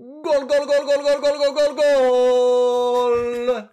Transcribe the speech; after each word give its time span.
Goal, 0.00 0.22
goal, 0.22 0.46
goal, 0.46 0.66
goal, 0.66 0.86
goal, 0.86 1.20
goal, 1.20 1.38
goal, 1.38 1.54
goal, 1.54 1.74
goal. 1.74 3.68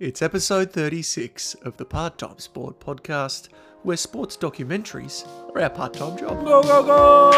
It's 0.00 0.22
episode 0.22 0.72
36 0.72 1.52
of 1.56 1.76
the 1.76 1.84
Part 1.84 2.16
Time 2.16 2.38
Sport 2.38 2.80
podcast, 2.80 3.50
where 3.82 3.98
sports 3.98 4.38
documentaries 4.38 5.28
are 5.54 5.60
our 5.60 5.68
part 5.68 5.92
time 5.92 6.16
job. 6.16 6.42
Go, 6.42 6.62
go, 6.62 6.82
go! 6.82 7.30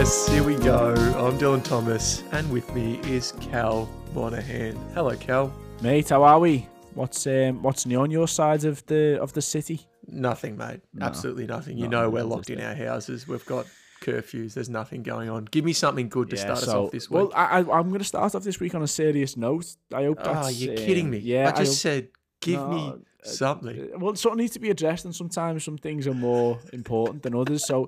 Yes, 0.00 0.26
here 0.30 0.42
we 0.42 0.56
go. 0.56 0.94
I'm 0.94 1.38
Dylan 1.38 1.62
Thomas, 1.62 2.24
and 2.32 2.50
with 2.50 2.74
me 2.74 2.98
is 3.00 3.32
Cal 3.38 3.86
Monahan. 4.14 4.74
Hello, 4.94 5.14
Cal. 5.14 5.52
Mate, 5.82 6.08
how 6.08 6.22
are 6.22 6.40
we? 6.40 6.66
What's 6.94 7.26
um, 7.26 7.60
what's 7.62 7.84
new 7.84 8.00
on 8.00 8.10
your 8.10 8.26
side 8.26 8.64
of 8.64 8.82
the 8.86 9.20
of 9.20 9.34
the 9.34 9.42
city? 9.42 9.80
Nothing, 10.06 10.56
mate. 10.56 10.80
No. 10.94 11.04
Absolutely 11.04 11.46
nothing. 11.46 11.76
You 11.76 11.86
No, 11.86 12.04
know 12.04 12.08
we're 12.08 12.24
locked 12.24 12.48
in 12.48 12.62
our 12.62 12.74
houses. 12.74 13.28
We've 13.28 13.44
got 13.44 13.66
curfews. 14.00 14.54
There's 14.54 14.70
nothing 14.70 15.02
going 15.02 15.28
on. 15.28 15.44
Give 15.44 15.66
me 15.66 15.74
something 15.74 16.08
good 16.08 16.30
to 16.30 16.36
Yeah, 16.36 16.44
start 16.44 16.62
us 16.62 16.68
off 16.68 16.92
this 16.92 17.10
week. 17.10 17.16
Well, 17.18 17.32
I, 17.34 17.58
I, 17.58 17.78
I'm 17.78 17.88
going 17.88 17.98
to 17.98 18.04
start 18.04 18.34
off 18.34 18.42
this 18.42 18.58
week 18.58 18.74
on 18.74 18.82
a 18.82 18.88
serious 18.88 19.36
note. 19.36 19.66
I 19.92 20.04
hope 20.04 20.24
that's. 20.24 20.46
oh, 20.46 20.48
you're 20.48 20.70
um, 20.70 20.76
kidding 20.78 21.10
me. 21.10 21.18
Yeah, 21.18 21.52
I 21.54 21.58
just 21.58 21.72
hope- 21.72 21.92
said, 21.92 22.08
give 22.40 22.58
No, 22.58 22.68
me 22.70 22.88
uh, 22.88 23.28
something. 23.28 23.90
Uh, 23.94 23.98
Well, 23.98 24.16
something 24.16 24.38
needs 24.38 24.54
to 24.54 24.60
be 24.60 24.70
addressed, 24.70 25.04
and 25.04 25.14
sometimes 25.14 25.62
some 25.62 25.76
things 25.76 26.06
are 26.06 26.14
more 26.14 26.58
important 26.72 27.22
than 27.22 27.34
others. 27.34 27.66
So, 27.66 27.86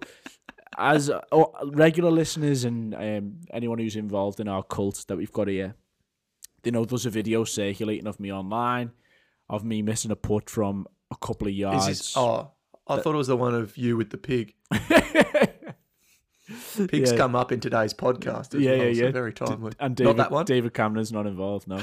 as 0.78 1.10
uh, 1.10 1.20
oh, 1.32 1.52
regular 1.66 2.10
listeners 2.10 2.64
and 2.64 2.94
um, 2.94 3.40
anyone 3.52 3.78
who's 3.78 3.96
involved 3.96 4.40
in 4.40 4.48
our 4.48 4.62
cult 4.62 5.04
that 5.08 5.16
we've 5.16 5.32
got 5.32 5.48
here, 5.48 5.74
they 6.62 6.70
know 6.70 6.84
there's 6.84 7.06
a 7.06 7.10
video 7.10 7.44
circulating 7.44 8.06
of 8.06 8.18
me 8.20 8.32
online 8.32 8.92
of 9.50 9.64
me 9.64 9.82
missing 9.82 10.10
a 10.10 10.16
putt 10.16 10.48
from 10.48 10.86
a 11.10 11.16
couple 11.16 11.46
of 11.46 11.52
yards. 11.52 11.86
this, 11.86 12.16
oh, 12.16 12.52
I 12.86 12.96
thought 13.00 13.14
it 13.14 13.18
was 13.18 13.26
the 13.26 13.36
one 13.36 13.54
of 13.54 13.76
you 13.76 13.96
with 13.96 14.10
the 14.10 14.16
pig. 14.18 14.54
Pigs 16.88 17.12
Yeah. 17.12 17.16
come 17.16 17.36
up 17.36 17.52
in 17.52 17.60
today's 17.60 17.94
podcast 17.94 18.54
as 18.54 18.60
Yeah, 18.60 18.76
well, 18.78 18.86
yeah, 18.88 18.94
so 18.94 19.04
yeah. 19.06 19.10
very 19.12 19.32
timely. 19.32 19.72
and 19.78 19.98
Not 20.00 20.16
that 20.16 20.30
one? 20.30 20.44
David 20.44 20.74
Cameron's 20.74 21.12
not 21.12 21.26
involved. 21.26 21.68
No, 21.68 21.76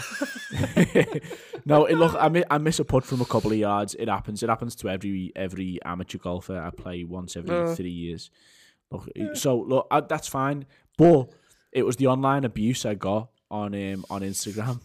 no. 1.65 1.85
It, 1.85 1.95
look, 1.95 2.13
I 2.19 2.27
miss, 2.27 2.43
I 2.49 2.57
miss 2.57 2.79
a 2.79 2.85
putt 2.85 3.05
from 3.05 3.21
a 3.21 3.25
couple 3.25 3.51
of 3.51 3.57
yards. 3.57 3.95
It 3.95 4.09
happens. 4.09 4.43
It 4.43 4.49
happens 4.49 4.75
to 4.77 4.89
every 4.89 5.31
every 5.35 5.79
amateur 5.85 6.17
golfer. 6.17 6.59
I 6.59 6.71
play 6.71 7.03
once 7.03 7.37
every 7.37 7.55
Uh. 7.55 7.73
three 7.73 7.89
years. 7.91 8.29
Look, 8.91 9.09
so 9.33 9.57
look, 9.57 9.87
I, 9.91 10.01
that's 10.01 10.27
fine. 10.27 10.65
But 10.97 11.29
it 11.71 11.83
was 11.83 11.95
the 11.97 12.07
online 12.07 12.43
abuse 12.45 12.85
I 12.85 12.95
got 12.95 13.29
on 13.49 13.73
um, 13.75 14.05
on 14.09 14.21
Instagram. 14.21 14.81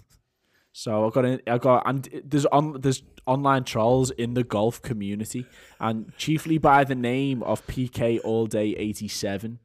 So 0.76 1.06
I 1.06 1.10
got 1.10 1.24
in, 1.24 1.40
I 1.46 1.58
got 1.58 1.88
and 1.88 2.08
there's 2.24 2.46
on 2.46 2.80
there's 2.80 3.04
online 3.26 3.62
trolls 3.62 4.10
in 4.10 4.34
the 4.34 4.42
golf 4.42 4.82
community, 4.82 5.46
and 5.78 6.12
chiefly 6.16 6.58
by 6.58 6.82
the 6.82 6.96
name 6.96 7.44
of 7.44 7.64
PK 7.68 8.20
All 8.24 8.46
Day 8.46 8.74
eighty 8.76 9.06
seven. 9.06 9.60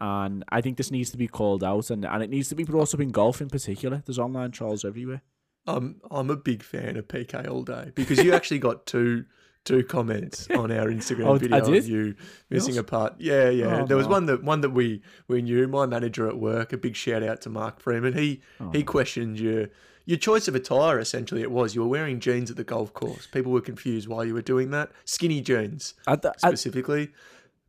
And 0.00 0.44
I 0.50 0.60
think 0.60 0.76
this 0.76 0.90
needs 0.90 1.10
to 1.10 1.16
be 1.16 1.26
called 1.26 1.64
out, 1.64 1.90
and, 1.90 2.04
and 2.04 2.22
it 2.22 2.28
needs 2.28 2.50
to 2.50 2.54
be 2.54 2.62
brought 2.62 2.92
up 2.92 3.00
in 3.00 3.10
golf 3.10 3.40
in 3.40 3.48
particular. 3.48 4.02
There's 4.04 4.18
online 4.18 4.52
trolls 4.52 4.84
everywhere. 4.84 5.22
I'm 5.66 6.00
I'm 6.10 6.28
a 6.28 6.36
big 6.36 6.62
fan 6.62 6.98
of 6.98 7.08
PK 7.08 7.48
all 7.48 7.62
day 7.62 7.92
because 7.94 8.22
you 8.22 8.34
actually 8.34 8.58
got 8.58 8.86
two 8.86 9.24
two 9.64 9.82
comments 9.84 10.48
on 10.54 10.70
our 10.72 10.86
Instagram 10.88 11.26
Oh, 11.26 11.34
video 11.36 11.58
of 11.58 11.86
you 11.86 12.14
missing 12.50 12.74
Yours? 12.74 12.78
a 12.78 12.84
part. 12.84 13.14
Yeah, 13.18 13.48
yeah. 13.50 13.80
Oh, 13.82 13.86
there 13.86 13.96
was 13.96 14.06
no. 14.06 14.12
one 14.12 14.26
that 14.26 14.42
one 14.42 14.60
that 14.62 14.70
we 14.70 15.02
we 15.28 15.42
knew. 15.42 15.66
My 15.68 15.86
manager 15.86 16.28
at 16.28 16.38
work. 16.38 16.72
A 16.72 16.76
big 16.78 16.96
shout 16.96 17.22
out 17.22 17.40
to 17.42 17.50
Mark 17.50 17.80
Freeman. 17.80 18.14
He 18.14 18.40
Oh. 18.60 18.70
he 18.72 18.82
questioned 18.82 19.38
your 19.38 19.68
your 20.06 20.18
choice 20.18 20.48
of 20.48 20.54
attire. 20.54 20.98
Essentially, 20.98 21.42
it 21.42 21.50
was 21.50 21.74
you 21.74 21.82
were 21.82 21.88
wearing 21.88 22.18
jeans 22.20 22.50
at 22.50 22.56
the 22.56 22.64
golf 22.64 22.92
course. 22.94 23.26
People 23.26 23.52
were 23.52 23.60
confused 23.60 24.08
why 24.08 24.22
you 24.24 24.32
were 24.34 24.42
doing 24.42 24.70
that. 24.70 24.90
Skinny 25.04 25.40
jeans 25.42 25.94
specifically. 26.38 27.10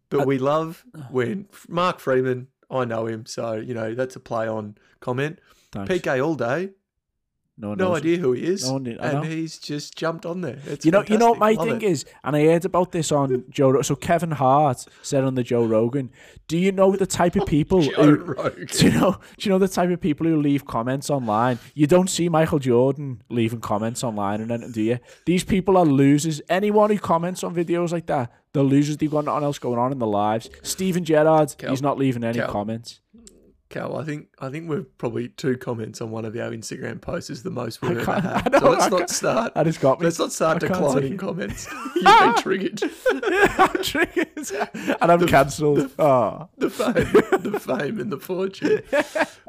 but 0.09 0.25
we 0.25 0.37
love 0.37 0.85
when 1.11 1.47
Mark 1.67 1.99
Freeman. 1.99 2.47
I 2.71 2.85
know 2.85 3.07
him, 3.07 3.25
so 3.25 3.53
you 3.55 3.73
know 3.73 3.95
that's 3.95 4.15
a 4.15 4.19
play 4.19 4.47
on 4.47 4.77
comment. 4.99 5.39
thanks. 5.71 5.91
PK 5.91 6.23
all 6.23 6.35
day. 6.35 6.69
No, 7.59 7.69
one 7.69 7.77
No 7.77 7.95
idea 7.95 8.17
who 8.17 8.31
he 8.31 8.45
is, 8.45 8.65
No 8.65 8.73
one 8.73 8.87
and 8.87 9.25
he's 9.25 9.57
just 9.57 9.95
jumped 9.95 10.25
on 10.25 10.39
there. 10.39 10.59
It's 10.65 10.85
You 10.85 10.91
know, 10.91 11.03
you 11.05 11.17
know 11.17 11.31
what 11.31 11.39
my. 11.39 11.51
Love 11.51 11.67
thing 11.67 11.81
it. 11.81 11.91
is, 11.91 12.05
and 12.23 12.35
I 12.35 12.45
heard 12.45 12.63
about 12.63 12.93
this 12.93 13.11
on 13.11 13.43
Joe. 13.49 13.81
So 13.81 13.95
Kevin 13.95 14.31
Hart 14.31 14.85
said 15.01 15.25
on 15.25 15.35
the 15.35 15.43
Joe 15.43 15.65
Rogan, 15.65 16.09
"Do 16.47 16.57
you 16.57 16.71
know 16.71 16.95
the 16.95 17.05
type 17.05 17.35
of 17.35 17.41
oh, 17.43 17.45
people 17.45 17.81
Joe 17.81 17.91
who, 18.03 18.15
Rogan. 18.15 18.67
do 18.71 18.85
you 18.85 18.91
know, 18.93 19.17
do 19.37 19.49
you 19.49 19.49
know 19.49 19.59
the 19.59 19.67
type 19.67 19.89
of 19.89 19.99
people 19.99 20.25
who 20.25 20.41
leave 20.41 20.65
comments 20.65 21.09
online? 21.09 21.59
You 21.73 21.85
don't 21.85 22.09
see 22.09 22.29
Michael 22.29 22.59
Jordan 22.59 23.23
leaving 23.29 23.59
comments 23.59 24.03
online 24.03 24.39
and 24.39 24.51
anything, 24.51 24.71
do 24.71 24.81
you? 24.81 24.99
These 25.25 25.43
people 25.43 25.75
are 25.75 25.85
losers. 25.85 26.41
Anyone 26.47 26.91
who 26.91 26.97
comments 26.99 27.43
on 27.43 27.53
videos 27.53 27.91
like 27.91 28.05
that, 28.05 28.31
they're 28.53 28.63
losers. 28.63 28.97
They've 28.97 29.11
got 29.11 29.25
nothing 29.25 29.43
else 29.43 29.59
going 29.59 29.79
on 29.79 29.91
in 29.91 29.99
their 29.99 30.07
lives. 30.07 30.49
Steven 30.63 31.03
Gerrard, 31.03 31.55
Cal- 31.57 31.71
he's 31.71 31.81
not 31.81 31.97
leaving 31.97 32.23
any 32.23 32.39
Cal- 32.39 32.51
comments. 32.51 33.01
Cal, 33.69 33.97
I 33.97 34.03
think 34.03 34.29
I 34.39 34.49
think 34.49 34.67
we've 34.67 34.97
probably 34.97 35.27
two 35.29 35.55
comments 35.55 36.01
on 36.01 36.09
one 36.09 36.25
of 36.25 36.35
our 36.35 36.49
Instagram 36.49 36.99
posts 36.99 37.29
is 37.29 37.43
the 37.43 37.51
most 37.51 37.81
we've 37.83 37.99
ever 37.99 38.19
had. 38.19 38.51
know, 38.51 38.59
so 38.59 38.69
let's 38.71 38.85
I 38.85 38.89
not 38.89 39.09
start. 39.11 39.53
That 39.53 39.65
has 39.67 39.77
got 39.77 39.99
me. 39.99 40.05
Let's 40.05 40.17
not 40.17 40.31
start 40.31 40.63
I 40.63 40.67
declining 40.67 41.17
comments. 41.17 41.67
You've 41.95 42.03
been 42.03 42.35
triggered. 42.37 42.81
I'm 43.13 43.83
triggered. 43.83 44.51
and 45.01 45.11
I'm 45.11 45.27
cancelled. 45.27 45.91
Oh. 45.99 46.49
The 46.57 46.69
fame, 46.71 47.51
the 47.51 47.59
fame, 47.59 47.99
and 47.99 48.11
the 48.11 48.17
fortune. 48.19 48.81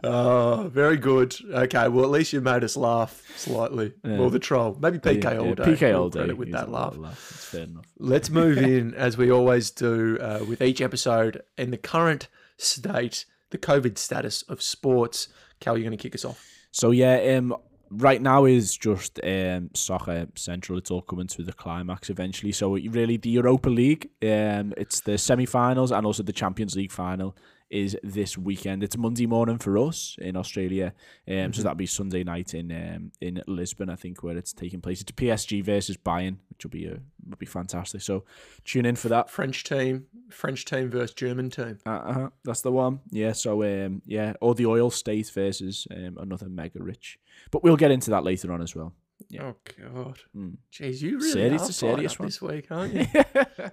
Oh, 0.05 0.69
very 0.73 0.99
good. 0.99 1.35
Okay, 1.51 1.89
well 1.89 2.05
at 2.05 2.11
least 2.11 2.35
you 2.35 2.43
made 2.43 2.63
us 2.63 2.77
laugh 2.77 3.23
slightly. 3.37 3.93
Well, 4.05 4.29
the 4.29 4.39
troll, 4.39 4.77
maybe 4.81 4.99
PK 4.99 5.23
Yeah, 5.25 5.39
all 5.39 5.47
yeah, 5.49 5.55
day. 5.55 5.65
PK 5.65 5.99
all 5.99 6.09
day 6.11 6.19
credit 6.21 6.37
with 6.37 6.53
that 6.53 6.71
laugh. 6.71 6.95
It's 7.31 7.45
fair 7.47 7.63
enough. 7.63 7.87
Let's 7.99 8.29
move 8.29 8.59
in 8.59 8.95
as 8.95 9.17
we 9.17 9.31
always 9.31 9.71
do 9.71 10.19
uh, 10.21 10.45
with 10.47 10.61
each 10.61 10.81
episode 10.83 11.43
in 11.57 11.71
the 11.71 11.79
current 11.79 12.29
state, 12.59 13.25
the 13.51 13.59
COVID 13.59 13.99
status 13.99 14.43
of 14.43 14.63
sports. 14.63 15.29
Cal, 15.61 15.77
you're 15.77 15.85
going 15.85 15.97
to 15.97 16.03
kick 16.03 16.15
us 16.15 16.25
off. 16.25 16.45
So 16.73 16.91
yeah, 16.91 17.37
um, 17.37 17.55
right 17.91 18.23
now 18.23 18.45
is 18.45 18.77
just 18.77 19.21
um 19.25 19.71
soccer 19.75 20.27
central. 20.37 20.79
It's 20.79 20.91
all 20.91 21.03
coming 21.03 21.27
to 21.29 21.43
the 21.43 21.53
climax 21.53 22.11
eventually. 22.11 22.53
So 22.53 22.77
really, 22.77 23.17
the 23.17 23.31
Europa 23.31 23.69
League, 23.69 24.11
um, 24.23 24.73
it's 24.77 25.01
the 25.01 25.19
semi-finals 25.19 25.91
and 25.93 26.07
also 26.07 26.23
the 26.23 26.33
Champions 26.33 26.77
League 26.77 26.93
final 26.93 27.37
is 27.71 27.97
this 28.03 28.37
weekend. 28.37 28.83
It's 28.83 28.97
Monday 28.97 29.27
morning 29.27 29.59
for 29.59 29.79
us 29.79 30.17
in 30.21 30.37
Australia. 30.37 30.93
Um, 31.29 31.53
so 31.53 31.63
that'll 31.63 31.77
be 31.77 31.87
Sunday 31.87 32.25
night 32.25 32.55
in 32.55 32.71
um 32.73 33.13
in 33.21 33.43
Lisbon, 33.47 33.89
I 33.89 33.97
think, 33.97 34.23
where 34.23 34.37
it's 34.37 34.53
taking 34.53 34.81
place. 34.81 35.01
It's 35.01 35.13
PSG 35.13 35.65
versus 35.65 35.97
Bayern, 35.97 36.37
which 36.49 36.65
will 36.65 36.71
be 36.71 36.87
a 36.87 36.99
will 37.29 37.37
be 37.39 37.47
fantastic. 37.47 38.03
So 38.03 38.25
tune 38.65 38.87
in 38.87 38.97
for 38.97 39.09
that. 39.09 39.31
French 39.31 39.65
team, 39.65 40.07
French 40.31 40.65
team 40.65 40.91
versus 40.91 41.15
German 41.15 41.51
team. 41.51 41.79
Uh 41.87 42.13
huh. 42.13 42.31
That's 42.45 42.63
the 42.63 42.73
one. 42.73 43.01
Yeah. 43.11 43.33
So 43.33 43.63
um 43.63 44.03
yeah, 44.05 44.35
or 44.41 44.55
the 44.55 44.67
oil 44.67 44.91
state 44.91 45.31
versus 45.31 45.87
um 45.95 46.19
another 46.19 46.49
mega 46.49 46.83
rich. 46.83 47.19
But 47.51 47.63
we'll 47.63 47.77
get 47.77 47.91
into 47.91 48.11
that 48.11 48.25
later 48.25 48.53
on 48.53 48.61
as 48.61 48.75
well. 48.75 48.95
Yeah. 49.29 49.43
Oh 49.53 49.57
God, 49.93 50.19
Mm. 50.37 50.57
jeez, 50.73 51.01
you 51.03 51.19
really 51.19 51.31
Serious- 51.33 51.71
are 51.83 51.87
fired 51.87 52.19
one. 52.19 52.27
this 52.29 52.43
week, 52.43 52.67
aren't 52.71 52.95
you? 52.95 53.07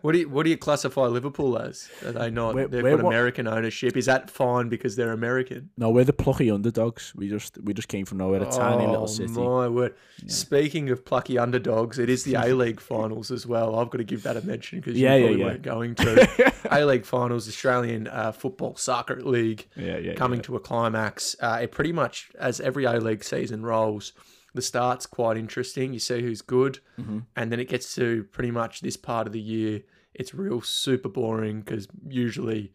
what 0.02 0.12
do 0.12 0.19
you 0.19 0.30
What 0.30 0.44
do 0.44 0.50
you 0.50 0.58
classify 0.58 1.06
Liverpool 1.08 1.58
as? 1.58 1.90
Are 2.06 2.12
they 2.12 2.30
not? 2.30 2.56
We're- 2.56 2.68
They've 2.68 2.84
we're 2.84 2.97
got 2.97 3.03
what- 3.06 3.13
American 3.13 3.47
ownership. 3.47 3.96
Is 3.97 4.06
that 4.07 4.30
fine 4.30 4.69
because 4.69 4.96
they're 4.96 5.12
American? 5.13 5.69
No, 5.78 5.90
we're 5.90 6.03
the 6.03 6.13
plucky 6.13 6.52
underdogs. 6.52 7.13
We 7.16 7.30
just 7.30 7.57
we 7.63 7.74
just 7.74 7.88
came 7.88 8.06
from 8.06 8.18
nowhere, 8.19 8.41
a 8.44 8.52
tiny 8.52 8.86
oh 8.86 8.91
little 8.91 9.07
city. 9.07 9.31
my 9.34 9.68
word! 9.68 9.96
Speaking 10.28 10.90
of 10.90 11.06
plucky 11.06 11.38
underdogs, 11.38 12.00
it 12.00 12.09
is 12.09 12.24
the 12.24 12.36
A 12.36 12.53
League 12.53 12.80
finals 12.94 13.31
as 13.31 13.46
well. 13.47 13.75
I've 13.80 13.90
got 13.90 13.97
to 14.00 14.03
give 14.03 14.24
that 14.24 14.38
a 14.38 14.46
mention 14.46 14.80
because 14.80 14.97
Yeah, 14.97 15.16
you 15.16 15.22
yeah, 15.22 15.25
probably 15.28 15.40
yeah. 15.41 15.46
weren't 15.47 15.62
going 15.62 15.96
to. 15.96 16.53
A 16.72 16.86
League 16.86 17.06
finals, 17.06 17.47
Australian 17.47 18.07
uh, 18.09 18.31
Football 18.34 18.75
Soccer 18.75 19.22
League. 19.22 19.68
Yeah, 19.78 19.97
yeah. 20.00 20.13
coming 20.16 20.40
yeah. 20.40 20.44
to 20.44 20.56
a 20.57 20.59
climax. 20.59 21.36
Uh, 21.40 21.59
it 21.62 21.72
pretty 21.72 21.94
much, 21.94 22.30
as 22.38 22.59
every 22.59 22.84
A 22.84 22.94
League 23.00 23.24
season 23.24 23.66
rolls, 23.66 24.12
the 24.57 24.62
start's 24.62 25.06
quite 25.06 25.38
interesting. 25.38 25.94
You 25.94 26.00
see 26.00 26.21
who's 26.21 26.42
good, 26.42 26.80
Mm-hmm. 27.00 27.19
and 27.38 27.51
then 27.51 27.59
it 27.62 27.69
gets 27.69 27.95
to 27.95 28.25
pretty 28.31 28.51
much 28.51 28.81
this 28.81 28.98
part 28.98 29.25
of 29.27 29.31
the 29.33 29.39
year. 29.39 29.81
It's 30.13 30.33
real 30.33 30.62
super 30.62 31.09
boring 31.09 31.62
because 31.62 31.88
usually 32.07 32.74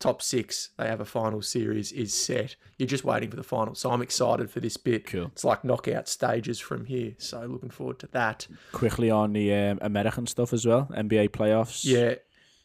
top 0.00 0.22
six 0.22 0.70
they 0.78 0.86
have 0.88 1.00
a 1.00 1.04
final 1.04 1.40
series 1.42 1.92
is 1.92 2.12
set. 2.12 2.56
You're 2.78 2.88
just 2.88 3.04
waiting 3.04 3.30
for 3.30 3.36
the 3.36 3.42
final. 3.42 3.74
So 3.74 3.90
I'm 3.90 4.02
excited 4.02 4.50
for 4.50 4.58
this 4.60 4.76
bit. 4.76 5.06
Cool. 5.06 5.26
It's 5.26 5.44
like 5.44 5.62
knockout 5.64 6.08
stages 6.08 6.58
from 6.58 6.86
here. 6.86 7.14
So 7.18 7.40
looking 7.42 7.70
forward 7.70 7.98
to 8.00 8.08
that. 8.08 8.46
Quickly 8.72 9.10
on 9.10 9.32
the 9.34 9.54
um, 9.54 9.78
American 9.82 10.26
stuff 10.26 10.52
as 10.52 10.66
well. 10.66 10.88
NBA 10.92 11.28
playoffs. 11.30 11.84
Yeah. 11.84 12.14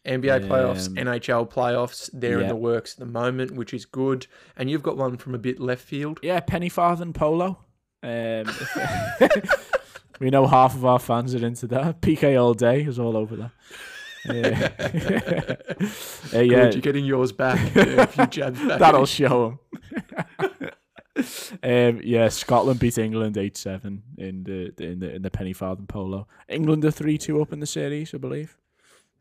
NBA 0.05 0.47
playoffs, 0.47 0.87
Um, 0.87 0.95
NHL 1.07 1.49
playoffs, 1.51 2.11
they're 2.13 2.39
in 2.39 2.47
the 2.47 2.55
works 2.55 2.93
at 2.93 2.99
the 2.99 3.05
moment, 3.07 3.51
which 3.55 3.73
is 3.73 3.85
good. 3.85 4.27
And 4.55 4.69
you've 4.69 4.83
got 4.83 4.97
one 4.97 5.17
from 5.17 5.33
a 5.33 5.39
bit 5.39 5.59
left 5.59 5.83
field. 5.83 6.19
Yeah, 6.21 6.39
penny 6.41 6.69
farthing 6.69 7.11
polo. 7.11 7.64
Um, 8.05 8.45
we 10.19 10.29
know 10.29 10.45
half 10.45 10.75
of 10.75 10.85
our 10.85 10.99
fans 10.99 11.33
are 11.33 11.45
into 11.45 11.65
that. 11.67 12.01
PK 12.01 12.39
all 12.39 12.53
day 12.53 12.83
is 12.83 12.99
all 12.99 13.17
over 13.17 13.35
that. 13.35 13.51
Yeah. 14.25 14.69
Uh, 16.33 16.39
yeah, 16.39 16.63
Good, 16.63 16.73
you're 16.73 16.81
getting 16.81 17.05
yours 17.05 17.31
back. 17.31 17.59
Few 17.69 17.95
back. 17.95 18.79
that'll 18.79 19.05
show 19.05 19.59
them. 20.39 20.71
um, 21.63 22.01
yeah, 22.03 22.27
Scotland 22.29 22.79
beat 22.79 22.97
England 22.97 23.37
eight 23.37 23.55
seven 23.55 24.01
in 24.17 24.43
the, 24.43 24.73
the 24.75 24.83
in 24.85 24.99
the 24.99 25.15
in 25.15 25.21
the 25.21 25.29
penny 25.29 25.53
farthing 25.53 25.85
polo. 25.85 26.27
England 26.49 26.83
are 26.85 26.91
three 26.91 27.19
two 27.19 27.39
up 27.39 27.53
in 27.53 27.59
the 27.59 27.67
series, 27.67 28.15
I 28.15 28.17
believe. 28.17 28.57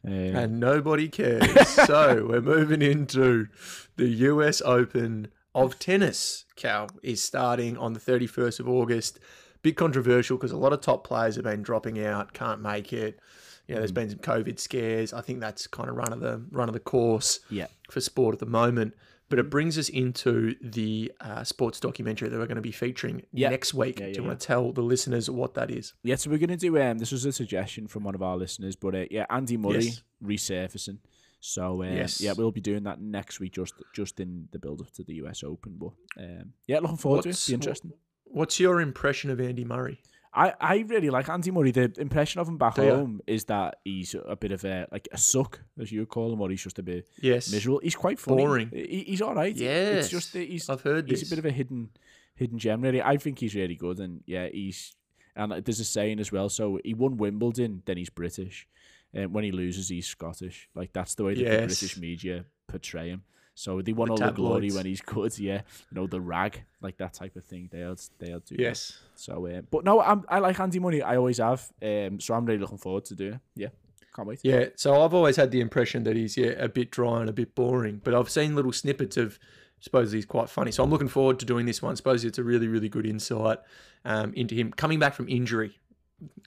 Um, 0.06 0.12
and 0.12 0.60
nobody 0.60 1.08
cares. 1.08 1.68
so 1.68 2.26
we're 2.28 2.40
moving 2.40 2.80
into 2.80 3.48
the 3.96 4.08
US 4.08 4.62
Open 4.62 5.28
of 5.54 5.78
tennis. 5.78 6.44
Cal 6.56 6.88
is 7.02 7.22
starting 7.22 7.76
on 7.76 7.92
the 7.92 8.00
31st 8.00 8.60
of 8.60 8.68
August. 8.68 9.18
Bit 9.62 9.76
controversial 9.76 10.36
because 10.36 10.52
a 10.52 10.56
lot 10.58 10.72
of 10.72 10.80
top 10.80 11.06
players 11.06 11.36
have 11.36 11.44
been 11.44 11.62
dropping 11.62 12.04
out, 12.04 12.32
can't 12.34 12.60
make 12.60 12.92
it. 12.92 13.18
You 13.66 13.74
know, 13.74 13.80
there's 13.80 13.92
been 13.92 14.10
some 14.10 14.18
COVID 14.18 14.58
scares. 14.58 15.14
I 15.14 15.22
think 15.22 15.40
that's 15.40 15.66
kind 15.66 15.88
of 15.88 15.96
run 15.96 16.12
of 16.12 16.20
the 16.20 16.42
run 16.50 16.68
of 16.68 16.74
the 16.74 16.80
course 16.80 17.40
yeah, 17.48 17.68
for 17.90 18.00
sport 18.02 18.34
at 18.34 18.40
the 18.40 18.46
moment. 18.46 18.94
But 19.30 19.38
it 19.38 19.48
brings 19.48 19.78
us 19.78 19.88
into 19.88 20.54
the 20.60 21.10
uh, 21.18 21.44
sports 21.44 21.80
documentary 21.80 22.28
that 22.28 22.38
we're 22.38 22.44
going 22.46 22.56
to 22.56 22.60
be 22.60 22.70
featuring 22.72 23.22
Yeah. 23.32 23.48
next 23.48 23.72
week. 23.72 23.98
Yeah, 23.98 24.08
yeah, 24.08 24.12
Do 24.12 24.20
you 24.20 24.28
want 24.28 24.38
to 24.38 24.46
tell 24.46 24.70
the 24.70 24.82
listeners 24.82 25.30
what 25.30 25.54
that 25.54 25.70
is? 25.70 25.94
yeah. 26.02 26.16
So 26.16 26.28
we're 26.28 26.38
gonna 26.38 26.58
do. 26.58 26.78
Um, 26.80 26.98
this 26.98 27.10
was 27.10 27.24
a 27.24 27.32
suggestion 27.32 27.86
from 27.88 28.04
one 28.04 28.14
of 28.14 28.22
our 28.22 28.36
listeners, 28.36 28.76
but 28.76 28.94
uh, 28.94 29.04
yeah, 29.10 29.24
Andy 29.30 29.56
Murray 29.56 29.84
Yes. 29.84 30.02
resurfacing. 30.22 30.98
So 31.46 31.82
um, 31.82 31.92
Yes. 31.92 32.22
yeah, 32.22 32.32
we'll 32.36 32.50
be 32.52 32.62
doing 32.62 32.84
that 32.84 33.00
next 33.02 33.38
week, 33.38 33.52
just 33.52 33.74
just 33.92 34.18
in 34.18 34.48
the 34.50 34.58
build 34.58 34.80
up 34.80 34.90
to 34.92 35.02
the 35.04 35.14
US 35.24 35.44
Open. 35.44 35.76
But 35.78 35.92
um, 36.18 36.54
yeah, 36.66 36.78
looking 36.78 36.96
forward 36.96 37.22
to 37.24 37.28
it. 37.28 37.32
What's- 37.32 37.48
Be 37.48 37.54
interesting. 37.54 37.92
What's 38.24 38.58
your 38.58 38.80
impression 38.80 39.30
of 39.30 39.40
Andy 39.40 39.64
Murray? 39.64 40.00
I, 40.36 40.52
I 40.60 40.78
really 40.88 41.10
like 41.10 41.28
Andy 41.28 41.50
Murray. 41.52 41.70
The 41.70 41.92
impression 41.98 42.40
of 42.40 42.48
him 42.48 42.56
back 42.58 42.76
home 42.78 43.20
is 43.26 43.44
that 43.44 43.76
he's 43.84 44.16
a 44.26 44.34
bit 44.34 44.50
of 44.52 44.64
a 44.64 44.88
like 44.90 45.06
a 45.12 45.18
suck, 45.18 45.60
as 45.78 45.92
you 45.92 46.00
would 46.00 46.08
call 46.08 46.32
him, 46.32 46.40
or 46.40 46.48
he's 46.50 46.62
just 46.62 46.78
a 46.78 46.82
bit 46.82 47.06
Yes. 47.20 47.52
miserable. 47.52 47.80
He's 47.82 47.94
quite 47.94 48.18
funny. 48.18 48.42
Boring. 48.44 48.70
He, 48.72 49.04
he's 49.06 49.20
all 49.22 49.34
right. 49.34 49.54
Yes. 49.54 49.96
it's 50.04 50.08
just 50.08 50.32
that 50.32 50.48
he's 50.48 50.68
I've 50.70 50.80
heard 50.80 51.08
he's 51.08 51.20
this. 51.20 51.28
a 51.28 51.30
bit 51.30 51.38
of 51.38 51.44
a 51.44 51.52
hidden 51.52 51.90
hidden 52.34 52.58
gem. 52.58 52.80
Really, 52.80 53.02
I 53.02 53.18
think 53.18 53.38
he's 53.38 53.54
really 53.54 53.76
good, 53.76 54.00
and 54.00 54.22
yeah, 54.26 54.48
he's 54.48 54.96
and 55.36 55.52
there's 55.52 55.78
a 55.80 55.84
saying 55.84 56.18
as 56.20 56.32
well. 56.32 56.48
So 56.48 56.80
he 56.84 56.94
won 56.94 57.16
Wimbledon, 57.18 57.82
then 57.84 57.98
he's 57.98 58.10
British, 58.10 58.66
and 59.14 59.32
when 59.32 59.44
he 59.44 59.52
loses, 59.52 59.88
he's 59.88 60.06
Scottish. 60.06 60.68
Like 60.74 60.92
that's 60.92 61.14
the 61.14 61.24
way 61.24 61.34
that 61.34 61.44
the 61.44 61.66
British 61.66 61.96
media 61.96 62.44
portray 62.66 63.08
him. 63.10 63.22
So 63.54 63.80
they 63.80 63.92
want 63.92 64.08
The 64.08 64.24
all 64.24 64.30
the 64.30 64.34
glory 64.34 64.70
when 64.70 64.84
he's 64.84 65.00
good. 65.14 65.38
Yeah, 65.38 65.62
you 65.90 65.94
know 65.94 66.06
the 66.06 66.20
rag, 66.20 66.64
like 66.80 66.96
that 66.98 67.14
type 67.14 67.36
of 67.36 67.44
thing. 67.44 67.68
They'll 67.70 67.96
they'll 68.18 68.40
do. 68.40 68.56
that. 68.56 68.62
yes. 68.62 68.98
So, 69.14 69.46
um, 69.46 69.68
but 69.70 69.84
no, 69.84 70.00
I'm, 70.00 70.24
I 70.28 70.40
like 70.40 70.58
Andy 70.58 70.80
Murray. 70.80 71.02
I 71.02 71.16
always 71.16 71.38
have. 71.38 71.70
Um, 71.80 72.18
so 72.18 72.34
I'm 72.34 72.44
really 72.44 72.58
looking 72.58 72.78
forward 72.78 73.04
to 73.06 73.14
doing. 73.14 73.34
it. 73.34 73.40
Yeah, 73.54 73.68
can't 74.14 74.26
wait. 74.26 74.40
Yeah, 74.42 74.66
so 74.74 75.04
I've 75.04 75.14
always 75.14 75.36
had 75.36 75.52
the 75.52 75.60
impression 75.60 76.02
that 76.02 76.16
he's 76.16 76.36
yeah 76.36 76.50
a 76.58 76.68
bit 76.68 76.90
dry 76.90 77.20
and 77.20 77.30
a 77.30 77.32
bit 77.32 77.54
boring, 77.54 78.00
but 78.02 78.12
I've 78.12 78.30
seen 78.30 78.54
little 78.56 78.72
snippets 78.72 79.16
of. 79.16 79.38
Suppose 79.80 80.12
he's 80.12 80.24
quite 80.24 80.48
funny, 80.48 80.70
so 80.70 80.82
I'm 80.82 80.88
looking 80.88 81.08
forward 81.08 81.38
to 81.40 81.44
doing 81.44 81.66
this 81.66 81.82
one. 81.82 81.94
Suppose 81.94 82.24
it's 82.24 82.38
a 82.38 82.42
really, 82.42 82.68
really 82.68 82.88
good 82.88 83.04
insight 83.04 83.58
um, 84.06 84.32
into 84.32 84.54
him 84.54 84.72
coming 84.72 84.98
back 84.98 85.12
from 85.12 85.28
injury, 85.28 85.78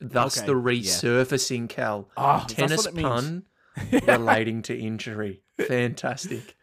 thus 0.02 0.38
Okay, 0.38 0.48
the 0.48 0.54
yeah. 0.56 0.82
resurfacing. 0.82 1.70
Cal 1.70 2.10
Ah, 2.18 2.40
that's 2.40 2.54
tennis 2.54 2.88
pun 2.88 3.44
relating 4.08 4.62
to 4.64 4.78
injury, 4.78 5.44
fantastic. 5.68 6.56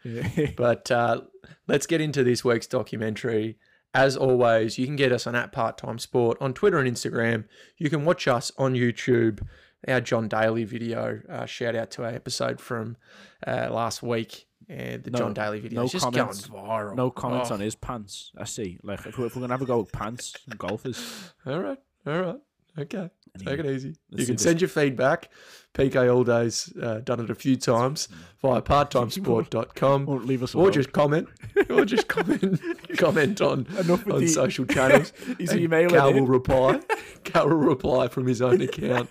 But 0.57 0.91
uh, 0.91 1.21
let's 1.67 1.85
get 1.87 2.01
into 2.01 2.23
this 2.23 2.43
week's 2.43 2.67
documentary. 2.67 3.57
As 3.93 4.17
always, 4.17 4.77
you 4.77 4.85
can 4.85 4.97
get 4.97 5.13
us 5.13 5.25
on 5.25 5.35
at 5.35 5.53
Part 5.53 5.77
Time 5.77 5.99
Sport 5.99 6.37
on 6.41 6.53
Twitter 6.53 6.79
and 6.79 6.89
Instagram. 6.93 7.45
You 7.77 7.89
can 7.89 8.03
watch 8.03 8.27
us 8.27 8.51
on 8.57 8.73
YouTube. 8.73 9.41
Our 9.87 10.01
John 10.01 10.27
Daly 10.27 10.63
video. 10.63 11.21
Uh, 11.29 11.45
shout 11.45 11.75
out 11.75 11.91
to 11.91 12.03
our 12.03 12.09
episode 12.09 12.59
from 12.59 12.97
uh, 13.45 13.69
last 13.71 14.01
week. 14.01 14.47
Uh, 14.69 14.97
the 15.01 15.11
No- 15.11 15.19
John 15.19 15.33
Daly 15.35 15.59
video. 15.59 15.83
no 15.83 15.87
just 15.87 16.03
comments. 16.03 16.47
going 16.47 16.65
viral. 16.65 16.95
no 16.95 17.11
comments 17.11 17.51
Oh, 17.51 17.53
on 17.53 17.59
his 17.59 17.75
pants. 17.75 18.31
I 18.35 18.45
see. 18.45 18.79
Like 18.83 19.05
if 19.05 19.17
we're, 19.17 19.27
if 19.27 19.35
we're 19.35 19.41
gonna 19.41 19.53
have 19.53 19.61
a 19.61 19.65
go 19.65 19.81
at 19.81 19.91
pants 19.91 20.33
and 20.49 20.57
golfers, 20.57 21.31
All 21.45 21.59
right, 21.59 21.77
all 22.07 22.19
right, 22.21 22.35
okay. 22.77 23.09
Take 23.37 23.59
it 23.59 23.65
easy. 23.65 23.95
You 24.11 24.25
can 24.25 24.37
send 24.37 24.61
your 24.61 24.69
feedback. 24.69 25.29
PK 25.73 26.13
All 26.13 26.23
Day's 26.23 26.73
uh, 26.81 27.01
done 27.03 27.19
it 27.19 27.29
a 27.29 27.35
few 27.35 27.57
times 27.57 28.07
via 28.41 28.61
parttimesport.com. 28.61 30.05
won't 30.05 30.25
leave 30.25 30.41
us 30.41 30.55
or 30.55 30.71
just 30.71 30.93
comment, 30.93 31.27
or 31.69 31.83
just 31.83 32.07
comment, 32.07 32.61
comment 32.97 33.41
on 33.41 33.67
on 33.89 34.19
the- 34.21 34.27
social 34.27 34.65
channels. 34.65 35.11
He's 35.37 35.53
emailing 35.53 35.89
Cal 35.89 36.13
will 36.13 36.25
reply. 36.27 36.79
Cal 37.25 37.49
will 37.49 37.57
reply 37.57 38.07
from 38.07 38.25
his 38.25 38.41
own 38.41 38.61
account 38.61 39.09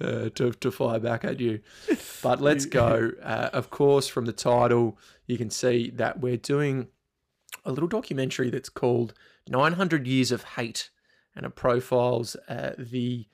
uh, 0.00 0.30
to 0.30 0.52
to 0.52 0.70
fire 0.70 0.98
back 0.98 1.24
at 1.24 1.38
you. 1.38 1.60
But 2.22 2.40
let's 2.40 2.64
go. 2.66 3.12
Uh, 3.26 3.50
of 3.52 3.70
course, 3.70 4.06
from 4.08 4.24
the 4.24 4.32
title, 4.32 4.96
you 5.26 5.36
can 5.36 5.50
see 5.50 5.90
that 5.90 6.20
we're 6.20 6.36
doing 6.36 6.86
a 7.64 7.70
little 7.72 7.88
documentary 7.88 8.50
that's 8.50 8.68
called 8.68 9.14
900 9.48 10.06
Years 10.06 10.30
of 10.30 10.44
Hate, 10.44 10.90
and 11.36 11.46
it 11.46 11.54
profiles 11.54 12.34
uh, 12.48 12.72
the 12.78 13.26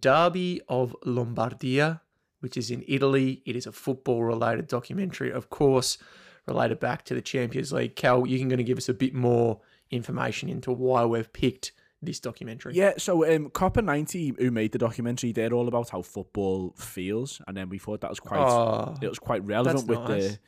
Derby 0.00 0.62
of 0.68 0.96
Lombardia, 1.04 2.00
which 2.40 2.56
is 2.56 2.70
in 2.70 2.84
Italy. 2.88 3.42
It 3.44 3.54
is 3.54 3.66
a 3.66 3.72
football 3.72 4.24
related 4.24 4.66
documentary, 4.66 5.30
of 5.30 5.50
course, 5.50 5.98
related 6.46 6.80
back 6.80 7.04
to 7.04 7.14
the 7.14 7.22
Champions 7.22 7.72
League. 7.72 7.96
Cal, 7.96 8.26
you 8.26 8.38
can 8.38 8.48
going 8.48 8.58
to 8.58 8.64
give 8.64 8.78
us 8.78 8.88
a 8.88 8.94
bit 8.94 9.14
more 9.14 9.60
information 9.90 10.48
into 10.48 10.72
why 10.72 11.04
we've 11.04 11.32
picked 11.32 11.72
this 12.02 12.20
documentary. 12.20 12.74
Yeah, 12.74 12.94
so 12.98 13.24
um, 13.34 13.48
Copa 13.50 13.80
ninety, 13.80 14.34
who 14.38 14.50
made 14.50 14.72
the 14.72 14.78
documentary, 14.78 15.32
they're 15.32 15.52
all 15.52 15.68
about 15.68 15.90
how 15.90 16.02
football 16.02 16.74
feels, 16.76 17.40
and 17.46 17.56
then 17.56 17.68
we 17.68 17.78
thought 17.78 18.00
that 18.02 18.10
was 18.10 18.20
quite 18.20 18.40
Oh, 18.40 18.94
it 19.00 19.08
was 19.08 19.18
quite 19.18 19.44
relevant 19.44 19.86
with 19.86 20.00
nice. 20.00 20.08
the 20.08 20.38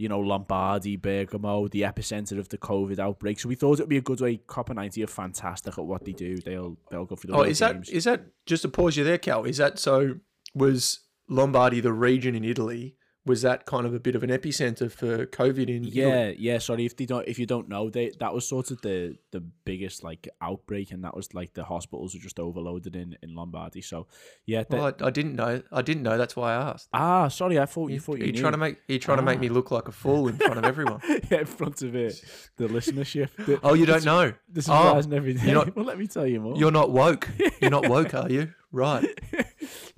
you 0.00 0.08
know 0.08 0.20
Lombardy, 0.20 0.96
Bergamo, 0.96 1.68
the 1.68 1.82
epicenter 1.82 2.38
of 2.38 2.48
the 2.48 2.56
COVID 2.56 2.98
outbreak. 2.98 3.38
So 3.38 3.48
we 3.50 3.54
thought 3.54 3.74
it'd 3.74 3.88
be 3.88 3.98
a 3.98 4.00
good 4.00 4.20
way. 4.20 4.38
Copa 4.38 4.72
ninety 4.72 5.04
are 5.04 5.06
fantastic 5.06 5.76
at 5.76 5.84
what 5.84 6.04
they 6.06 6.12
do. 6.12 6.38
They'll 6.38 6.78
they'll 6.90 7.04
go 7.04 7.16
through 7.16 7.32
the 7.32 7.36
oh, 7.36 7.42
is 7.42 7.58
that 7.58 7.74
games. 7.74 7.90
is 7.90 8.04
that 8.04 8.24
just 8.46 8.62
to 8.62 8.68
pause 8.68 8.96
you 8.96 9.04
there, 9.04 9.18
Cal? 9.18 9.44
Is 9.44 9.58
that 9.58 9.78
so? 9.78 10.16
Was 10.54 11.00
Lombardy 11.28 11.80
the 11.80 11.92
region 11.92 12.34
in 12.34 12.44
Italy? 12.44 12.96
Was 13.26 13.42
that 13.42 13.66
kind 13.66 13.84
of 13.84 13.92
a 13.92 14.00
bit 14.00 14.14
of 14.16 14.22
an 14.22 14.30
epicenter 14.30 14.90
for 14.90 15.26
COVID 15.26 15.68
in 15.68 15.84
Italy? 15.84 15.90
Yeah, 15.92 16.32
yeah. 16.38 16.56
Sorry 16.58 16.86
if 16.86 16.96
they 16.96 17.04
don't. 17.04 17.28
If 17.28 17.38
you 17.38 17.44
don't 17.44 17.68
know, 17.68 17.90
they 17.90 18.12
that 18.18 18.32
was 18.32 18.48
sort 18.48 18.70
of 18.70 18.80
the 18.80 19.16
the 19.30 19.40
biggest 19.40 20.02
like 20.02 20.26
outbreak, 20.40 20.90
and 20.90 21.04
that 21.04 21.14
was 21.14 21.34
like 21.34 21.52
the 21.52 21.64
hospitals 21.64 22.14
were 22.14 22.20
just 22.20 22.40
overloaded 22.40 22.96
in 22.96 23.18
in 23.22 23.34
Lombardy. 23.34 23.82
So 23.82 24.06
yeah. 24.46 24.64
they- 24.68 24.78
Well, 24.78 24.94
I, 25.02 25.06
I 25.08 25.10
didn't 25.10 25.36
know. 25.36 25.62
I 25.70 25.82
didn't 25.82 26.02
know. 26.02 26.16
That's 26.16 26.34
why 26.34 26.52
I 26.54 26.70
asked. 26.70 26.88
ah, 26.94 27.28
sorry. 27.28 27.58
I 27.58 27.66
thought 27.66 27.90
you, 27.90 28.00
thought 28.00 28.18
you 28.18 28.24
Are 28.24 28.26
you 28.28 28.32
trying 28.32 28.52
to 28.52 28.58
make? 28.58 28.78
You 28.88 28.98
trying 28.98 29.18
to 29.18 29.22
make 29.22 29.38
me 29.38 29.50
look 29.50 29.70
like 29.70 29.86
a 29.86 29.92
fool 29.92 30.28
in 30.28 30.36
front 30.38 30.56
of 30.56 30.64
everyone? 30.64 31.00
yeah, 31.30 31.40
in 31.40 31.46
front 31.46 31.82
of 31.82 31.94
it, 31.94 32.24
the 32.56 32.68
listenership. 32.68 33.28
The, 33.36 33.60
Oh, 33.62 33.74
you 33.74 33.84
don't 33.84 34.04
know. 34.04 34.32
the 34.50 34.60
Oh, 34.60 34.62
surprise 34.62 35.04
and 35.04 35.12
everything. 35.14 35.44
you're 35.46 35.54
not- 35.56 35.76
well, 35.76 35.84
let 35.84 35.98
me 35.98 36.06
tell 36.06 36.26
you 36.26 36.40
more. 36.40 36.56
You're 36.56 36.70
not 36.72 36.90
woke. 36.90 37.28
You're 37.60 37.70
not 37.70 37.86
woke, 37.88 38.14
are 38.14 38.30
you? 38.30 38.52
Right. 38.72 39.04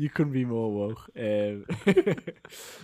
You 0.02 0.10
couldn't 0.10 0.32
be 0.32 0.44
more 0.44 0.72
woke. 0.72 1.08
Um, 1.16 1.64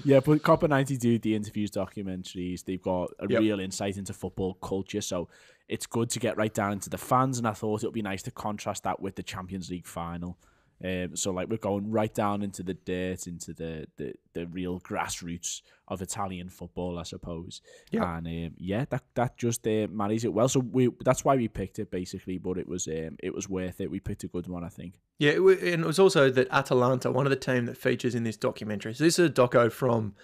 yeah, 0.05 0.21
but 0.21 0.41
Copa 0.45 0.69
90 0.69 0.97
do 0.99 1.19
the 1.19 1.35
interviews, 1.35 1.69
documentaries. 1.69 2.65
They've 2.65 2.81
got 2.81 3.11
a 3.19 3.27
Yep. 3.29 3.41
real 3.41 3.59
insight 3.59 3.97
into 3.97 4.13
football 4.13 4.55
culture. 4.55 5.01
So 5.01 5.29
it's 5.69 5.85
good 5.85 6.11
to 6.11 6.21
get 6.21 6.37
right 6.37 6.55
down 6.55 6.71
into 6.75 6.89
the 6.89 6.97
fans. 6.97 7.39
And 7.39 7.49
I 7.49 7.55
thought 7.55 7.83
it 7.83 7.87
would 7.89 7.93
be 7.93 8.03
nice 8.03 8.23
to 8.23 8.31
contrast 8.31 8.85
that 8.85 9.01
with 9.01 9.17
the 9.17 9.25
Champions 9.25 9.69
League 9.69 9.89
final. 9.89 10.39
Um, 10.85 11.17
so 11.17 11.33
like 11.33 11.49
we're 11.49 11.57
going 11.57 11.91
right 11.91 12.13
down 12.15 12.43
into 12.43 12.63
the 12.63 12.75
dirt, 12.75 13.27
into 13.27 13.53
the 13.53 13.87
the, 13.97 14.15
the 14.35 14.47
real 14.47 14.81
grassroots 14.81 15.63
of 15.89 16.03
Italian 16.03 16.49
football, 16.49 16.99
I 16.99 17.03
suppose. 17.03 17.63
Yeah. 17.91 18.17
And 18.17 18.27
um, 18.27 18.55
yeah, 18.59 18.85
that 18.91 19.03
that 19.15 19.37
just 19.37 19.67
uh, 19.67 19.89
marries 19.91 20.25
it 20.25 20.33
well. 20.33 20.49
So 20.49 20.61
we 20.61 20.91
that's 21.05 21.25
why 21.25 21.37
we 21.37 21.49
picked 21.49 21.79
it 21.79 21.91
basically. 21.91 22.39
But 22.39 22.59
it 22.59 22.69
was 22.69 22.87
um, 22.87 23.17
it 23.23 23.35
was 23.35 23.49
worth 23.49 23.81
it. 23.81 23.91
We 23.91 24.01
picked 24.01 24.25
a 24.25 24.29
good 24.29 24.47
one, 24.47 24.65
I 24.65 24.69
think. 24.69 24.95
Yeah, 25.19 25.33
it, 25.33 25.43
wa- 25.43 25.51
and 25.51 25.83
it 25.83 25.87
was 25.87 25.99
also 25.99 26.31
that 26.31 26.49
Atalanta, 26.51 27.11
one 27.11 27.27
of 27.27 27.31
the 27.31 27.37
team 27.37 27.67
that 27.67 27.77
features 27.77 28.15
in 28.15 28.23
this 28.23 28.37
documentary. 28.37 28.95
So 28.95 29.03
this 29.03 29.19
is 29.19 29.27
a 29.27 29.33
doco 29.33 29.73
from 29.73 30.15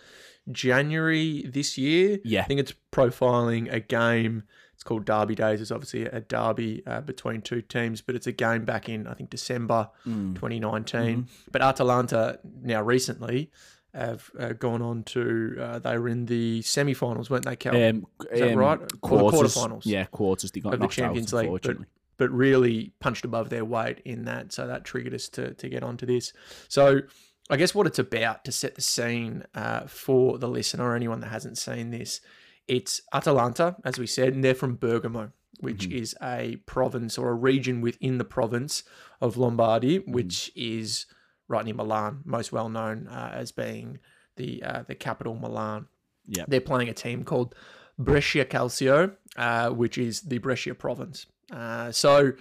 January 0.53 1.43
this 1.53 1.77
year. 1.77 2.19
Yeah. 2.25 2.43
I 2.43 2.45
think 2.45 2.61
it's 2.61 2.75
profiling 2.93 3.73
a 3.73 3.81
game. 3.81 4.45
Called 4.85 5.05
Derby 5.05 5.35
Days. 5.35 5.61
It's 5.61 5.71
obviously 5.71 6.05
a 6.05 6.21
derby 6.21 6.83
uh, 6.87 7.01
between 7.01 7.41
two 7.43 7.63
teams, 7.63 8.01
but 8.03 8.15
it's 8.15 8.27
a 8.27 8.33
game 8.33 8.65
back 8.65 8.89
in 8.89 9.07
I 9.07 9.15
think 9.15 9.31
December 9.31 9.89
Mm. 10.07 10.35
2019. 10.35 11.29
But 11.51 11.63
Atalanta 11.63 12.39
now 12.63 12.83
recently 12.83 13.51
have 13.95 14.31
uh, 14.39 14.53
gone 14.53 14.83
on 14.83 15.03
to 15.05 15.57
uh, 15.61 15.79
they 15.79 15.97
were 15.97 16.09
in 16.09 16.27
the 16.27 16.63
semi-finals, 16.63 17.31
weren't 17.31 17.45
they, 17.45 17.57
Cal? 17.57 17.75
Um, 17.77 18.07
Is 18.33 18.41
that 18.41 18.53
um, 18.53 18.59
right? 18.59 19.01
Quarters, 19.01 19.55
quarterfinals? 19.55 19.83
Yeah, 19.87 20.05
quarters. 20.07 20.51
They 20.51 20.61
got 20.61 20.75
of 20.75 20.81
the 20.81 20.89
Champions 20.89 21.33
out, 21.33 21.45
League, 21.45 21.63
but, 21.63 21.77
but 22.17 22.31
really 22.31 22.93
punched 23.01 23.25
above 23.25 23.51
their 23.51 23.65
weight 23.65 24.01
in 24.05 24.25
that. 24.25 24.53
So 24.53 24.67
that 24.67 24.85
triggered 24.85 25.15
us 25.15 25.29
to, 25.31 25.55
to 25.55 25.69
get 25.69 25.83
onto 25.83 26.07
this. 26.07 26.33
So 26.69 27.03
I 27.51 27.57
guess 27.57 27.75
what 27.75 27.87
it's 27.87 27.99
about 27.99 28.45
to 28.47 28.53
set 28.53 28.75
the 28.75 28.81
scene 28.83 29.45
uh, 29.55 29.87
for 29.87 30.39
the 30.39 30.49
listener 30.49 30.85
or 30.91 30.97
anyone 30.97 31.21
that 31.21 31.29
hasn't 31.29 31.57
seen 31.59 31.91
this, 31.91 32.21
it's 32.69 33.01
Atalanta, 33.13 33.77
as 33.85 33.99
we 33.99 34.07
said, 34.07 34.33
and 34.35 34.43
they're 34.45 34.55
from 34.55 34.77
Bergamo, 34.77 35.33
which 35.61 35.87
is 35.87 36.15
a 36.23 36.57
province 36.67 37.17
or 37.19 37.31
a 37.31 37.35
region 37.35 37.81
within 37.81 38.19
the 38.19 38.25
province 38.25 38.83
of 39.21 39.37
Lombardy, 39.37 39.99
which 40.01 40.51
is 40.57 41.07
right 41.49 41.65
near 41.65 41.75
Milan, 41.75 42.21
most 42.25 42.53
well 42.53 42.69
known 42.69 43.07
uh, 43.09 43.31
as 43.35 43.53
being 43.53 43.99
the 44.37 44.63
uh, 44.63 44.83
the 44.87 44.95
capital 44.95 45.35
Milan 45.37 45.87
Yeah. 46.27 46.45
they're 46.49 46.61
playing 46.61 46.89
a 46.89 46.95
team 46.95 47.23
called 47.25 47.55
Brescia 47.99 48.45
Calcio, 48.45 49.15
uh, 49.37 49.71
which 49.71 49.97
is 49.99 50.23
the 50.23 50.39
Brescia 50.39 50.75
province. 50.75 51.27
Uh, 51.53 51.93
so 51.93 52.33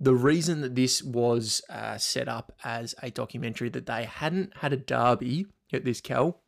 the 0.00 0.14
reason 0.14 0.60
that 0.62 0.74
this 0.74 1.02
was 1.02 1.60
uh, 1.68 1.98
set 1.98 2.28
up 2.28 2.52
as 2.64 2.94
a 3.02 3.10
documentary 3.10 3.68
that 3.70 3.86
they 3.86 4.04
hadn't 4.04 4.56
had 4.58 4.72
a 4.72 4.76
derby 4.76 5.46
at 5.72 5.84
this 5.84 6.00
Cal 6.00 6.40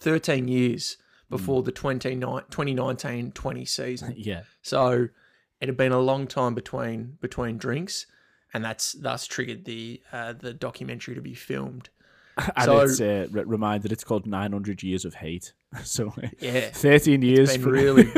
13 0.00 0.48
years 0.48 0.96
before 1.30 1.62
the 1.62 1.72
2019-20 1.72 3.68
season. 3.68 4.14
Yeah. 4.16 4.42
So 4.62 5.08
it 5.60 5.68
had 5.68 5.76
been 5.76 5.92
a 5.92 5.98
long 6.00 6.26
time 6.26 6.54
between 6.54 7.18
between 7.20 7.58
drinks, 7.58 8.06
and 8.54 8.64
that's 8.64 8.92
thus 8.92 9.26
triggered 9.26 9.64
the 9.64 10.00
uh, 10.12 10.32
the 10.34 10.52
documentary 10.54 11.14
to 11.14 11.20
be 11.22 11.34
filmed. 11.34 11.90
And 12.56 12.64
So- 12.64 12.78
it's 12.80 13.00
uh, 13.00 13.26
re- 13.30 13.42
reminded 13.44 13.90
it's 13.92 14.04
called 14.04 14.26
900 14.26 14.82
Years 14.82 15.04
of 15.04 15.14
Hate. 15.14 15.52
So 15.84 16.12
Yeah, 16.40 16.70
13 16.72 17.22
years 17.22 17.52
been 17.52 17.62
for 17.62 17.70
really, 17.72 18.08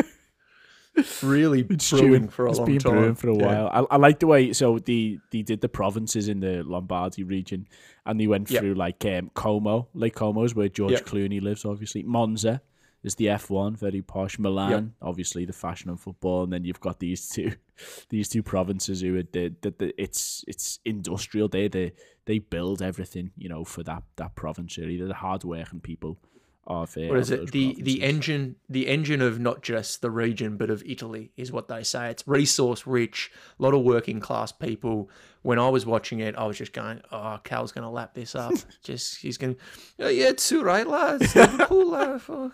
really 1.22 1.66
It's 1.70 1.90
brewing 1.90 2.28
for 2.28 2.46
a 2.46 2.50
it's 2.50 2.58
long 2.58 2.66
been 2.66 2.78
time. 2.78 2.92
brewing 2.92 3.14
for 3.14 3.30
a 3.30 3.36
Yeah. 3.36 3.46
while. 3.46 3.86
I, 3.90 3.94
I 3.94 3.96
like 3.96 4.18
the 4.20 4.26
way 4.26 4.52
so 4.52 4.78
the 4.78 5.18
they 5.32 5.42
did 5.42 5.60
the 5.62 5.68
provinces 5.68 6.28
in 6.28 6.40
the 6.40 6.62
Lombardy 6.62 7.24
region, 7.24 7.66
and 8.04 8.20
they 8.20 8.26
went 8.26 8.50
Yep. 8.50 8.60
through 8.60 8.74
like 8.74 9.04
um, 9.06 9.30
Como, 9.34 9.88
Lake 9.94 10.14
Como 10.14 10.44
is 10.44 10.54
where 10.54 10.68
George 10.68 10.92
Yep. 10.92 11.06
Clooney 11.06 11.40
lives. 11.40 11.64
Obviously, 11.64 12.02
Monza 12.02 12.60
is 13.02 13.14
the 13.14 13.28
F 13.30 13.48
one, 13.50 13.76
very 13.76 14.02
posh. 14.02 14.38
Milan, 14.38 14.94
obviously 15.00 15.44
the 15.44 15.52
fashion 15.52 15.90
and 15.90 15.98
football, 15.98 16.44
and 16.44 16.52
then 16.52 16.64
you've 16.64 16.80
got 16.80 16.98
these 17.00 17.28
two, 17.28 17.52
these 18.10 18.28
two 18.28 18.42
provinces 18.42 19.00
who 19.00 19.18
are 19.18 19.22
the, 19.22 19.54
the, 19.62 19.74
the 19.78 19.94
it's 20.02 20.44
it's 20.46 20.80
industrial. 20.84 21.48
They 21.48 21.68
they 21.68 21.92
they 22.26 22.38
build 22.38 22.82
everything 22.82 23.30
you 23.36 23.48
know 23.48 23.64
for 23.64 23.82
that 23.84 24.02
that 24.16 24.34
province. 24.34 24.76
Really, 24.76 24.98
they're 24.98 25.08
the 25.08 25.14
hard 25.14 25.44
working 25.44 25.80
people. 25.80 26.18
Of, 26.66 26.96
uh, 26.96 27.00
What 27.06 27.18
is 27.18 27.30
it? 27.30 27.50
The 27.50 27.76
the 27.80 28.02
engine 28.02 28.56
the 28.68 28.86
engine 28.86 29.22
of 29.22 29.40
not 29.40 29.62
just 29.62 30.02
the 30.02 30.10
region 30.10 30.56
but 30.56 30.70
of 30.70 30.82
Italy 30.86 31.32
is 31.36 31.50
what 31.50 31.68
they 31.68 31.82
say. 31.82 32.10
It's 32.10 32.26
resource 32.28 32.86
rich, 32.86 33.30
a 33.58 33.62
lot 33.62 33.74
of 33.74 33.82
working 33.82 34.20
class 34.20 34.52
people. 34.52 35.08
When 35.42 35.58
I 35.58 35.70
was 35.70 35.86
watching 35.86 36.20
it, 36.20 36.36
I 36.36 36.44
was 36.44 36.58
just 36.58 36.74
going, 36.74 37.00
"Oh, 37.10 37.40
Cal's 37.42 37.72
going 37.72 37.84
to 37.84 37.88
lap 37.88 38.12
this 38.12 38.34
up. 38.34 38.52
just 38.84 39.22
he's 39.22 39.38
going, 39.38 39.56
oh, 39.98 40.08
yeah, 40.08 40.28
it's 40.28 40.52
all 40.52 40.62
right, 40.62 40.86
lads. 40.86 41.34
Liverpool, 41.34 41.88
lad. 41.90 42.20
Oh." 42.28 42.52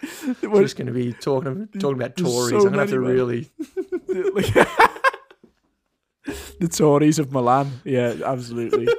Just 0.63 0.77
going 0.77 0.87
to 0.87 0.93
be 0.93 1.13
talking 1.13 1.69
talking 1.81 1.97
about 2.01 2.17
Tories. 2.17 2.51
so 2.51 2.57
I'm 2.59 2.63
going 2.63 2.73
to 2.75 2.79
have 2.79 2.91
to 2.91 3.01
really 3.01 3.51
the 6.61 6.69
Tories 6.69 7.19
of 7.19 7.33
Milan. 7.33 7.81
Yeah, 7.85 8.15
absolutely. 8.25 8.89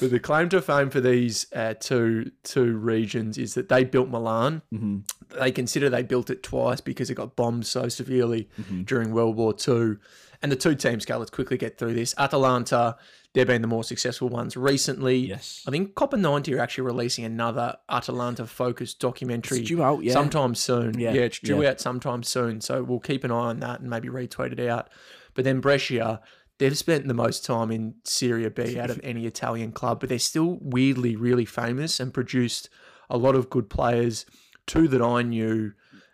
But 0.00 0.10
the 0.12 0.18
claim 0.18 0.48
to 0.48 0.62
fame 0.62 0.88
for 0.88 1.00
these 1.02 1.46
uh, 1.52 1.74
two 1.78 2.30
two 2.42 2.74
regions 2.78 3.36
is 3.36 3.52
that 3.54 3.68
they 3.68 3.84
built 3.84 4.08
Milan. 4.08 4.62
Mhm. 4.72 5.02
They 5.38 5.52
consider 5.52 5.88
they 5.90 6.02
built 6.02 6.30
it 6.30 6.42
twice 6.42 6.80
because 6.80 7.10
it 7.10 7.14
got 7.14 7.36
bombed 7.36 7.66
so 7.66 7.88
severely 7.88 8.48
Mm-hmm. 8.60 8.82
during 8.82 9.12
World 9.12 9.36
War 9.36 9.52
Two. 9.52 9.98
And 10.42 10.50
the 10.50 10.56
two 10.56 10.74
teams 10.74 11.04
go. 11.04 11.18
Let's 11.18 11.30
quickly 11.30 11.58
get 11.58 11.76
through 11.76 11.92
this. 11.92 12.14
Atalanta, 12.16 12.96
they've 13.34 13.46
been 13.46 13.60
the 13.60 13.68
more 13.68 13.84
successful 13.84 14.30
ones 14.30 14.56
recently. 14.56 15.18
Yes. 15.18 15.62
I 15.68 15.70
think 15.70 15.94
Copa 15.94 16.16
90 16.16 16.54
are 16.54 16.60
actually 16.60 16.84
releasing 16.84 17.26
another 17.26 17.76
Atalanta 17.90 18.46
focused 18.46 19.00
documentary 19.00 19.58
It's 19.58 19.68
due 19.68 19.82
out, 19.82 20.02
yeah. 20.02 20.14
sometime 20.14 20.54
soon. 20.54 20.98
Yeah, 20.98 21.12
Yeah, 21.12 21.20
it's 21.22 21.40
due 21.40 21.62
yeah. 21.62 21.70
out 21.70 21.80
sometime 21.80 22.22
soon. 22.22 22.62
So 22.62 22.82
we'll 22.82 23.00
keep 23.00 23.22
an 23.24 23.30
eye 23.30 23.34
on 23.34 23.60
that 23.60 23.80
and 23.80 23.90
maybe 23.90 24.08
retweet 24.08 24.52
it 24.58 24.66
out. 24.66 24.88
But 25.34 25.44
then 25.44 25.60
Brescia, 25.60 26.22
they've 26.56 26.76
spent 26.76 27.06
the 27.06 27.12
most 27.12 27.44
time 27.44 27.70
in 27.70 27.96
Serie 28.04 28.48
B 28.48 28.78
out 28.78 28.88
of 28.88 28.98
any 29.04 29.26
Italian 29.26 29.72
club, 29.72 30.00
but 30.00 30.08
they're 30.08 30.18
still 30.18 30.56
weirdly 30.62 31.16
really 31.16 31.44
famous 31.44 32.00
and 32.00 32.14
produced 32.14 32.70
a 33.10 33.18
lot 33.18 33.34
of 33.34 33.50
good 33.50 33.68
players. 33.68 34.24
Two 34.66 34.88
that 34.88 35.02
I 35.02 35.22
knew. 35.22 35.72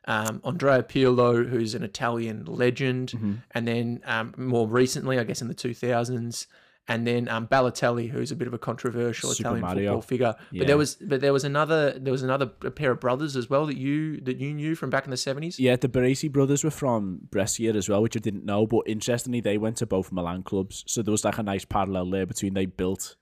Um, 0.09 0.41
Andrea 0.45 0.85
Pirlo, 0.85 1.49
who's 1.49 1.75
an 1.75 1.83
Italian 1.83 2.45
legend, 2.45 3.11
Mm-hmm. 3.17 3.33
and 3.53 3.67
then 3.67 4.00
um, 4.05 4.35
more 4.37 4.69
recently, 4.69 5.19
I 5.19 5.25
guess 5.25 5.43
in 5.43 5.49
the 5.49 5.55
2000s, 5.55 6.47
and 6.88 7.05
then 7.05 7.29
um, 7.29 7.49
Balotelli, 7.49 8.09
who's 8.11 8.31
a 8.31 8.37
bit 8.37 8.47
of 8.47 8.55
a 8.55 8.59
controversial 8.59 9.31
Super 9.31 9.49
Italian 9.49 9.62
Mario. 9.62 9.85
football 9.91 10.03
figure. 10.03 10.35
But 10.38 10.47
Yeah. 10.53 10.65
there 10.67 10.76
was, 10.79 10.95
but 10.95 11.21
there 11.21 11.33
was 11.33 11.43
another, 11.43 11.99
there 11.99 12.12
was 12.12 12.23
another 12.23 12.47
pair 12.47 12.93
of 12.93 13.00
brothers 13.00 13.35
as 13.35 13.50
well 13.50 13.67
that 13.67 13.76
you 13.76 14.21
that 14.21 14.37
you 14.37 14.55
knew 14.55 14.76
from 14.76 14.91
back 14.91 15.03
in 15.05 15.11
the 15.11 15.17
70s. 15.17 15.57
Yeah, 15.59 15.75
the 15.75 15.88
Baresi 15.88 16.31
brothers 16.31 16.62
were 16.62 16.71
from 16.71 17.23
Brescia 17.33 17.71
as 17.75 17.88
well, 17.88 18.00
which 18.00 18.17
I 18.17 18.21
didn't 18.21 18.45
know. 18.45 18.65
But 18.69 18.83
interestingly, 18.87 19.41
they 19.41 19.59
went 19.59 19.76
to 19.79 19.87
both 19.87 20.12
Milan 20.12 20.45
clubs, 20.45 20.85
so 20.87 21.03
there 21.03 21.11
was 21.11 21.25
like 21.25 21.38
a 21.38 21.43
nice 21.43 21.65
parallel 21.65 22.09
there 22.11 22.26
between 22.26 22.55
they 22.55 22.67
built 22.67 23.17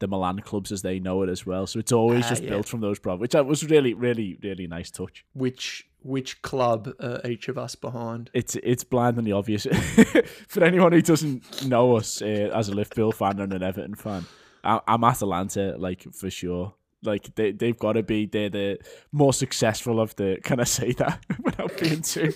the 0.00 0.08
Milan 0.08 0.38
clubs 0.40 0.70
as 0.72 0.82
they 0.82 0.98
know 1.00 1.22
it 1.22 1.28
as 1.28 1.44
well. 1.46 1.66
So 1.66 1.78
it's 1.78 1.92
always 1.92 2.24
Ah, 2.26 2.28
just 2.30 2.42
yeah. 2.42 2.50
built 2.50 2.66
from 2.68 2.80
those 2.80 2.98
problems, 2.98 3.20
which 3.22 3.34
I- 3.34 3.40
was 3.40 3.64
really, 3.68 3.94
really, 3.94 4.38
really 4.42 4.66
nice 4.66 4.90
touch. 4.90 5.24
Which 5.34 5.84
which 6.02 6.40
club 6.42 6.92
are 7.00 7.20
each 7.28 7.48
of 7.48 7.58
us 7.58 7.74
behind? 7.74 8.30
It's 8.32 8.54
it's 8.62 8.84
blindingly 8.84 9.32
obvious 9.32 9.66
for 10.48 10.62
anyone 10.64 10.92
who 10.92 11.02
doesn't 11.02 11.66
know 11.66 11.96
us 11.96 12.22
uh, 12.22 12.50
as 12.54 12.68
a 12.68 12.74
Liverpool 12.74 13.12
fan 13.12 13.40
and 13.40 13.52
an 13.52 13.62
Everton 13.62 13.94
fan. 13.96 14.24
I, 14.64 14.80
I'm 14.86 15.02
Atalanta, 15.04 15.74
like 15.78 16.02
for 16.12 16.30
sure. 16.30 16.74
Like 17.04 17.32
they 17.36 17.52
they've 17.52 17.78
got 17.78 17.92
to 17.92 18.02
be. 18.02 18.26
They're 18.26 18.48
the 18.50 18.78
more 19.12 19.32
successful 19.32 20.00
of 20.00 20.14
the. 20.16 20.38
Can 20.42 20.58
I 20.60 20.64
say 20.64 20.92
that 20.92 21.24
without 21.44 21.76
being 21.80 22.02
too? 22.02 22.32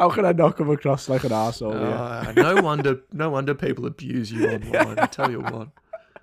How 0.00 0.10
can 0.10 0.24
I 0.24 0.32
not 0.32 0.56
come 0.56 0.70
across 0.70 1.08
like 1.08 1.22
an 1.24 1.32
asshole? 1.32 1.72
Uh, 1.72 2.32
no 2.36 2.60
wonder, 2.62 3.00
no 3.12 3.30
wonder 3.30 3.54
people 3.54 3.86
abuse 3.86 4.32
you 4.32 4.48
online. 4.48 4.98
I 4.98 5.06
tell 5.06 5.30
you 5.30 5.40
what. 5.40 5.68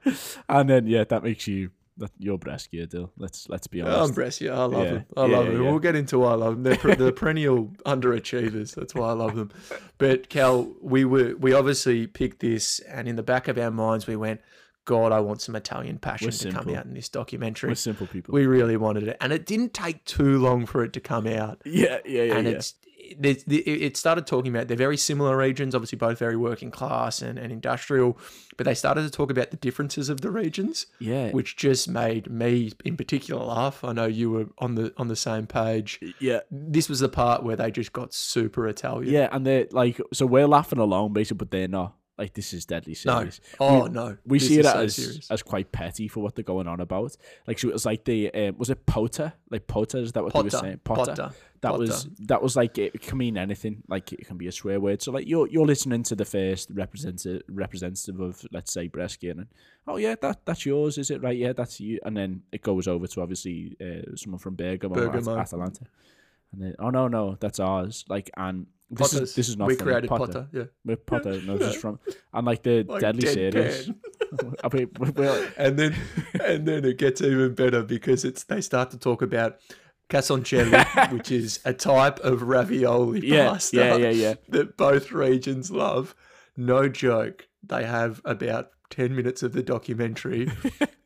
And 0.50 0.70
then 0.70 0.88
yeah, 0.88 1.04
that 1.06 1.24
makes 1.24 1.48
you 1.48 1.72
that 1.98 2.10
you're 2.18 2.38
Brescia, 2.40 2.88
Dill. 2.88 3.12
Let's 3.18 3.48
let's 3.50 3.68
be 3.68 3.82
honest. 3.82 4.10
I'm. 4.10 4.16
Brescia. 4.16 4.52
I 4.52 4.64
love 4.66 4.84
Yeah, 4.86 4.92
them. 4.94 5.06
I 5.16 5.26
yeah, 5.26 5.38
love 5.38 5.46
them. 5.46 5.62
yeah. 5.64 5.70
We'll 5.70 5.80
get 5.80 5.96
into 5.96 6.20
why 6.20 6.32
I 6.32 6.36
love 6.36 6.54
them. 6.56 6.64
They're, 6.64 6.76
per- 6.78 6.96
they're 6.96 7.12
perennial 7.12 7.68
underachievers. 7.86 8.74
That's 8.76 8.96
why 8.96 9.10
I 9.10 9.14
love 9.14 9.36
them. 9.36 9.52
But 9.98 10.30
Cal, 10.30 10.74
we 10.82 11.06
were 11.06 11.36
we 11.38 11.54
obviously 11.54 12.08
picked 12.08 12.40
this, 12.40 12.80
and 12.80 13.08
in 13.08 13.16
the 13.16 13.24
back 13.24 13.48
of 13.48 13.58
our 13.58 13.70
minds, 13.72 14.08
we 14.08 14.16
went, 14.16 14.42
"God, 14.86 15.12
I 15.12 15.20
want 15.20 15.42
some 15.42 15.56
Italian 15.56 16.00
passion 16.00 16.32
to 16.32 16.52
come 16.52 16.70
out 16.74 16.86
in 16.86 16.94
this 16.96 17.10
documentary." 17.10 17.70
We're 17.70 17.76
simple 17.76 18.08
people. 18.08 18.34
We 18.34 18.48
really 18.48 18.76
wanted 18.78 19.08
it, 19.08 19.18
and 19.22 19.32
it 19.32 19.46
didn't 19.46 19.74
take 19.76 20.04
too 20.06 20.40
long 20.40 20.66
for 20.66 20.84
it 20.84 20.94
to 20.94 21.00
come 21.00 21.28
out. 21.28 21.62
yeah, 21.66 22.00
yeah, 22.06 22.24
yeah. 22.24 22.36
and 22.36 22.48
yeah. 22.48 22.54
it's 22.56 22.72
the- 22.72 22.83
it 23.04 23.44
it 23.48 23.98
started 23.98 24.26
talking 24.26 24.54
about 24.54 24.68
they're 24.68 24.78
very 24.78 24.98
similar 24.98 25.38
regions, 25.38 25.76
obviously 25.76 25.98
both 25.98 26.20
very 26.20 26.36
working 26.36 26.72
class 26.72 27.22
and, 27.22 27.38
and 27.38 27.52
industrial, 27.52 28.18
but 28.58 28.66
they 28.66 28.74
started 28.74 29.04
to 29.04 29.10
talk 29.10 29.30
about 29.32 29.52
the 29.52 29.58
differences 29.58 30.10
of 30.10 30.22
the 30.22 30.32
regions, 30.32 30.86
yeah, 31.00 31.32
which 31.32 31.56
just 31.56 31.90
made 31.90 32.30
me 32.30 32.72
in 32.86 32.98
particular 32.98 33.44
laugh. 33.44 33.84
I 33.84 33.94
know 33.94 34.06
you 34.06 34.32
were 34.32 34.46
on 34.60 34.76
the 34.76 34.94
on 34.98 35.08
the 35.08 35.16
same 35.16 35.48
page. 35.48 36.00
yeah. 36.20 36.40
This 36.52 36.90
was 36.90 37.00
the 37.00 37.10
part 37.10 37.44
where 37.44 37.56
they 37.56 37.72
just 37.72 37.94
got 37.94 38.14
super 38.14 38.68
Italian. 38.68 39.14
Yeah, 39.14 39.30
and 39.32 39.46
they're 39.46 39.68
like, 39.72 40.00
so 40.12 40.26
we're 40.26 40.48
laughing 40.48 40.80
along 40.80 41.14
basically, 41.14 41.38
but 41.38 41.52
they're 41.52 41.68
not. 41.68 41.96
Like 42.18 42.34
this 42.36 42.54
is 42.54 42.66
deadly 42.66 42.94
serious. 42.94 43.42
No. 43.60 43.66
Oh 43.66 43.84
We- 43.86 43.90
no. 43.90 44.18
We 44.26 44.38
This 44.38 44.48
see 44.48 44.60
it 44.60 44.66
so 44.66 44.78
as 44.82 44.96
serious. 44.96 45.32
as 45.32 45.42
quite 45.42 45.72
petty 45.72 46.08
for 46.08 46.20
what 46.22 46.36
they're 46.36 46.44
going 46.44 46.68
on 46.68 46.80
about. 46.80 47.16
Like 47.48 47.58
so, 47.58 47.70
it 47.70 47.74
was 47.74 47.86
like 47.88 48.04
the 48.06 48.32
um, 48.34 48.58
was 48.60 48.70
it 48.70 48.86
Pota? 48.86 49.34
Like 49.50 49.66
Pota 49.66 49.96
is 50.02 50.12
that 50.12 50.24
what 50.24 50.34
they 50.34 50.42
were 50.44 50.50
saying? 50.52 50.82
Potter. 50.84 51.16
That 51.62 51.70
Potter. 51.72 51.80
was 51.80 52.08
that 52.28 52.44
was 52.44 52.56
like 52.56 52.78
it 52.78 53.02
can 53.02 53.18
mean 53.18 53.36
anything. 53.36 53.82
Like 53.88 54.14
it 54.14 54.28
can 54.28 54.38
be 54.38 54.46
a 54.48 54.52
swear 54.52 54.80
word. 54.80 55.02
So 55.02 55.12
like 55.12 55.28
you're 55.28 55.48
you're 55.48 55.66
listening 55.66 56.04
to 56.04 56.16
the 56.16 56.26
first 56.26 56.70
representative 56.72 57.42
representative 57.48 58.20
of 58.20 58.46
let's 58.52 58.72
say 58.72 58.88
Brescia, 58.90 59.32
and 59.32 59.48
oh 59.88 59.98
yeah, 59.98 60.14
that 60.22 60.46
that's 60.46 60.68
yours, 60.68 61.00
is 61.00 61.10
it 61.10 61.22
right? 61.24 61.36
Yeah, 61.38 61.54
that's 61.54 61.80
you. 61.80 62.00
And 62.06 62.16
then 62.16 62.44
it 62.52 62.62
goes 62.62 62.88
over 62.88 63.08
to 63.08 63.22
obviously 63.22 63.76
uh, 63.82 64.16
someone 64.16 64.38
from 64.40 64.56
Bergamo, 64.56 64.94
or 64.96 65.06
At- 65.06 65.12
Bergamo. 65.14 65.38
Atalanta, 65.40 65.86
and 66.52 66.62
then 66.62 66.76
oh 66.78 66.92
no 66.92 67.08
no 67.08 67.38
that's 67.40 67.60
ours. 67.60 68.06
Like 68.08 68.30
and 68.38 68.68
this 68.96 69.12
Potter's. 69.12 69.30
is 69.30 69.36
this 69.36 69.50
is 69.50 69.58
not 69.58 69.68
we 69.68 69.76
from 69.76 69.88
created 69.88 70.10
Potter. 70.10 70.26
Potter. 70.26 70.48
Yeah. 70.52 70.64
We're 70.86 70.98
Potter. 70.98 71.42
No, 71.42 71.58
this 71.58 71.76
is 71.76 71.82
from 71.82 72.00
and 72.34 72.46
like 72.46 72.64
the 72.64 72.84
Like 72.84 73.02
deadly 73.02 73.28
serious. 73.28 73.90
I 74.64 74.76
mean, 74.76 74.90
we're, 74.98 75.54
and 75.58 75.78
then 75.78 75.96
and 76.44 76.68
then 76.68 76.86
it 76.86 76.98
gets 76.98 77.22
even 77.22 77.54
better 77.56 77.84
because 77.84 78.26
it's 78.26 78.44
they 78.44 78.62
start 78.62 78.92
to 78.92 78.98
talk 78.98 79.22
about 79.22 79.58
casoncelli, 80.10 81.12
which 81.12 81.32
is 81.32 81.60
a 81.66 81.74
type 81.74 82.20
of 82.20 82.44
ravioli 82.44 83.26
yeah, 83.26 83.50
pasta 83.50 83.78
yeah, 83.78 83.96
yeah, 83.96 84.10
yeah. 84.10 84.34
that 84.50 84.78
both 84.78 85.12
regions 85.12 85.72
love. 85.72 86.16
No 86.56 86.88
joke. 86.88 87.48
They 87.64 87.86
have 87.86 88.22
about 88.26 88.70
10 88.92 89.16
minutes 89.16 89.42
of 89.42 89.54
the 89.54 89.64
documentary 89.64 90.52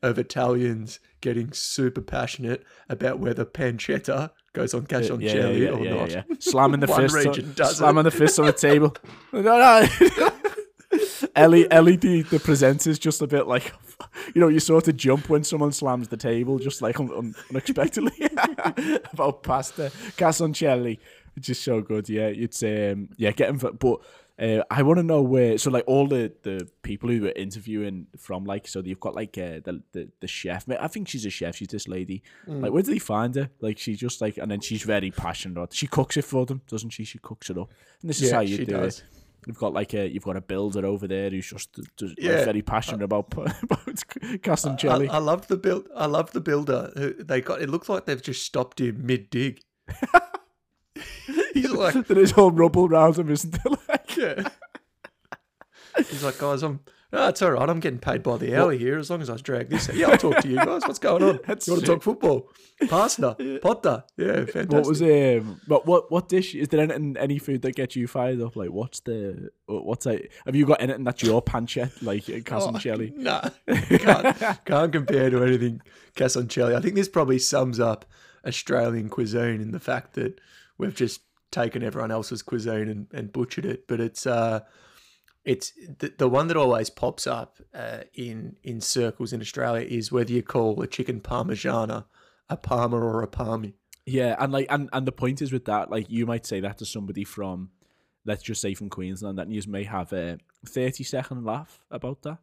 of 0.01 0.19
Italians 0.19 0.99
getting 1.21 1.53
super 1.53 2.01
passionate 2.01 2.63
about 2.89 3.19
whether 3.19 3.45
pancetta 3.45 4.31
goes 4.57 4.73
on 4.73 4.87
casoncelli 4.87 5.21
yeah, 5.21 5.49
yeah, 5.49 5.69
or 5.69 5.83
yeah, 5.83 5.93
not. 5.93 6.11
yeah. 6.11 6.23
Slamming 6.39 6.79
the 6.79 6.87
fist, 6.87 7.15
on, 7.15 7.65
slamming 7.67 8.03
the 8.03 8.11
fist 8.11 8.39
on 8.39 8.45
the 8.47 8.53
table. 8.53 8.95
no, 9.33 9.41
no. 9.41 9.87
Ellie, 11.35 11.69
Ellie, 11.71 11.97
the, 11.97 12.23
the 12.23 12.39
presenter's 12.39 12.97
just 12.97 13.21
a 13.21 13.27
bit 13.27 13.47
like, 13.47 13.71
you 14.33 14.41
know, 14.41 14.47
you 14.47 14.59
sort 14.59 14.87
of 14.87 14.97
jump 14.97 15.29
when 15.29 15.43
someone 15.43 15.71
slams 15.71 16.07
the 16.07 16.17
table, 16.17 16.57
just 16.57 16.81
like 16.81 16.99
un- 16.99 17.11
un- 17.15 17.35
unexpectedly 17.49 18.29
about 19.13 19.43
pasta, 19.43 19.91
casoncelli, 20.17 20.97
which 21.35 21.49
is 21.49 21.59
so 21.59 21.81
good. 21.81 22.09
Yeah, 22.09 22.27
it's 22.27 22.63
um, 22.63 23.09
yeah, 23.17 23.31
getting 23.31 23.57
but 23.57 23.99
Uh, 24.39 24.61
I 24.69 24.83
want 24.83 24.97
to 24.97 25.03
know 25.03 25.21
where. 25.21 25.57
So, 25.57 25.71
like, 25.71 25.85
all 25.87 26.07
the, 26.07 26.31
the 26.43 26.69
people 26.83 27.09
who 27.09 27.21
were 27.21 27.33
interviewing 27.35 28.05
from, 28.19 28.43
like, 28.45 28.67
so 28.67 28.81
you've 28.81 28.99
got 28.99 29.15
like 29.15 29.35
uh, 29.37 29.61
the, 29.63 29.81
the 29.93 30.09
the 30.19 30.27
chef. 30.27 30.65
I 30.69 30.87
think 30.87 31.07
she's 31.07 31.25
a 31.25 31.31
chef. 31.31 31.55
She's 31.55 31.69
this 31.69 31.87
lady. 31.87 32.21
Mm. 32.47 32.61
Like, 32.61 32.71
where 32.71 32.83
did 32.83 32.93
they 32.93 32.99
find 32.99 33.33
her? 33.35 33.49
Like, 33.61 33.79
she's 33.79 33.97
just 33.97 34.21
like, 34.21 34.37
and 34.37 34.51
then 34.51 34.59
she's 34.59 34.83
very 34.83 35.09
passionate. 35.09 35.53
About, 35.57 35.73
she 35.73 35.87
cooks 35.87 36.17
it 36.17 36.23
for 36.25 36.45
them, 36.45 36.61
doesn't 36.69 36.91
she? 36.91 37.03
She 37.03 37.17
cooks 37.17 37.49
it 37.49 37.57
up. 37.57 37.71
And 38.01 38.09
this 38.09 38.21
is 38.21 38.31
how 38.31 38.41
you 38.41 38.57
do 38.59 38.65
does. 38.65 38.99
it. 38.99 39.05
You've 39.47 39.57
got 39.57 39.71
like 39.73 39.93
a 39.93 40.07
you've 40.07 40.23
got 40.25 40.35
a 40.35 40.41
builder 40.41 40.85
over 40.85 41.07
there 41.07 41.29
who's 41.29 41.49
just, 41.49 41.73
just 41.97 42.21
like, 42.21 42.43
very 42.45 42.61
passionate 42.61 43.01
about 43.03 43.33
about 43.33 43.53
I, 43.87 44.37
Casoncelli. 44.37 45.09
I 45.09 45.19
love 45.19 45.47
the 45.47 45.55
build. 45.57 45.87
I 45.95 46.05
love 46.05 46.31
the 46.33 46.41
builder. 46.41 46.91
who- 46.95 47.13
They 47.23 47.39
got. 47.41 47.61
It 47.61 47.69
looks 47.69 47.87
like 47.87 48.05
they've 48.05 48.21
just 48.21 48.43
stopped 48.45 48.81
him 48.81 49.05
mid 49.05 49.29
dig. 49.29 49.61
He's 51.53 51.71
like, 51.71 52.07
there 52.07 52.19
is 52.19 52.33
all 52.33 52.51
rubble 52.51 52.85
around 52.87 53.17
him, 53.17 53.29
isn't 53.29 53.51
there? 53.63 53.86
Yeah. 54.17 54.47
He's 55.97 56.23
like, 56.23 56.37
guys, 56.37 56.63
I'm. 56.63 56.79
Oh, 57.13 57.29
it's 57.29 57.41
all 57.41 57.51
right. 57.51 57.69
I'm 57.69 57.79
getting 57.79 57.99
paid 57.99 58.21
by 58.21 58.35
the 58.37 58.53
hour 58.53 58.73
here. 58.73 58.97
As 58.97 59.09
long 59.09 59.21
as 59.21 59.29
I 59.29 59.37
drag 59.37 59.69
this. 59.69 59.87
out. 59.89 59.95
Yeah, 59.95 60.09
I'll 60.09 60.17
talk 60.17 60.39
to 60.41 60.47
you 60.47 60.57
guys. 60.57 60.81
What's 60.81 60.99
going 60.99 61.23
on? 61.23 61.39
That's 61.47 61.65
you 61.65 61.73
want 61.73 61.85
to 61.85 61.91
talk 61.93 62.03
football? 62.03 62.49
Pasta, 62.89 63.59
potter. 63.61 64.03
Yeah, 64.17 64.43
fantastic. 64.45 64.71
what 64.71 64.85
was 64.85 65.01
um? 65.01 65.61
But 65.67 65.85
what 65.85 66.11
what 66.11 66.27
dish 66.27 66.53
is 66.53 66.67
there? 66.67 66.81
Anything, 66.81 67.15
any 67.17 67.39
food 67.39 67.61
that 67.61 67.75
gets 67.75 67.95
you 67.95 68.07
fired 68.07 68.41
up? 68.41 68.57
Like, 68.57 68.71
what's 68.71 68.99
the 68.99 69.49
what's 69.67 70.05
like? 70.05 70.31
Have 70.45 70.55
you 70.55 70.65
got 70.65 70.81
anything 70.81 71.05
that's 71.05 71.23
your 71.23 71.41
pancetta 71.41 72.03
like 72.03 72.29
uh, 72.29 72.33
Oh, 72.35 72.41
Casoncelli? 72.41 73.15
Nah, 73.15 73.49
can't, 73.67 74.65
can't 74.65 74.91
compare 74.91 75.29
to 75.29 75.43
anything 75.43 75.81
Casoncelli. 76.15 76.75
I 76.75 76.81
think 76.81 76.95
this 76.95 77.07
probably 77.07 77.39
sums 77.39 77.79
up 77.79 78.03
Australian 78.45 79.07
cuisine 79.09 79.61
in 79.61 79.71
the 79.71 79.79
fact 79.79 80.13
that 80.15 80.39
we've 80.77 80.93
just 80.95 81.21
taken 81.51 81.83
everyone 81.83 82.11
else's 82.11 82.41
cuisine 82.41 82.89
and, 82.89 83.07
and 83.13 83.31
butchered 83.31 83.65
it. 83.65 83.87
But 83.87 83.99
it's 83.99 84.25
uh, 84.25 84.61
it's 85.45 85.71
the, 85.99 86.13
the 86.17 86.29
one 86.29 86.47
that 86.47 86.57
always 86.57 86.89
pops 86.89 87.27
up 87.27 87.59
uh, 87.73 88.01
in 88.13 88.57
in 88.63 88.81
circles 88.81 89.33
in 89.33 89.41
Australia 89.41 89.85
is 89.87 90.11
whether 90.11 90.31
you 90.31 90.43
call 90.43 90.81
a 90.81 90.87
chicken 90.87 91.21
parmigiana 91.21 92.05
a 92.49 92.57
parma 92.57 92.97
or 92.97 93.21
a 93.21 93.27
palmy. 93.27 93.75
Yeah, 94.05 94.35
and 94.39 94.53
like 94.53 94.67
and 94.69 94.89
and 94.93 95.05
the 95.05 95.11
point 95.11 95.41
is 95.41 95.51
with 95.51 95.65
that, 95.65 95.91
like 95.91 96.09
you 96.09 96.25
might 96.25 96.45
say 96.45 96.61
that 96.61 96.77
to 96.77 96.85
somebody 96.85 97.25
from, 97.25 97.71
let's 98.25 98.43
just 98.43 98.61
say 98.61 98.73
from 98.73 98.89
Queensland, 98.89 99.37
that 99.37 99.51
you 99.51 99.61
may 99.67 99.83
have 99.83 100.13
a 100.13 100.37
thirty 100.65 101.03
second 101.03 101.43
laugh 101.43 101.83
about 101.91 102.21
that. 102.21 102.39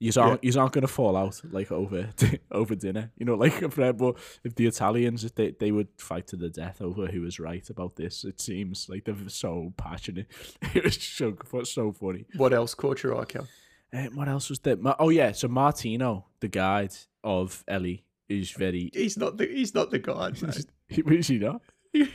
You 0.00 0.12
aren't 0.16 0.42
you 0.42 0.58
aren't 0.58 0.72
gonna 0.72 0.86
fall 0.88 1.14
out 1.14 1.38
like 1.52 1.70
over 1.70 2.08
over 2.50 2.74
dinner, 2.74 3.12
you 3.18 3.26
know, 3.26 3.34
like. 3.34 3.60
But 3.76 4.16
if 4.42 4.54
the 4.54 4.66
Italians, 4.66 5.24
if 5.24 5.34
they 5.34 5.50
they 5.50 5.72
would 5.72 5.88
fight 5.98 6.26
to 6.28 6.36
the 6.36 6.48
death 6.48 6.80
over 6.80 7.06
who 7.06 7.20
was 7.20 7.38
right 7.38 7.68
about 7.68 7.96
this. 7.96 8.24
It 8.24 8.40
seems 8.40 8.88
like 8.88 9.04
they're 9.04 9.28
so 9.28 9.74
passionate. 9.76 10.26
It 10.74 10.84
was 10.84 10.96
so 11.02 11.36
so 11.64 11.92
funny. 11.92 12.24
What 12.36 12.54
else 12.54 12.74
caught 12.74 13.02
your 13.02 13.20
eye, 13.20 13.26
Cal? 13.26 13.46
Uh, 13.92 14.04
what 14.14 14.28
else 14.28 14.48
was 14.48 14.60
there? 14.60 14.76
Ma- 14.76 14.96
Oh 14.98 15.10
yeah, 15.10 15.32
so 15.32 15.48
Martino, 15.48 16.26
the 16.40 16.48
guide 16.48 16.94
of 17.22 17.62
Ellie, 17.68 18.04
is 18.28 18.52
very. 18.52 18.90
He's 18.94 19.18
not 19.18 19.36
the 19.36 19.46
he's 19.46 19.74
not 19.74 19.90
the 19.90 19.98
guy. 19.98 20.30
Mate. 20.42 20.66
He, 20.88 21.02
is 21.02 21.28
he 21.28 21.38
not? 21.38 21.60
He, 21.92 22.08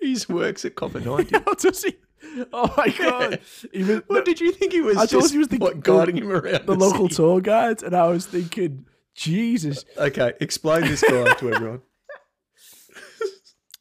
he 0.00 0.16
works 0.28 0.64
at 0.64 0.76
Copa 0.76 1.00
Ninety. 1.00 1.34
How 1.44 1.54
does 1.54 1.82
he? 1.82 1.96
Oh 2.52 2.72
my 2.76 2.88
god! 2.88 3.40
Was, 3.74 4.02
What 4.06 4.24
did 4.24 4.40
you 4.40 4.52
think 4.52 4.72
he 4.72 4.80
was? 4.80 4.96
I 4.96 5.00
thought 5.00 5.10
just, 5.10 5.32
he 5.32 5.38
was 5.38 5.48
the- 5.48 5.58
what, 5.58 5.80
guiding 5.82 6.16
him 6.16 6.30
around 6.30 6.66
the 6.66 6.74
local 6.74 7.08
city? 7.08 7.16
tour 7.16 7.40
guide, 7.40 7.82
and 7.82 7.94
I 7.94 8.06
was 8.08 8.26
thinking, 8.26 8.86
Jesus. 9.14 9.84
Okay, 9.98 10.32
explain 10.40 10.82
this 10.82 11.02
guy 11.02 11.34
to 11.34 11.52
everyone. 11.52 11.82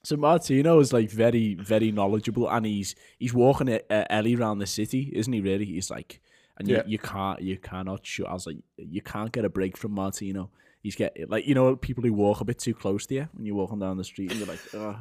So 0.03 0.17
Martino 0.17 0.79
is 0.79 0.91
like 0.91 1.09
very, 1.11 1.53
very 1.53 1.91
knowledgeable, 1.91 2.49
and 2.49 2.65
he's 2.65 2.95
he's 3.19 3.33
walking 3.33 3.69
uh, 3.69 3.79
Ellie 4.09 4.35
around 4.35 4.57
the 4.59 4.65
city, 4.65 5.11
isn't 5.13 5.31
he? 5.31 5.41
Really, 5.41 5.65
he's 5.65 5.91
like, 5.91 6.19
and 6.57 6.67
you, 6.67 6.75
Yeah. 6.77 6.83
you 6.87 6.97
can't, 6.97 7.39
you 7.41 7.57
cannot 7.57 8.05
shoot. 8.05 8.25
I 8.25 8.33
was 8.33 8.47
like, 8.47 8.57
you 8.77 9.01
can't 9.01 9.31
get 9.31 9.45
a 9.45 9.49
break 9.49 9.77
from 9.77 9.91
Martino. 9.93 10.49
He's 10.83 10.95
getting 10.95 11.27
like 11.29 11.45
you 11.47 11.53
know 11.55 11.75
people 11.75 12.03
who 12.03 12.11
walk 12.13 12.41
a 12.41 12.45
bit 12.45 12.57
too 12.59 12.73
close 12.73 13.05
to 13.07 13.15
you 13.15 13.29
when 13.33 13.45
you're 13.45 13.55
walking 13.55 13.79
down 13.79 13.97
the 13.97 14.03
street, 14.03 14.31
and 14.31 14.39
you're 14.39 14.47
like, 14.49 14.59
Ugh. 14.73 14.95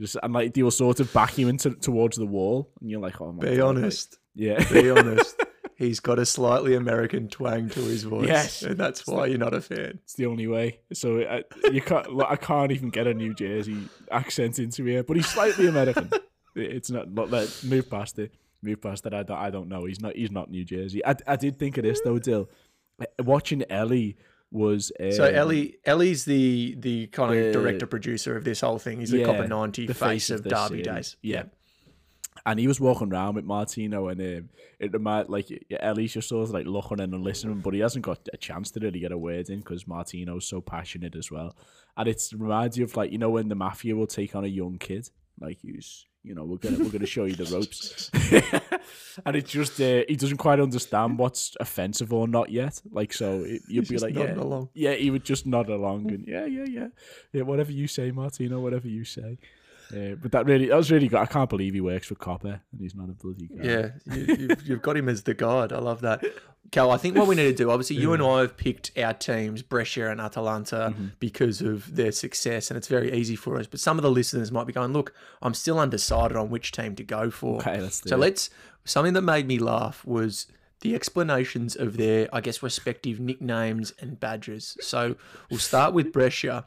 just 0.00 0.16
and 0.22 0.32
like 0.32 0.52
they 0.54 0.62
will 0.62 0.70
sort 0.70 1.00
of 1.00 1.12
back 1.12 1.38
you 1.38 1.48
into 1.48 1.70
towards 1.76 2.16
the 2.16 2.26
wall, 2.26 2.70
and 2.80 2.90
you're 2.90 3.00
like, 3.00 3.20
oh 3.20 3.32
my 3.32 3.40
Be 3.42 3.56
god, 3.56 3.76
like, 3.76 3.76
honest. 3.84 4.18
yeah. 4.34 4.62
Be 4.72 4.90
honest. 4.98 5.40
He's 5.76 6.00
got 6.00 6.18
a 6.20 6.26
slightly 6.26 6.74
American 6.74 7.28
twang 7.28 7.68
to 7.70 7.80
his 7.80 8.04
voice, 8.04 8.28
Yes. 8.28 8.62
and 8.62 8.76
that's 8.76 9.04
why 9.06 9.26
you're 9.26 9.38
not 9.38 9.54
a 9.54 9.60
fan. 9.60 9.98
It's 10.04 10.14
the 10.14 10.26
only 10.26 10.46
way. 10.46 10.80
So 10.92 11.20
I, 11.22 11.42
you 11.72 11.80
can't. 11.80 12.12
like, 12.14 12.30
I 12.30 12.36
can't 12.36 12.70
even 12.70 12.90
get 12.90 13.06
a 13.08 13.14
New 13.14 13.34
Jersey 13.34 13.76
accent 14.10 14.58
into 14.60 14.84
here. 14.84 15.02
But 15.02 15.16
he's 15.16 15.26
slightly 15.28 15.66
American. 15.68 16.10
It's 16.54 16.90
not. 16.90 17.10
Not 17.10 17.30
let 17.30 17.64
move 17.64 17.88
past 17.88 18.18
it. 18.18 18.32
Move 18.62 18.82
past 18.82 19.06
it. 19.06 19.14
I 19.14 19.22
don't. 19.22 19.38
I 19.38 19.48
don't 19.50 19.68
know. 19.68 19.86
He's 19.86 20.00
not. 20.02 20.14
He's 20.14 20.30
not 20.30 20.50
New 20.50 20.64
Jersey. 20.66 21.04
I, 21.04 21.16
I 21.26 21.36
did 21.36 21.58
think 21.58 21.78
of 21.78 21.84
this 21.84 22.00
though, 22.04 22.18
Dill. 22.18 22.50
Uh, 23.00 23.06
watching 23.24 23.64
Ellie 23.70 24.18
was. 24.52 24.92
Um, 25.00 25.12
So 25.12 25.24
Ellie, 25.24 25.76
Ellie's 25.84 26.24
the 26.24 26.76
the 26.78 27.06
kind 27.08 27.34
of 27.36 27.46
the- 27.46 27.52
director 27.52 27.86
producer 27.86 28.36
of 28.36 28.44
this 28.44 28.60
whole 28.60 28.78
thing. 28.78 29.00
He's 29.00 29.10
the 29.10 29.18
Yeah, 29.18 29.24
Copa 29.26 29.48
Ninety 29.48 29.86
the 29.86 29.94
face, 29.94 30.28
face 30.28 30.30
of 30.30 30.40
of 30.46 30.52
Derby 30.52 30.82
city. 30.82 30.82
days. 30.82 31.16
Yeah. 31.22 31.44
and 32.44 32.58
he 32.58 32.66
was 32.66 32.80
walking 32.80 33.12
around 33.12 33.34
with 33.36 33.44
Martino, 33.44 34.08
and 34.08 34.20
um, 34.20 34.48
it 34.80 34.92
reminded 34.92 35.30
like 35.30 35.46
Ellie's 35.78 36.12
just 36.14 36.28
sort 36.28 36.42
of 36.48 36.50
like 36.50 36.66
looking 36.66 36.98
in 36.98 37.14
and 37.14 37.22
listening, 37.22 37.60
but 37.60 37.72
he 37.72 37.78
hasn't 37.80 38.04
got 38.04 38.18
a 38.32 38.36
chance 38.36 38.70
to 38.72 38.80
really 38.80 38.98
get 38.98 39.12
a 39.12 39.18
word 39.18 39.48
in 39.48 39.60
because 39.60 39.86
Martino's 39.86 40.46
so 40.48 40.60
passionate 40.60 41.14
as 41.14 41.30
well. 41.30 41.54
And 41.96 42.08
it 42.08 42.20
reminds 42.36 42.76
you 42.76 42.84
of 42.84 42.96
like 42.96 43.12
you 43.12 43.18
know 43.18 43.30
when 43.30 43.48
the 43.48 43.54
mafia 43.54 43.94
will 43.94 44.06
take 44.08 44.34
on 44.34 44.44
a 44.44 44.48
young 44.48 44.78
kid, 44.78 45.08
like 45.40 45.58
who's 45.62 46.06
you 46.24 46.34
know 46.34 46.44
we're 46.44 46.56
gonna 46.58 46.78
we're 46.78 46.90
gonna 46.90 47.06
show 47.06 47.24
you 47.24 47.34
the 47.34 47.44
ropes, 47.46 48.10
and 49.26 49.36
it's 49.36 49.50
just 49.50 49.80
uh, 49.80 50.02
he 50.08 50.16
doesn't 50.16 50.36
quite 50.38 50.60
understand 50.60 51.18
what's 51.18 51.56
offensive 51.60 52.12
or 52.12 52.28
not 52.28 52.50
yet. 52.50 52.80
Like 52.90 53.12
so, 53.12 53.42
it, 53.44 53.62
you'd 53.68 53.88
He's 53.88 54.00
be 54.02 54.06
like, 54.06 54.14
yeah, 54.14 54.34
along. 54.34 54.68
yeah, 54.74 54.94
he 54.94 55.10
would 55.10 55.24
just 55.24 55.46
nod 55.46 55.68
along 55.68 56.10
and 56.12 56.26
yeah, 56.26 56.44
yeah, 56.46 56.64
yeah, 56.68 56.86
yeah, 57.32 57.42
whatever 57.42 57.72
you 57.72 57.86
say, 57.86 58.10
Martino, 58.10 58.60
whatever 58.60 58.88
you 58.88 59.04
say. 59.04 59.38
Uh, 59.92 60.14
but 60.20 60.32
that 60.32 60.46
really, 60.46 60.66
that 60.68 60.76
was 60.76 60.90
really 60.90 61.08
good. 61.08 61.18
I 61.18 61.26
can't 61.26 61.50
believe 61.50 61.74
he 61.74 61.80
works 61.80 62.06
for 62.06 62.14
Copa 62.14 62.60
and 62.72 62.80
he's 62.80 62.94
not 62.94 63.08
a 63.08 63.12
bloody 63.12 63.46
guy. 63.46 63.62
Yeah, 63.64 63.88
you, 64.14 64.36
you've, 64.36 64.66
you've 64.68 64.82
got 64.82 64.96
him 64.96 65.08
as 65.08 65.22
the 65.24 65.34
god. 65.34 65.72
I 65.72 65.78
love 65.78 66.00
that. 66.00 66.24
Cal, 66.70 66.90
I 66.90 66.96
think 66.96 67.16
what 67.18 67.26
we 67.26 67.34
need 67.34 67.44
to 67.44 67.52
do, 67.54 67.70
obviously, 67.70 67.96
you 67.96 68.14
and 68.14 68.22
I 68.22 68.40
have 68.40 68.56
picked 68.56 68.96
our 68.96 69.12
teams, 69.12 69.60
Brescia 69.60 70.10
and 70.10 70.20
Atalanta, 70.20 70.94
Mm-hmm. 70.94 71.06
because 71.18 71.60
of 71.60 71.94
their 71.96 72.12
success, 72.12 72.70
and 72.70 72.78
it's 72.78 72.88
very 72.88 73.12
easy 73.12 73.36
for 73.36 73.58
us. 73.58 73.66
But 73.66 73.78
some 73.80 73.98
of 73.98 74.02
the 74.02 74.10
listeners 74.10 74.50
might 74.50 74.66
be 74.66 74.72
going, 74.72 74.92
look, 74.94 75.12
I'm 75.42 75.52
still 75.52 75.78
undecided 75.78 76.36
on 76.36 76.48
which 76.48 76.72
team 76.72 76.94
to 76.96 77.04
go 77.04 77.30
for. 77.30 77.56
Okay, 77.58 77.78
let's 77.80 78.00
do 78.00 78.08
so 78.08 78.16
it. 78.16 78.20
let's, 78.20 78.48
something 78.86 79.12
that 79.12 79.22
made 79.22 79.46
me 79.46 79.58
laugh 79.58 80.02
was 80.06 80.46
the 80.80 80.94
explanations 80.94 81.76
of 81.76 81.98
their, 81.98 82.28
I 82.32 82.40
guess, 82.40 82.62
respective 82.62 83.20
nicknames 83.20 83.92
and 84.00 84.18
badges. 84.18 84.76
So 84.80 85.16
we'll 85.50 85.60
start 85.60 85.92
with 85.92 86.10
Brescia, 86.10 86.64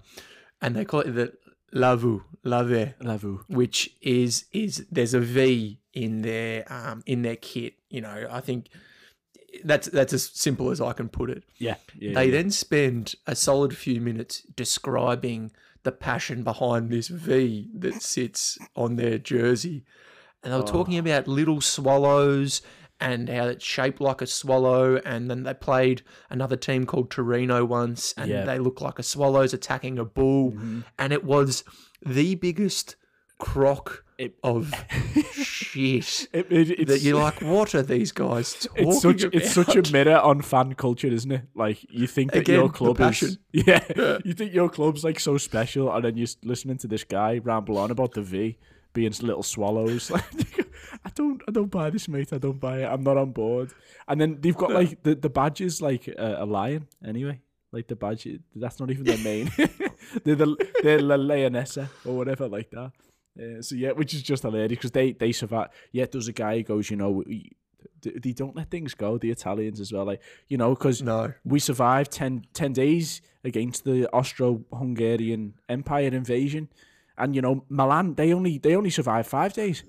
and 0.61 0.75
they 0.75 0.85
call 0.85 0.99
it 0.99 1.11
the 1.13 1.33
Lavu, 1.75 2.23
Lave 2.43 2.95
Lavu. 3.01 3.41
which 3.47 3.95
is 4.01 4.45
is 4.51 4.85
there's 4.91 5.13
a 5.13 5.19
V 5.19 5.79
in 5.93 6.21
their 6.21 6.71
um 6.71 7.03
in 7.05 7.21
their 7.21 7.35
kit. 7.35 7.75
You 7.89 8.01
know, 8.01 8.27
I 8.29 8.41
think 8.41 8.69
that's 9.63 9.87
that's 9.89 10.13
as 10.13 10.23
simple 10.33 10.71
as 10.71 10.81
I 10.81 10.93
can 10.93 11.09
put 11.09 11.29
it. 11.29 11.43
Yeah, 11.57 11.75
yeah. 11.97 12.13
They 12.13 12.25
yeah. 12.25 12.31
then 12.31 12.51
spend 12.51 13.15
a 13.27 13.35
solid 13.35 13.75
few 13.75 14.01
minutes 14.01 14.41
describing 14.55 15.51
the 15.83 15.91
passion 15.91 16.43
behind 16.43 16.89
this 16.89 17.07
V 17.07 17.69
that 17.75 18.01
sits 18.01 18.57
on 18.75 18.95
their 18.95 19.17
jersey. 19.17 19.85
And 20.43 20.53
they 20.53 20.57
were 20.57 20.63
talking 20.63 20.97
about 20.97 21.27
little 21.27 21.59
swallows 21.59 22.61
and 22.99 23.27
how 23.29 23.45
it's 23.47 23.63
shaped 23.65 23.99
like 24.01 24.21
a 24.21 24.27
swallow. 24.27 24.97
And 25.05 25.29
then 25.29 25.43
they 25.43 25.53
played 25.53 26.01
another 26.29 26.55
team 26.55 26.85
called 26.85 27.11
Torino 27.11 27.65
once, 27.65 28.13
and 28.17 28.29
Yeah. 28.29 28.45
they 28.45 28.59
look 28.59 28.81
like 28.81 28.99
a 28.99 29.03
swallow's 29.03 29.53
attacking 29.53 29.99
a 29.99 30.05
bull. 30.05 30.51
Mm-hmm. 30.51 30.81
And 30.97 31.11
it 31.13 31.23
was 31.23 31.63
the 32.05 32.35
biggest 32.35 32.95
crock 33.39 34.03
It- 34.17 34.35
of 34.43 34.73
shit 35.33 36.27
It- 36.31 36.47
it- 36.49 36.71
it's, 36.79 36.91
that 36.91 37.01
you're 37.01 37.19
like, 37.21 37.41
what 37.41 37.75
are 37.75 37.81
these 37.81 38.11
guys 38.13 38.53
talking 38.61 38.87
it's 38.87 39.01
such 39.01 39.23
about? 39.23 39.35
it's 39.35 39.51
such 39.53 39.75
a 39.75 39.91
mirror 39.91 40.17
on 40.19 40.41
fan 40.41 40.73
culture, 40.75 41.07
isn't 41.07 41.31
it? 41.31 41.41
Like 41.53 41.85
you 41.89 42.07
think 42.07 42.31
that 42.31 42.39
Again, 42.39 42.55
your 42.59 42.69
club 42.69 42.99
is 43.01 43.37
yeah, 43.51 43.83
you 44.23 44.33
think 44.33 44.53
your 44.53 44.69
club's 44.69 45.03
like 45.03 45.19
so 45.19 45.37
special, 45.37 45.93
and 45.93 46.05
then 46.05 46.17
you're 46.17 46.27
listening 46.43 46.77
to 46.77 46.87
this 46.87 47.03
guy 47.03 47.39
ramble 47.43 47.77
on 47.77 47.91
about 47.91 48.13
the 48.13 48.21
V 48.21 48.57
being 48.93 49.11
little 49.21 49.43
swallows. 49.43 50.09
Like 50.09 50.64
I 51.03 51.09
don't 51.13 51.41
I 51.47 51.51
don't 51.51 51.71
buy 51.71 51.89
this, 51.89 52.07
mate. 52.07 52.33
I 52.33 52.37
don't 52.37 52.59
buy 52.59 52.79
it. 52.79 52.85
I'm 52.85 53.03
not 53.03 53.17
on 53.17 53.31
board. 53.31 53.71
And 54.07 54.19
then 54.19 54.37
they've 54.41 54.55
got 54.57 54.71
like 54.71 55.03
the 55.03 55.15
the 55.15 55.29
badge 55.29 55.61
is 55.61 55.81
like 55.81 56.07
a, 56.07 56.37
a 56.39 56.45
lion 56.45 56.87
anyway. 57.05 57.41
Like 57.71 57.87
the 57.87 57.95
badge, 57.95 58.27
that's 58.55 58.79
not 58.79 58.89
even 58.91 59.03
their 59.03 59.17
main. 59.17 59.51
they're 60.23 60.35
the 60.35 60.55
they're 60.83 61.01
La 61.01 61.17
Leonessa 61.17 61.89
or 62.05 62.15
whatever 62.17 62.47
like 62.47 62.69
that. 62.71 62.91
Uh, 63.37 63.61
so 63.61 63.75
yeah, 63.75 63.91
which 63.91 64.13
is 64.13 64.21
just 64.23 64.43
hilarious 64.43 64.69
because 64.69 64.91
they 64.91 65.11
they 65.11 65.31
survive. 65.31 65.69
Yeah, 65.91 66.05
there's 66.09 66.27
a 66.27 66.33
guy 66.33 66.57
who 66.57 66.63
goes, 66.63 66.89
you 66.89 66.95
know, 66.95 67.11
we, 67.11 67.51
they 68.01 68.11
they 68.11 68.31
don't 68.31 68.55
let 68.55 68.69
things 68.69 68.93
go. 68.93 69.17
The 69.17 69.29
Italians 69.31 69.79
as 69.79 69.91
well, 69.91 70.05
like 70.05 70.21
you 70.47 70.57
know, 70.57 70.69
because 70.73 71.01
No. 71.01 71.33
we 71.43 71.59
survived 71.59 72.11
10, 72.11 72.45
10 72.53 72.73
days 72.73 73.21
against 73.43 73.83
the 73.83 74.07
Austro-Hungarian 74.13 75.55
Empire 75.69 76.07
invasion, 76.07 76.69
and 77.17 77.35
you 77.35 77.41
know, 77.41 77.65
Milan 77.69 78.15
they 78.15 78.33
only 78.33 78.57
they 78.57 78.75
only 78.75 78.89
survived 78.89 79.27
five 79.27 79.53
days. 79.53 79.83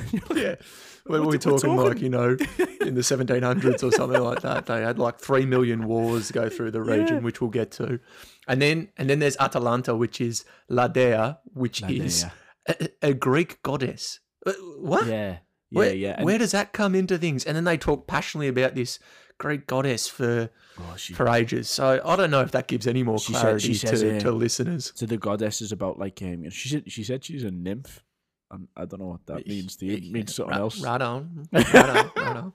yeah. 0.34 0.54
When 1.04 1.22
we're 1.22 1.30
we're 1.30 1.38
talking, 1.38 1.74
like, 1.74 2.00
you 2.00 2.08
know, 2.08 2.36
in 2.80 2.94
the 2.94 3.00
1700s 3.00 3.82
or 3.82 3.90
something 3.90 4.22
like 4.22 4.42
that, 4.42 4.66
they 4.66 4.82
had 4.82 5.00
like 5.00 5.18
3 5.18 5.46
million 5.46 5.88
wars 5.88 6.30
go 6.30 6.48
through 6.48 6.70
the 6.70 6.80
region, 6.80 7.16
Yeah. 7.16 7.22
which 7.22 7.40
we'll 7.40 7.50
get 7.50 7.72
to. 7.72 7.98
And 8.46 8.62
then 8.62 8.88
and 8.96 9.10
then 9.10 9.18
there's 9.18 9.36
Atalanta, 9.38 9.96
which 9.96 10.20
is 10.20 10.44
Ladea, 10.70 11.38
which 11.54 11.82
is 11.90 12.24
a, 12.68 12.88
a 13.02 13.14
Greek 13.14 13.60
goddess. 13.64 14.20
Uh, 14.46 14.52
What? 14.78 15.06
Yeah. 15.08 15.38
Yeah, 15.70 15.78
where, 15.78 15.94
yeah. 15.94 16.14
And, 16.18 16.24
where 16.24 16.38
does 16.38 16.52
that 16.52 16.72
come 16.72 16.94
into 16.94 17.18
things? 17.18 17.44
And 17.46 17.56
then 17.56 17.64
they 17.64 17.78
talk 17.78 18.06
passionately 18.06 18.48
about 18.48 18.76
this 18.76 19.00
Greek 19.38 19.66
goddess 19.66 20.06
for 20.06 20.50
oh, 20.78 20.94
she, 20.96 21.14
for 21.14 21.26
ages. 21.28 21.68
So 21.68 22.00
I 22.04 22.14
don't 22.14 22.30
know 22.30 22.42
if 22.42 22.52
that 22.52 22.68
gives 22.68 22.86
any 22.86 23.02
more 23.02 23.18
said- 23.18 23.36
clarity 23.40 23.68
she 23.68 23.74
says, 23.74 24.02
to, 24.02 24.20
to 24.20 24.28
uh, 24.28 24.32
listeners. 24.32 24.92
to 24.92 25.06
the 25.06 25.16
goddess 25.16 25.60
is 25.62 25.72
about 25.72 25.98
like 25.98 26.20
um, 26.22 26.48
she 26.50 26.68
said 26.68 26.92
she 26.92 27.02
said 27.02 27.24
she's 27.24 27.42
a 27.42 27.50
nymph. 27.50 28.04
And 28.52 28.68
I 28.76 28.84
don't 28.84 29.00
know 29.00 29.06
what 29.06 29.26
that 29.26 29.46
means 29.46 29.76
to 29.76 29.86
you. 29.86 29.94
It 29.96 30.10
means 30.12 30.34
something 30.34 30.54
else. 30.54 30.80
Right 30.80 31.00
on. 31.02 31.48
Right 31.52 31.74
on. 31.74 32.10
Right 32.16 32.36
on. 32.36 32.52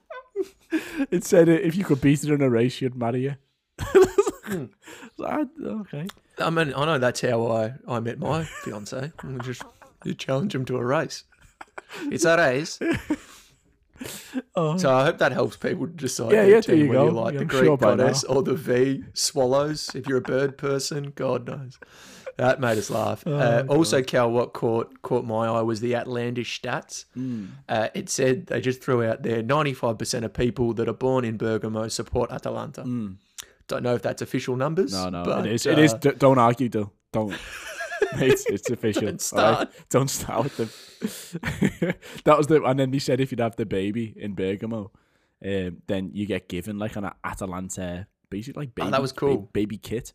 It 1.11 1.23
said 1.23 1.49
if 1.49 1.75
you 1.75 1.83
could 1.83 1.99
beat 2.01 2.23
her 2.23 2.35
in 2.35 2.41
a 2.41 2.49
race, 2.49 2.79
you'd 2.81 2.95
marry 2.95 3.25
her. 3.25 3.37
Hmm. 4.45 4.65
I- 5.25 5.47
okay. 5.65 6.07
I 6.39 6.49
mean, 6.51 6.71
I 6.75 6.85
know 6.85 6.99
that's 6.99 7.21
how 7.21 7.47
I, 7.51 7.73
I 7.87 7.99
met 7.99 8.19
my 8.19 8.43
fiance. 8.43 9.11
I 9.17 9.37
just 9.43 9.63
you 10.05 10.13
challenge 10.13 10.53
him 10.53 10.65
to 10.65 10.77
a 10.77 10.85
race. 10.85 11.23
It's 12.03 12.25
a 12.25 12.37
race. 12.37 12.79
Oh, 14.55 14.77
So 14.77 14.93
I 14.93 15.05
hope 15.05 15.17
that 15.17 15.31
helps 15.31 15.57
people 15.57 15.87
decide 15.87 16.31
Yeah, 16.31 16.43
yeah, 16.45 16.61
team 16.61 16.77
you 16.85 16.89
whether 16.89 17.05
you 17.05 17.09
go. 17.11 17.19
like 17.21 17.33
Yeah, 17.33 17.37
the 17.39 17.43
I'm 17.45 17.47
Greek 17.47 17.63
sure 17.63 17.77
goddess 17.77 18.23
or 18.25 18.43
the 18.43 18.53
V 18.53 19.03
swallows. 19.15 19.89
If 19.95 20.07
you're 20.07 20.19
a 20.19 20.21
bird 20.21 20.55
person, 20.59 21.13
God 21.15 21.47
knows. 21.47 21.79
That 22.37 22.59
made 22.59 22.77
us 22.77 22.89
laugh. 22.89 23.23
Oh, 23.25 23.35
uh, 23.35 23.65
also, 23.67 24.01
Cal, 24.03 24.29
what 24.31 24.53
caught 24.53 25.01
caught 25.01 25.25
my 25.25 25.47
eye 25.47 25.61
was 25.61 25.81
the 25.81 25.95
outlandish 25.95 26.61
stats. 26.61 27.05
Mm. 27.17 27.49
Uh, 27.67 27.89
it 27.95 28.09
said 28.09 28.45
they 28.47 28.61
just 28.61 28.81
threw 28.81 29.03
out 29.03 29.23
there 29.23 29.41
95% 29.41 30.23
of 30.23 30.33
people 30.33 30.73
that 30.73 30.87
are 30.87 30.93
born 30.93 31.25
in 31.25 31.37
Bergamo 31.37 31.87
support 31.87 32.31
Atalanta. 32.31 32.83
Don't 33.67 33.83
know 33.83 33.95
if 33.95 34.01
that's 34.01 34.21
official 34.21 34.55
numbers. 34.55 34.93
Mm. 34.93 35.11
no, 35.11 35.19
no, 35.19 35.25
but, 35.25 35.45
it 35.45 35.51
is. 35.51 35.65
It 35.65 35.79
is. 35.79 35.93
uh, 35.93 35.97
D- 35.97 36.11
don't 36.17 36.37
argue, 36.37 36.69
though. 36.69 36.91
Don't. 37.11 37.33
it's, 38.13 38.45
it's 38.45 38.69
official. 38.69 39.01
Don't 39.01 39.09
all 39.09 39.11
right? 39.11 39.21
start. 39.21 39.89
Don't 39.89 40.09
start 40.09 40.43
with 40.43 40.57
them. 40.57 41.93
that 42.23 42.37
was 42.37 42.47
the. 42.47 42.63
And 42.63 42.79
then 42.79 42.91
they 42.91 42.99
said 42.99 43.19
if 43.19 43.31
you'd 43.31 43.39
have 43.39 43.55
the 43.55 43.65
baby 43.65 44.13
in 44.15 44.35
Bergamo, 44.35 44.91
um, 45.43 45.81
then 45.87 46.11
you 46.13 46.25
get 46.25 46.47
given 46.47 46.77
like 46.79 46.95
an 46.95 47.09
Atalanta, 47.23 48.07
basically 48.29 48.61
like 48.61 48.75
baby. 48.75 48.87
Oh, 48.87 48.91
that 48.91 49.01
was 49.01 49.11
ba- 49.11 49.19
cool. 49.19 49.49
baby 49.53 49.77
kit, 49.77 50.13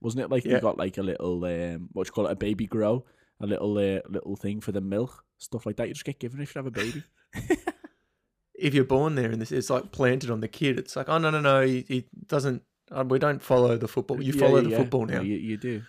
wasn't 0.00 0.22
it? 0.24 0.30
Like 0.30 0.44
Yeah. 0.44 0.54
you 0.54 0.60
got 0.60 0.78
like 0.78 0.98
a 0.98 1.02
little 1.02 1.44
um, 1.44 1.88
what 1.92 2.04
do 2.04 2.08
you 2.08 2.12
call 2.12 2.26
it? 2.26 2.32
A 2.32 2.36
baby 2.36 2.66
grow, 2.66 3.04
a 3.40 3.46
little 3.46 3.76
uh, 3.78 4.00
little 4.08 4.36
thing 4.36 4.60
for 4.60 4.72
the 4.72 4.80
milk, 4.80 5.24
stuff 5.38 5.66
like 5.66 5.76
that. 5.76 5.88
You 5.88 5.94
just 5.94 6.04
get 6.06 6.18
given 6.20 6.40
if 6.40 6.54
you 6.54 6.58
have 6.60 6.66
a 6.66 6.70
baby. 6.70 7.02
if 8.54 8.72
you're 8.74 8.84
born 8.84 9.14
there 9.14 9.30
and 9.30 9.40
this 9.40 9.52
it's 9.52 9.70
like 9.70 9.92
planted 9.92 10.30
on 10.30 10.40
the 10.40 10.48
kid, 10.48 10.78
it's 10.78 10.96
like, 10.96 11.08
oh 11.08 11.18
no 11.18 11.30
no 11.30 11.40
no, 11.40 11.60
he, 11.62 11.84
he 11.88 12.04
doesn't. 12.26 12.62
Uh, 12.90 13.04
we 13.06 13.18
don't 13.18 13.42
follow 13.42 13.76
the 13.76 13.88
football. 13.88 14.22
You 14.22 14.32
Yeah, 14.32 14.40
follow 14.40 14.60
yeah, 14.60 14.68
the 14.68 14.76
football 14.76 15.06
No, 15.06 15.14
now. 15.14 15.20
you, 15.22 15.36
you 15.36 15.56
do. 15.56 15.82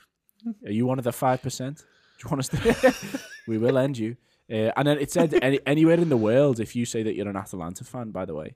Are 0.65 0.71
you 0.71 0.85
one 0.85 0.97
of 0.97 1.03
the 1.03 1.11
five 1.13 1.41
percent? 1.41 1.77
Do 2.19 2.23
you 2.25 2.29
want 2.29 2.39
us 2.39 2.49
to? 2.49 3.21
we 3.47 3.57
will 3.59 3.77
end 3.77 3.97
you. 3.97 4.17
Uh, 4.51 4.71
and 4.77 4.87
then 4.87 4.97
it 4.97 5.11
said 5.11 5.33
any, 5.43 5.59
anywhere 5.67 5.99
in 5.99 6.09
the 6.09 6.17
world 6.17 6.59
if 6.59 6.75
you 6.75 6.85
say 6.85 7.03
that 7.03 7.15
you're 7.15 7.27
an 7.29 7.35
Atalanta 7.35 7.83
fan. 7.83 8.11
By 8.11 8.25
the 8.25 8.33
way, 8.33 8.55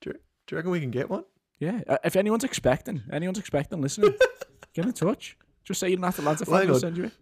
Do, 0.00 0.10
you, 0.10 0.14
do 0.46 0.54
you 0.54 0.56
reckon 0.56 0.70
we 0.70 0.80
can 0.80 0.90
get 0.90 1.10
one? 1.10 1.24
yeah. 1.58 1.80
Uh, 1.86 1.98
if 2.04 2.16
anyone's 2.16 2.44
expecting, 2.44 3.02
anyone's 3.12 3.38
expecting, 3.38 3.80
listening, 3.82 4.14
get 4.74 4.84
in 4.86 4.92
touch. 4.92 5.36
Just 5.64 5.80
say 5.80 5.88
you're 5.90 5.98
an 5.98 6.04
Atalanta 6.04 6.44
fan. 6.44 6.68
Well, 6.68 6.78
send 6.78 6.96
you 6.96 7.04
it. 7.04 7.12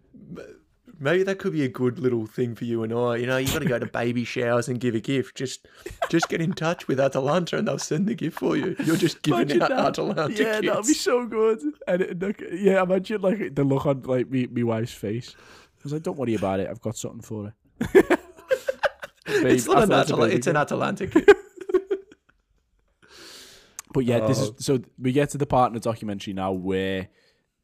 Maybe 0.99 1.23
that 1.23 1.39
could 1.39 1.53
be 1.53 1.63
a 1.63 1.67
good 1.67 1.97
little 1.97 2.27
thing 2.27 2.53
for 2.53 2.65
you 2.65 2.83
and 2.83 2.93
I. 2.93 3.15
You 3.17 3.25
know, 3.25 3.37
you've 3.37 3.51
got 3.53 3.59
to 3.59 3.65
go 3.67 3.79
to 3.79 3.87
baby 3.87 4.23
showers 4.23 4.67
and 4.67 4.79
give 4.79 4.93
a 4.93 4.99
gift. 4.99 5.35
Just, 5.35 5.67
just 6.09 6.29
get 6.29 6.41
in 6.41 6.53
touch 6.53 6.87
with 6.87 6.99
Atalanta 6.99 7.57
and 7.57 7.67
they'll 7.67 7.79
send 7.79 8.07
the 8.07 8.13
gift 8.13 8.37
for 8.37 8.55
you. 8.55 8.75
You're 8.85 8.97
just 8.97 9.21
giving 9.23 9.41
Imagine 9.49 9.61
out 9.63 9.69
that. 9.69 9.79
Atalanta 9.99 10.31
Yeah, 10.33 10.59
kits. 10.59 10.67
that'd 10.67 10.85
be 10.85 10.93
so 10.93 11.25
good. 11.25 11.59
And 11.87 12.01
it, 12.03 12.19
look, 12.19 12.39
yeah, 12.51 12.83
imagine 12.83 13.21
like 13.21 13.55
the 13.55 13.63
look 13.63 13.85
on 13.87 14.03
like 14.03 14.29
me, 14.29 14.45
me 14.47 14.61
wife's 14.63 14.93
face. 14.93 15.35
I 15.37 15.79
was 15.83 15.93
like, 15.93 16.03
"Don't 16.03 16.17
worry 16.19 16.35
about 16.35 16.59
it. 16.59 16.67
I've 16.69 16.81
got 16.81 16.95
something 16.95 17.21
for 17.21 17.45
her." 17.45 17.53
it's 19.25 19.65
not 19.65 19.83
an 19.83 19.91
Atalanta 19.91 20.35
It's 20.35 20.45
an. 20.47 20.55
Atalanta. 20.57 21.09
But 23.93 24.05
yeah, 24.05 24.19
this 24.25 24.39
is 24.39 24.49
Oh. 24.51 24.55
so 24.59 24.79
we 24.97 25.11
get 25.11 25.31
to 25.31 25.37
the 25.37 25.45
part 25.45 25.69
in 25.69 25.73
the 25.73 25.79
documentary 25.81 26.33
now 26.33 26.53
where 26.53 27.09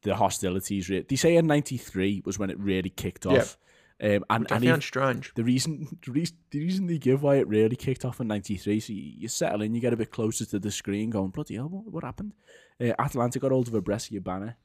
the 0.07 0.15
hostilities. 0.15 0.89
Re- 0.89 1.05
they 1.07 1.15
say 1.15 1.35
in 1.35 1.47
'93 1.47 2.23
was 2.25 2.39
when 2.39 2.49
it 2.49 2.59
really 2.59 2.89
kicked 2.89 3.25
Yeah. 3.25 3.37
off, 3.39 3.57
um, 4.01 4.23
and 4.29 4.51
and 4.51 4.63
even- 4.63 4.81
strange. 4.81 5.33
the 5.35 5.43
reason 5.43 5.97
the 6.05 6.11
reason 6.11 6.37
the 6.51 6.59
reason 6.59 6.87
they 6.87 6.97
give 6.97 7.21
why 7.23 7.35
it 7.37 7.47
really 7.47 7.75
kicked 7.75 8.03
off 8.05 8.19
in 8.19 8.27
'93. 8.27 8.79
So 8.79 8.93
you, 8.93 9.13
you 9.19 9.27
settle 9.27 9.61
in, 9.61 9.73
you 9.75 9.81
get 9.81 9.93
a 9.93 9.97
bit 9.97 10.11
closer 10.11 10.45
to 10.45 10.59
the 10.59 10.71
screen, 10.71 11.09
going 11.09 11.31
bloody 11.31 11.55
hell, 11.55 11.69
what, 11.69 11.91
what 11.91 12.03
happened? 12.03 12.33
Uh, 12.79 12.93
Atalanta 12.99 13.39
got 13.39 13.51
hold 13.51 13.67
of 13.67 13.73
a 13.73 13.81
Brescia 13.81 14.21
banner. 14.21 14.57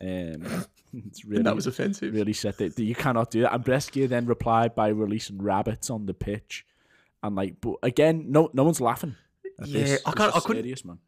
Um, 0.00 0.64
it's 0.92 1.24
really 1.24 1.38
And 1.38 1.46
that 1.46 1.54
was 1.54 1.66
offensive. 1.66 2.12
really 2.12 2.34
said 2.34 2.58
that, 2.58 2.78
you 2.78 2.94
cannot 2.94 3.30
do 3.30 3.40
that. 3.42 3.54
And 3.54 3.64
Brescia 3.64 4.06
then 4.06 4.26
replied 4.26 4.74
by 4.74 4.88
releasing 4.88 5.38
rabbits 5.40 5.88
on 5.88 6.04
the 6.06 6.12
pitch, 6.14 6.66
and 7.22 7.34
like, 7.34 7.60
but 7.60 7.76
again, 7.82 8.26
no 8.28 8.50
no 8.52 8.62
one's 8.64 8.80
laughing. 8.80 9.16
Yeah. 9.64 9.96
I 10.04 10.12
can't- 10.12 10.36
I 10.36 10.40
couldn't- 10.40 10.64
serious, 10.64 10.84
man. 10.84 10.98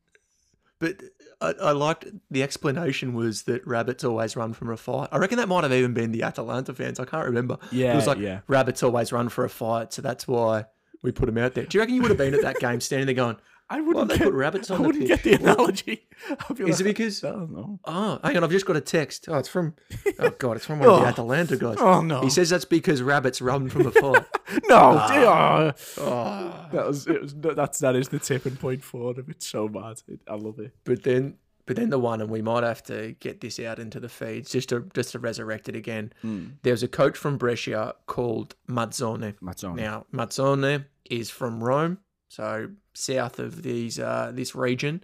But 0.78 1.02
I, 1.40 1.54
I 1.60 1.72
liked 1.72 2.06
the 2.30 2.42
explanation 2.42 3.14
was 3.14 3.42
that 3.42 3.66
rabbits 3.66 4.04
always 4.04 4.36
run 4.36 4.52
from 4.52 4.70
a 4.70 4.76
fight. 4.76 5.08
I 5.10 5.18
reckon 5.18 5.38
that 5.38 5.48
might 5.48 5.64
have 5.64 5.72
even 5.72 5.94
been 5.94 6.12
the 6.12 6.22
Atalanta 6.22 6.74
fans. 6.74 7.00
I 7.00 7.04
can't 7.04 7.26
remember. 7.26 7.58
Yeah, 7.72 7.92
it 7.92 7.96
was 7.96 8.06
like 8.06 8.18
yeah. 8.18 8.40
rabbits 8.46 8.82
always 8.82 9.12
run 9.12 9.28
for 9.28 9.44
a 9.44 9.50
fight, 9.50 9.92
so 9.92 10.02
that's 10.02 10.28
why 10.28 10.66
we 11.02 11.12
put 11.12 11.26
them 11.26 11.38
out 11.38 11.54
there. 11.54 11.64
Do 11.64 11.78
you 11.78 11.80
reckon 11.80 11.94
you 11.94 12.02
would 12.02 12.10
have 12.10 12.18
been 12.18 12.34
at 12.34 12.42
that 12.42 12.58
game 12.58 12.80
standing 12.80 13.06
there 13.06 13.14
going, 13.14 13.36
I 13.70 13.80
wouldn't 13.80 14.08
they 14.08 14.16
get, 14.18 14.24
put 14.24 14.34
rabbits 14.34 14.70
I 14.70 14.76
on 14.76 14.82
the 14.82 14.86
wouldn't 14.88 15.08
pitch?" 15.08 15.22
get 15.22 15.40
the 15.40 15.44
analogy. 15.44 16.06
Is 16.58 16.80
it 16.80 16.84
because? 16.84 17.22
I 17.22 17.30
don't 17.32 17.52
know. 17.52 17.78
Oh, 17.84 18.18
hang 18.24 18.36
on, 18.36 18.44
I've 18.44 18.50
just 18.50 18.64
got 18.66 18.76
a 18.76 18.80
text. 18.80 19.26
Oh, 19.28 19.36
it's 19.38 19.48
from. 19.48 19.74
Oh 20.20 20.30
God, 20.30 20.56
it's 20.56 20.64
from 20.66 20.80
one 20.80 20.88
of 20.88 20.96
the 21.00 21.02
Oh. 21.04 21.08
Atalanta 21.08 21.56
guys. 21.56 21.76
Oh 21.78 22.00
no! 22.00 22.22
He 22.22 22.30
says 22.30 22.50
that's 22.50 22.64
because 22.64 23.02
rabbits 23.02 23.40
run 23.40 23.68
from 23.68 23.86
a 23.86 23.90
fight. 23.92 24.24
no, 24.68 24.98
ah. 24.98 25.08
dear. 25.08 25.74
oh. 26.04 26.12
Ah. 26.12 26.68
That 26.72 26.86
was 26.86 27.06
it. 27.06 27.22
Was 27.22 27.34
that's 27.34 27.78
that 27.78 27.94
is 27.94 28.08
the 28.08 28.18
tipping 28.18 28.56
point 28.56 28.82
for 28.82 29.14
them. 29.14 29.26
It's 29.28 29.46
so 29.46 29.68
mad. 29.68 30.02
It, 30.08 30.20
I 30.26 30.34
love 30.34 30.58
it. 30.58 30.72
But 30.84 31.04
then, 31.04 31.36
but 31.66 31.76
then 31.76 31.90
the 31.90 31.98
one, 32.00 32.20
and 32.20 32.30
we 32.30 32.42
might 32.42 32.64
have 32.64 32.82
to 32.84 33.14
get 33.20 33.40
this 33.40 33.60
out 33.60 33.78
into 33.78 34.00
the 34.00 34.08
feeds 34.08 34.50
just 34.50 34.70
to 34.70 34.88
just 34.94 35.12
to 35.12 35.18
resurrect 35.20 35.68
it 35.68 35.76
again. 35.76 36.12
Hmm. 36.22 36.46
There's 36.62 36.82
a 36.82 36.88
coach 36.88 37.16
from 37.16 37.36
Brescia 37.38 37.94
called 38.06 38.56
Mazzone. 38.68 39.34
Mazzone. 39.40 39.76
Now, 39.76 40.06
Mazzone 40.12 40.86
is 41.08 41.30
from 41.30 41.62
Rome, 41.62 41.98
so 42.28 42.70
south 42.98 43.38
of 43.38 43.62
these 43.62 43.98
uh, 43.98 44.30
this 44.34 44.54
region. 44.54 45.02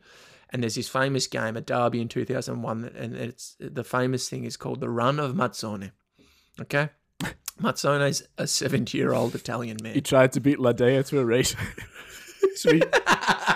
And 0.50 0.62
there's 0.62 0.76
this 0.76 0.88
famous 0.88 1.26
game, 1.26 1.56
a 1.56 1.60
derby 1.60 2.00
in 2.00 2.08
2001, 2.08 2.82
that- 2.82 2.94
and 2.94 3.16
it's 3.16 3.56
the 3.58 3.82
famous 3.82 4.28
thing 4.28 4.44
is 4.44 4.56
called 4.56 4.78
the 4.80 4.88
Run 4.90 5.18
of 5.18 5.34
Mazzone. 5.34 5.90
Okay, 6.60 6.90
Mazzone's 7.60 8.22
a 8.38 8.46
70 8.46 8.96
year 8.96 9.12
old 9.12 9.34
Italian 9.34 9.78
man. 9.82 9.94
He 9.94 10.00
tried 10.00 10.32
to 10.32 10.40
beat 10.40 10.58
Ladea 10.58 11.04
to 11.08 11.18
a 11.18 11.24
race, 11.24 11.56
so 12.54 12.72
he 12.72 12.82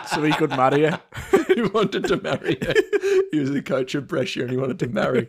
so 0.09 0.22
he 0.22 0.33
could 0.33 0.51
marry 0.51 0.83
her. 0.87 1.01
he 1.55 1.62
wanted 1.62 2.05
to 2.09 2.16
marry 2.20 2.59
her. 2.62 2.74
He 3.31 3.38
was 3.38 3.51
the 3.53 3.62
coach 3.62 3.94
of 3.94 4.09
Brescia 4.09 4.42
and 4.42 4.51
he 4.51 4.57
wanted 4.57 4.79
to 4.81 4.88
marry. 4.88 5.29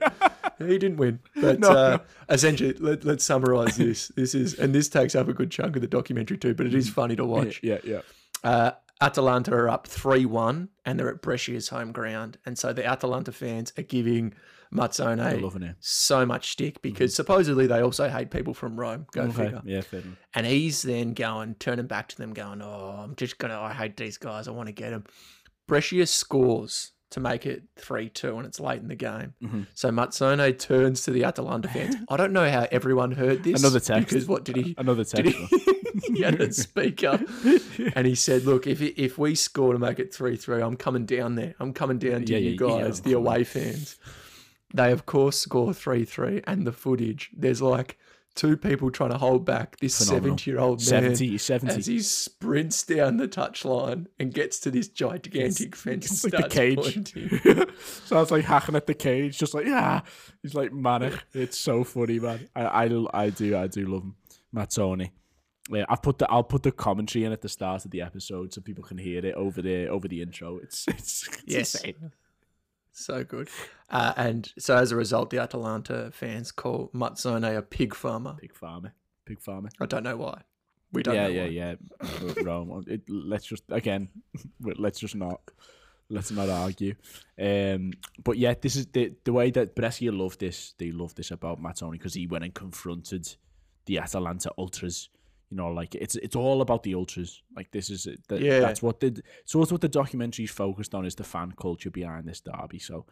He 0.58 0.78
didn't 0.78 0.98
win. 0.98 1.20
But 1.36 1.60
No, 1.60 1.70
uh, 1.70 1.98
essentially, 2.30 2.74
let, 2.80 3.04
let's 3.06 3.24
summarize 3.24 3.76
this. 3.78 4.08
This 4.10 4.34
is, 4.34 4.54
and 4.56 4.74
this 4.74 4.90
takes 4.90 5.16
up 5.16 5.28
a 5.28 5.34
good 5.34 5.52
chunk 5.52 5.76
of 5.76 5.82
the 5.82 5.88
documentary 5.88 6.38
too, 6.38 6.54
but 6.54 6.66
it 6.66 6.74
is 6.74 6.90
funny 6.90 7.16
to 7.18 7.26
watch. 7.26 7.60
Yeah, 7.62 7.78
yeah. 7.84 8.02
Uh, 8.44 8.72
Atalanta 9.02 9.54
are 9.54 9.70
up 9.70 9.88
3 9.88 10.26
1 10.26 10.70
and 10.86 11.00
they're 11.00 11.10
at 11.10 11.22
Brescia's 11.22 11.70
home 11.70 11.92
ground. 11.92 12.38
And 12.46 12.58
so 12.58 12.74
the 12.74 12.86
Atalanta 12.86 13.32
fans 13.32 13.72
are 13.78 13.84
giving 13.84 14.34
Mazzone 14.74 15.76
so 15.80 16.26
much 16.26 16.52
stick 16.52 16.76
mm-hmm. 16.76 16.90
because 16.90 17.16
supposedly 17.16 17.66
they 17.66 17.82
also 17.82 18.10
hate 18.10 18.30
people 18.30 18.54
from 18.54 18.80
Rome. 18.80 19.06
Go 19.12 19.24
Okay. 19.24 19.32
figure. 19.32 19.62
Yeah, 19.66 19.82
fair 19.82 20.02
enough. 20.02 20.18
And 20.34 20.46
he's 20.46 20.82
then 20.82 21.14
going, 21.14 21.56
turning 21.56 21.88
back 21.88 22.10
to 22.10 22.18
them, 22.18 22.34
going, 22.34 22.62
Oh, 22.62 23.00
I'm 23.04 23.16
just 23.16 23.38
going 23.38 23.52
to, 23.52 23.58
I 23.58 23.74
hate 23.74 23.98
these 23.98 24.18
guys. 24.18 24.48
I 24.48 24.52
want 24.52 24.68
to 24.68 24.74
get 24.74 24.92
them. 24.92 25.06
Brescia 25.68 26.06
scores 26.06 26.92
to 27.12 27.20
make 27.20 27.46
it 27.46 27.64
3 27.78 28.10
2, 28.10 28.38
and 28.38 28.46
it's 28.46 28.60
late 28.60 28.82
in 28.82 28.88
the 28.88 28.96
game. 28.96 29.34
Mhm. 29.44 29.66
So 29.74 29.90
Mazzone 29.90 30.58
turns 30.60 31.02
to 31.04 31.12
the 31.12 31.24
Atalanta 31.24 31.68
fans. 31.68 31.96
I 32.08 32.18
don't 32.18 32.34
know 32.34 32.50
how 32.50 32.68
everyone 32.72 33.12
heard 33.14 33.44
this. 33.44 33.60
Another 33.62 33.80
text. 33.80 34.10
Because 34.10 34.28
what 34.28 34.44
did 34.46 34.56
he? 34.58 34.76
Another 34.78 35.04
text. 35.04 35.34
he, 35.36 36.14
he 36.16 36.22
had 36.22 36.40
a 36.40 36.54
speaker 36.54 37.20
and 37.96 38.06
he 38.06 38.14
said, 38.16 38.44
Look, 38.46 38.68
if 38.68 38.82
if 38.82 39.18
we 39.18 39.34
score 39.36 39.74
to 39.74 39.80
make 39.80 39.98
it 40.00 40.14
3 40.14 40.36
3, 40.36 40.62
I'm 40.62 40.76
coming 40.78 41.06
down 41.06 41.36
there. 41.36 41.56
I'm 41.60 41.74
coming 41.74 41.98
down 41.98 42.26
to 42.26 42.32
Yeah, 42.34 42.40
you 42.40 42.52
yeah, 42.52 42.76
yeah, 42.76 42.82
guys, 42.84 43.00
I'm 43.00 43.06
the 43.06 43.14
away 43.18 43.44
fans. 43.44 43.98
They, 44.72 44.92
of 44.92 45.08
course, 45.08 45.40
score 45.40 45.74
3 45.74 46.06
3, 46.06 46.42
and 46.46 46.68
the 46.68 46.72
footage, 46.72 47.32
there's 47.36 47.60
like 47.62 47.98
two 48.40 48.56
people 48.56 48.90
trying 48.90 49.10
to 49.10 49.18
hold 49.18 49.44
back 49.44 49.76
this 49.82 49.96
70 49.96 50.50
year 50.50 50.60
old 50.60 50.80
man 50.80 51.16
70, 51.16 51.38
70. 51.38 51.76
as 51.76 51.86
he 51.88 52.00
sprints 52.00 52.84
down 52.84 53.18
the 53.18 53.28
touchline 53.28 54.08
and 54.18 54.34
gets 54.34 54.60
to 54.60 54.72
this 54.72 54.88
gigantic 54.88 55.76
fence 55.76 56.06
It's 56.10 56.24
like 56.24 56.44
the 56.44 56.50
cage 56.50 57.14
so 58.06 58.16
i 58.16 58.20
was 58.20 58.32
like 58.32 58.46
hacking 58.46 58.76
at 58.76 58.88
the 58.88 58.94
cage, 58.94 59.38
just 59.38 59.54
like 59.54 59.66
yeah. 59.66 60.02
He's 60.42 60.56
like 60.56 60.72
manic. 60.72 61.14
It's 61.34 61.58
so 61.58 61.84
funny, 61.84 62.20
man. 62.20 62.48
I, 62.56 62.62
I, 62.64 62.84
I 63.14 63.30
do, 63.30 63.58
I 63.58 63.68
do 63.68 63.86
love 63.86 64.04
him. 64.04 64.16
Mazzone. 64.56 65.12
Yeah, 65.70 65.86
I've 65.90 66.02
put 66.02 66.18
the 66.18 66.32
I'll 66.32 66.44
put 66.44 66.64
the 66.64 66.72
commentary 66.72 67.26
in 67.26 67.32
at 67.34 67.42
the 67.42 67.50
start 67.50 67.84
of 67.86 67.92
the 67.92 68.02
episode 68.02 68.54
so 68.54 68.62
people 68.62 68.84
can 68.84 68.98
hear 68.98 69.24
it 69.26 69.36
over 69.36 69.62
the 69.62 69.88
over 69.88 70.08
the 70.08 70.22
intro. 70.22 70.58
It's 70.58 70.86
it's, 70.88 71.28
it's 71.28 71.44
Yes. 71.46 71.76
insane. 71.76 72.12
So 73.00 73.24
good. 73.24 73.50
Uh, 73.90 74.14
and 74.18 74.52
so 74.60 74.76
as 74.76 74.92
a 74.92 74.96
result, 74.98 75.30
the 75.30 75.40
Atalanta 75.40 76.12
fans 76.12 76.52
call 76.52 76.92
Mazzone 76.94 77.58
a 77.58 77.62
pig 77.62 77.96
farmer. 77.96 78.36
Pig 78.40 78.54
farmer, 78.54 78.94
pig 79.26 79.40
farmer. 79.40 79.70
I 79.80 79.86
don't 79.86 80.04
know 80.04 80.18
why. 80.18 80.42
We 80.92 81.04
don't 81.04 81.16
yeah, 81.16 81.24
know 81.24 81.30
yeah, 81.30 81.44
why. 81.72 81.78
yeah. 82.28 82.34
Rome. 82.44 82.84
It, 82.88 83.02
let's 83.08 83.46
just 83.46 83.64
again, 83.70 84.10
let's 84.62 85.00
just 85.00 85.16
not 85.16 85.40
let's 86.10 86.30
not 86.30 86.50
argue. 86.50 86.96
Um, 87.42 87.94
but 88.22 88.38
yeah, 88.38 88.54
this 88.62 88.76
is 88.76 88.88
the 88.88 89.14
the 89.24 89.32
way 89.32 89.50
that 89.52 89.76
Brescia 89.76 90.12
love 90.12 90.38
this. 90.38 90.74
They 90.78 90.92
love 90.92 91.16
this 91.16 91.32
about 91.32 91.62
Mazzone 91.62 91.94
because 91.94 92.16
he 92.16 92.28
went 92.28 92.44
and 92.44 92.54
confronted 92.54 93.34
the 93.86 94.00
Atalanta 94.00 94.52
ultras. 94.58 95.08
You 95.50 95.58
know, 95.58 95.70
like 95.70 95.96
it's 95.96 96.16
it's 96.16 96.36
all 96.36 96.62
about 96.62 96.84
the 96.84 96.94
ultras. 96.96 97.42
Like 97.56 97.72
this 97.72 97.90
is 97.90 98.08
the, 98.28 98.40
Yeah. 98.42 98.60
That's 98.60 98.82
what 98.84 99.00
the 99.00 99.22
so 99.46 99.60
that's 99.60 99.72
what 99.72 99.82
the 99.82 99.90
documentary's 99.90 100.52
focused 100.52 100.94
on 100.94 101.06
is 101.06 101.16
the 101.16 101.24
fan 101.24 101.54
culture 101.60 101.90
behind 101.90 102.28
this 102.28 102.40
derby. 102.42 102.80
So 102.80 103.06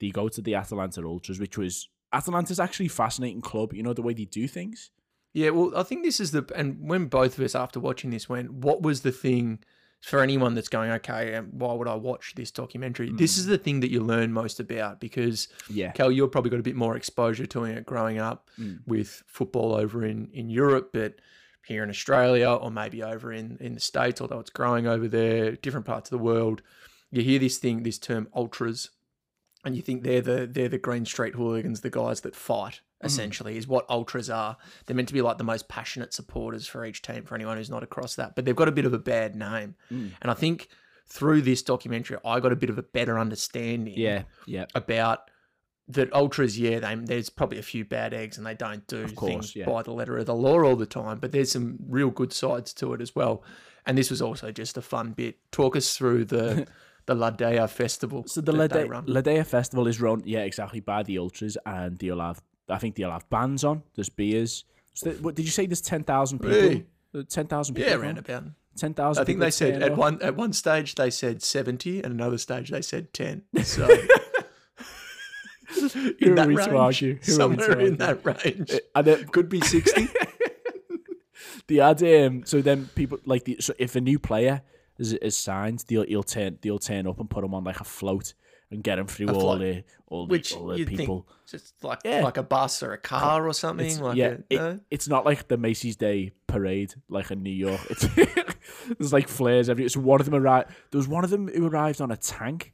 they 0.00 0.10
go 0.10 0.28
to 0.28 0.42
the 0.42 0.54
Atalanta 0.56 1.02
ultras, 1.06 1.38
which 1.38 1.56
was 1.56 1.88
Atalanta's 2.12 2.58
actually 2.60 2.86
a 2.86 2.90
fascinating 2.90 3.40
club. 3.42 3.72
You 3.72 3.82
know 3.84 3.92
the 3.92 4.02
way 4.02 4.12
they 4.14 4.24
do 4.24 4.48
things. 4.48 4.90
Yeah, 5.32 5.50
well, 5.50 5.72
I 5.76 5.82
think 5.84 6.04
this 6.04 6.20
is 6.20 6.30
the 6.32 6.44
and 6.54 6.88
when 6.88 7.06
both 7.06 7.38
of 7.38 7.44
us 7.44 7.54
after 7.54 7.78
watching 7.80 8.10
this 8.10 8.28
went, 8.28 8.52
what 8.52 8.82
was 8.82 9.02
the 9.02 9.12
thing 9.12 9.60
for 10.00 10.20
anyone 10.20 10.54
that's 10.54 10.68
going, 10.68 10.90
okay, 10.90 11.34
um, 11.34 11.46
why 11.52 11.72
would 11.72 11.88
I 11.88 11.94
watch 11.94 12.34
this 12.36 12.50
documentary? 12.50 13.10
This 13.10 13.38
is 13.38 13.46
the 13.46 13.56
thing 13.56 13.80
that 13.80 13.90
you 13.90 14.00
learn 14.00 14.32
most 14.32 14.60
about 14.60 15.00
because 15.00 15.48
Yeah. 15.70 15.92
Cal, 15.92 16.12
you've 16.12 16.30
probably 16.30 16.50
got 16.50 16.60
a 16.60 16.62
bit 16.62 16.76
more 16.76 16.94
exposure 16.94 17.46
to 17.46 17.64
it 17.64 17.86
growing 17.86 18.18
up 18.18 18.50
Mm. 18.60 18.80
with 18.86 19.22
football 19.26 19.74
over 19.74 20.04
in 20.04 20.28
in 20.32 20.50
Europe, 20.50 20.90
but 20.92 21.14
here 21.66 21.82
in 21.82 21.90
Australia 21.90 22.50
or 22.50 22.70
maybe 22.70 23.02
over 23.02 23.32
in 23.32 23.56
in 23.60 23.74
the 23.74 23.80
states, 23.80 24.20
although 24.20 24.40
it's 24.40 24.50
growing 24.50 24.86
over 24.86 25.08
there, 25.08 25.52
different 25.52 25.86
parts 25.86 26.10
of 26.10 26.18
the 26.18 26.22
world, 26.24 26.62
you 27.10 27.22
hear 27.22 27.38
this 27.38 27.58
thing, 27.58 27.82
this 27.82 27.98
term 27.98 28.28
ultras, 28.34 28.90
and 29.64 29.76
you 29.76 29.82
think 29.82 30.02
they're 30.02 30.20
the 30.20 30.46
they're 30.50 30.68
the 30.68 30.78
Green 30.78 31.04
Street 31.04 31.34
hooligans, 31.34 31.80
the 31.80 31.90
guys 31.90 32.20
that 32.22 32.36
fight. 32.36 32.80
Essentially, 33.02 33.58
is 33.58 33.68
what 33.68 33.84
ultras 33.90 34.30
are. 34.30 34.56
They're 34.86 34.96
meant 34.96 35.08
to 35.08 35.14
be 35.14 35.20
like 35.20 35.36
the 35.36 35.44
most 35.44 35.68
passionate 35.68 36.14
supporters 36.14 36.66
for 36.66 36.86
each 36.86 37.02
team. 37.02 37.24
For 37.24 37.34
anyone 37.34 37.58
who's 37.58 37.68
not 37.68 37.82
across 37.82 38.14
that, 38.16 38.34
but 38.34 38.46
they've 38.46 38.56
got 38.56 38.66
a 38.68 38.72
bit 38.72 38.86
of 38.86 38.94
a 38.94 38.98
bad 38.98 39.36
name, 39.36 39.74
Mm. 39.90 40.12
and 40.22 40.30
I 40.30 40.32
think 40.34 40.68
through 41.06 41.42
this 41.42 41.62
documentary, 41.62 42.16
I 42.24 42.40
got 42.40 42.50
a 42.52 42.56
bit 42.56 42.70
of 42.70 42.78
a 42.78 42.82
better 42.82 43.18
understanding 43.18 43.92
Yeah. 43.94 44.22
Yeah. 44.46 44.64
about 44.74 45.30
that 45.88 46.12
ultras, 46.12 46.58
yeah, 46.58 46.78
they, 46.78 46.94
there's 46.94 47.28
probably 47.28 47.58
a 47.58 47.62
few 47.62 47.84
bad 47.84 48.14
eggs 48.14 48.38
and 48.38 48.46
they 48.46 48.54
don't 48.54 48.86
do 48.86 49.06
course, 49.08 49.30
things 49.30 49.56
yeah. 49.56 49.66
by 49.66 49.82
the 49.82 49.92
letter 49.92 50.16
of 50.16 50.26
the 50.26 50.34
law 50.34 50.62
all 50.62 50.76
the 50.76 50.86
time, 50.86 51.18
but 51.18 51.32
there's 51.32 51.52
some 51.52 51.76
real 51.88 52.10
good 52.10 52.32
sides 52.32 52.72
to 52.74 52.94
it 52.94 53.00
as 53.00 53.14
well. 53.14 53.42
And 53.86 53.98
this 53.98 54.10
was 54.10 54.22
also 54.22 54.50
just 54.50 54.78
a 54.78 54.82
fun 54.82 55.12
bit. 55.12 55.36
Talk 55.52 55.76
us 55.76 55.96
through 55.96 56.24
the 56.26 56.66
the 57.06 57.14
La 57.14 57.30
Dea 57.30 57.66
festival. 57.66 58.24
So 58.26 58.40
the 58.40 58.52
Ladea. 58.52 59.06
Ladea 59.06 59.46
Festival 59.46 59.86
is 59.86 60.00
run, 60.00 60.22
yeah, 60.24 60.40
exactly 60.40 60.80
by 60.80 61.02
the 61.02 61.18
ultras, 61.18 61.58
and 61.66 61.98
they'll 61.98 62.20
have, 62.20 62.42
I 62.68 62.78
think 62.78 62.96
they'll 62.96 63.10
have 63.10 63.28
bands 63.28 63.62
on. 63.64 63.82
There's 63.94 64.08
beers. 64.08 64.64
So 64.94 65.10
th- 65.10 65.22
what 65.22 65.34
did 65.34 65.44
you 65.44 65.50
say? 65.50 65.66
There's 65.66 65.80
ten 65.80 66.04
thousand 66.04 66.38
people. 66.38 66.82
Uh, 67.14 67.22
Ten 67.28 67.46
thousand 67.46 67.76
people. 67.76 67.90
yeah, 67.90 67.96
around 67.96 68.18
about. 68.18 68.44
Ten 68.76 68.94
thousand. 68.94 69.22
I 69.22 69.24
think 69.24 69.38
they 69.38 69.50
said 69.50 69.82
at 69.82 69.96
one 69.96 70.20
at 70.20 70.34
one 70.34 70.52
stage 70.52 70.96
they 70.96 71.10
said 71.10 71.42
seventy, 71.42 72.02
and 72.02 72.12
another 72.12 72.38
stage 72.38 72.70
they 72.70 72.82
said 72.82 73.12
ten. 73.12 73.42
So 73.62 73.88
in 76.20 76.34
that 76.36 76.46
we 76.48 76.54
to 76.56 76.60
range, 76.62 76.72
argue? 76.72 77.14
Who 77.14 77.18
we 77.18 77.24
to 77.24 77.32
somewhere 77.32 77.72
in 77.80 77.80
argue? 77.80 77.96
that 77.96 78.24
range, 78.24 78.72
And 78.94 79.08
it 79.08 79.32
could 79.32 79.48
be 79.48 79.60
sixty. 79.60 80.08
the 81.66 81.80
ad, 81.80 82.02
um, 82.02 82.44
so 82.44 82.60
then 82.60 82.88
people 82.94 83.18
like 83.24 83.44
the, 83.44 83.56
so 83.60 83.74
if 83.78 83.96
a 83.96 84.00
new 84.00 84.18
player 84.18 84.62
is, 84.98 85.12
is 85.14 85.36
signed, 85.36 85.84
they'll 85.88 86.04
he'll 86.04 86.22
turn 86.22 86.58
they'll 86.62 86.78
turn 86.78 87.06
up 87.06 87.18
and 87.20 87.28
put 87.30 87.44
him 87.44 87.54
on 87.54 87.64
like 87.64 87.80
a 87.80 87.84
float 87.84 88.34
and 88.70 88.82
get 88.82 88.98
him 88.98 89.06
through 89.06 89.28
all 89.28 89.58
the 89.58 89.84
all 90.06 90.26
the, 90.26 90.30
Which 90.30 90.54
all 90.54 90.68
the 90.68 90.84
people. 90.84 91.28
just 91.46 91.74
like 91.84 92.00
Yeah. 92.04 92.22
like 92.22 92.36
a 92.36 92.42
bus 92.42 92.82
or 92.82 92.92
a 92.92 92.98
car 92.98 93.46
or 93.46 93.52
something. 93.52 93.86
It's- 93.86 94.00
like 94.00 94.16
yeah, 94.16 94.26
a, 94.28 94.38
it- 94.50 94.56
no? 94.56 94.80
it's 94.90 95.08
not 95.08 95.24
like 95.24 95.48
the 95.48 95.56
Macy's 95.56 95.96
Day 95.96 96.32
Parade, 96.46 96.94
like 97.08 97.30
in 97.30 97.42
New 97.42 97.50
York. 97.50 97.80
It's 97.90 98.06
there's 98.98 99.12
like 99.12 99.28
flares 99.28 99.68
every. 99.68 99.88
So 99.88 100.00
one 100.00 100.20
of 100.20 100.26
them 100.26 100.34
arrived. 100.34 100.70
There 100.90 100.98
was 100.98 101.08
one 101.08 101.24
of 101.24 101.30
them 101.30 101.48
who 101.48 101.66
arrived 101.66 102.00
on 102.00 102.10
a 102.10 102.16
tank, 102.16 102.72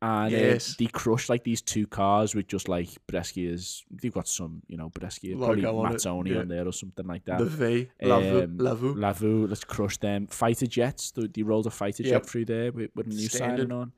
and 0.00 0.32
uh, 0.32 0.36
Yes. 0.36 0.76
they 0.76 0.86
crush 0.86 1.28
like 1.28 1.42
these 1.44 1.60
two 1.60 1.86
cars 1.86 2.34
with 2.34 2.46
just 2.46 2.68
like 2.68 2.88
Brescia's. 3.08 3.84
They've 3.90 4.12
got 4.12 4.28
some, 4.28 4.62
you 4.68 4.76
know, 4.76 4.88
Brescia, 4.90 5.36
probably 5.36 5.62
Logo 5.62 5.80
on 5.84 5.92
Mazzone 5.94 6.28
yeah. 6.28 6.38
on 6.38 6.48
there 6.48 6.66
or 6.66 6.72
something 6.72 7.06
like 7.06 7.24
that. 7.24 7.38
the 7.38 7.46
V, 7.46 7.88
Lavu, 8.02 8.44
Um, 8.44 8.58
Lavu. 8.58 8.94
Lavu, 8.94 9.48
let's 9.48 9.64
crush 9.64 9.96
them. 9.98 10.26
Fighter 10.28 10.66
jets, 10.66 11.10
they, 11.10 11.26
they 11.26 11.42
rolled 11.42 11.66
a 11.66 11.70
fighter 11.70 12.02
Yep. 12.04 12.12
jet 12.22 12.26
through 12.30 12.44
there 12.44 12.70
with, 12.72 12.90
with 12.94 13.06
a 13.06 13.10
new 13.10 13.28
Standard. 13.28 13.68
signing 13.68 13.72
on. 13.72 13.92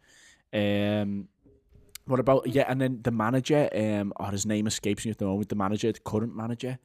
Um, 1.03 1.29
what 2.07 2.19
about 2.19 2.47
yeah? 2.49 2.65
And 2.67 2.81
then 2.81 3.01
the 3.03 3.11
manager, 3.13 3.69
um, 3.75 4.13
oh, 4.19 4.25
his 4.27 4.47
name 4.47 4.67
escapes 4.67 5.05
me 5.05 5.11
at 5.13 5.19
the 5.19 5.27
moment. 5.27 5.49
The 5.49 5.55
manager, 5.55 5.93
the 5.93 6.01
current 6.01 6.35
manager, 6.35 6.79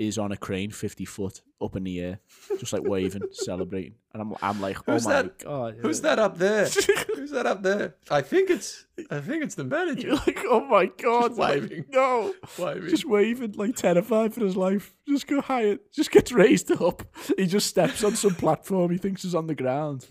is 0.00 0.16
on 0.18 0.32
a 0.32 0.36
crane, 0.36 0.70
fifty 0.70 1.04
foot 1.04 1.42
up 1.60 1.76
in 1.76 1.84
the 1.84 2.00
air, 2.00 2.20
just 2.58 2.72
like 2.72 2.82
waving, 2.82 3.22
celebrating. 3.32 3.94
And 4.14 4.22
I'm, 4.22 4.34
I'm 4.40 4.60
like, 4.60 4.78
oh 4.88 4.94
Who's 4.94 5.04
my 5.06 5.22
that? 5.22 5.38
god, 5.40 5.76
Who's 5.80 6.00
that 6.00 6.18
up 6.18 6.38
there? 6.38 6.64
Who's 7.14 7.30
that 7.32 7.44
up 7.44 7.62
there? 7.62 7.96
I 8.10 8.22
think 8.22 8.48
it's 8.48 8.86
I 9.10 9.20
think 9.20 9.44
it's 9.44 9.54
the 9.56 9.64
manager 9.64 10.08
You're 10.08 10.16
like, 10.16 10.38
oh 10.46 10.64
my 10.64 10.86
god, 10.86 11.34
like, 11.36 11.60
waving. 11.60 11.84
no, 11.90 12.34
waving. 12.58 12.88
just 12.88 13.04
waving, 13.04 13.52
like 13.52 13.76
terrified 13.76 14.32
for 14.32 14.40
his 14.40 14.56
life. 14.56 14.94
Just 15.06 15.26
go 15.26 15.42
higher, 15.42 15.76
just 15.92 16.10
gets 16.10 16.32
raised 16.32 16.70
up. 16.72 17.02
He 17.36 17.46
just 17.46 17.66
steps 17.66 18.02
on 18.02 18.16
some 18.16 18.34
platform 18.34 18.90
he 18.90 18.96
thinks 18.98 19.24
is 19.26 19.34
on 19.34 19.46
the 19.48 19.54
ground, 19.54 20.06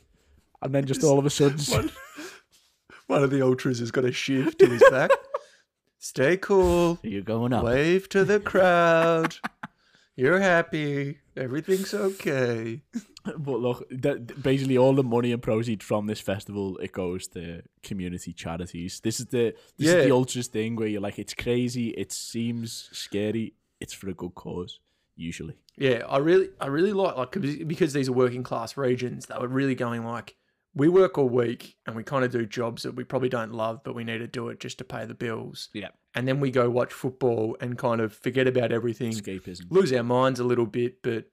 and 0.62 0.74
then 0.74 0.86
just 0.86 1.04
all 1.04 1.18
of 1.18 1.26
a 1.26 1.30
sudden, 1.32 1.58
One, 1.76 1.92
one 3.08 3.24
of 3.24 3.32
the 3.32 3.42
ultras 3.42 3.80
has 3.80 3.90
got 3.90 4.06
a 4.06 4.12
shiv 4.12 4.56
to 4.60 4.68
his 4.68 4.84
back. 4.92 5.10
Stay 5.98 6.38
cool. 6.38 6.98
you're 7.04 7.22
going 7.24 7.52
up. 7.54 7.64
Wave 7.66 8.08
to 8.10 8.24
the 8.24 8.40
crowd. 8.40 9.36
You're 10.20 10.42
happy. 10.42 11.20
Everything's 11.38 11.94
okay. 11.94 12.82
But 13.38 13.60
look, 13.60 13.88
that, 13.92 14.42
basically 14.42 14.78
all 14.78 14.96
the 14.96 15.04
money 15.04 15.32
and 15.34 15.42
proceeds 15.42 15.86
from 15.86 16.08
this 16.08 16.20
festival 16.20 16.78
it 16.78 16.94
goes 16.94 17.28
to 17.30 17.62
community 17.84 18.34
charities. 18.34 19.02
This 19.02 19.20
is 19.20 19.28
the 19.28 19.54
this 19.78 19.90
is 19.90 20.06
the 20.06 20.12
ultras 20.12 20.48
thing 20.48 20.76
where 20.76 20.88
you're 20.88 21.02
like, 21.02 21.20
it's 21.20 21.34
crazy, 21.34 21.90
it 21.90 22.12
seems 22.12 22.90
scary, 22.92 23.54
it's 23.80 23.94
for 23.94 24.10
a 24.10 24.14
good 24.14 24.34
cause. 24.36 24.80
Usually, 25.16 25.56
Yeah, 25.78 26.04
I 26.10 26.18
really, 26.18 26.50
I 26.62 26.68
really 26.68 26.94
like 26.94 27.18
like 27.18 27.68
because 27.68 27.92
these 27.94 28.10
are 28.10 28.14
working 28.14 28.42
class 28.42 28.78
regions. 28.78 29.26
They 29.26 29.38
were 29.38 29.50
really 29.50 29.76
going 29.76 30.06
like, 30.06 30.36
we 30.76 30.88
work 30.88 31.18
all 31.18 31.28
week 31.30 31.76
and 31.86 31.96
we 31.96 32.04
kind 32.04 32.24
of 32.24 32.32
do 32.32 32.46
jobs 32.46 32.84
that 32.84 32.96
we 32.96 33.04
probably 33.04 33.30
don't 33.30 33.54
love, 33.54 33.82
but 33.84 33.96
we 33.96 34.04
need 34.04 34.20
to 34.20 34.28
do 34.28 34.50
it 34.50 34.60
just 34.60 34.78
to 34.78 34.84
pay 34.84 35.06
the 35.06 35.16
bills. 35.16 35.70
yeah, 35.74 35.90
And 36.16 36.28
then 36.28 36.40
we 36.40 36.52
go 36.52 36.70
watch 36.70 36.94
football 36.94 37.58
and 37.60 37.78
kind 37.78 38.00
of 38.02 38.14
forget 38.14 38.48
about 38.48 38.72
everything, 38.72 39.12
escapism. 39.14 39.66
lose 39.72 39.92
our 39.94 40.04
minds 40.04 40.40
a 40.40 40.44
little 40.44 40.68
bit, 40.68 41.02
but 41.02 41.26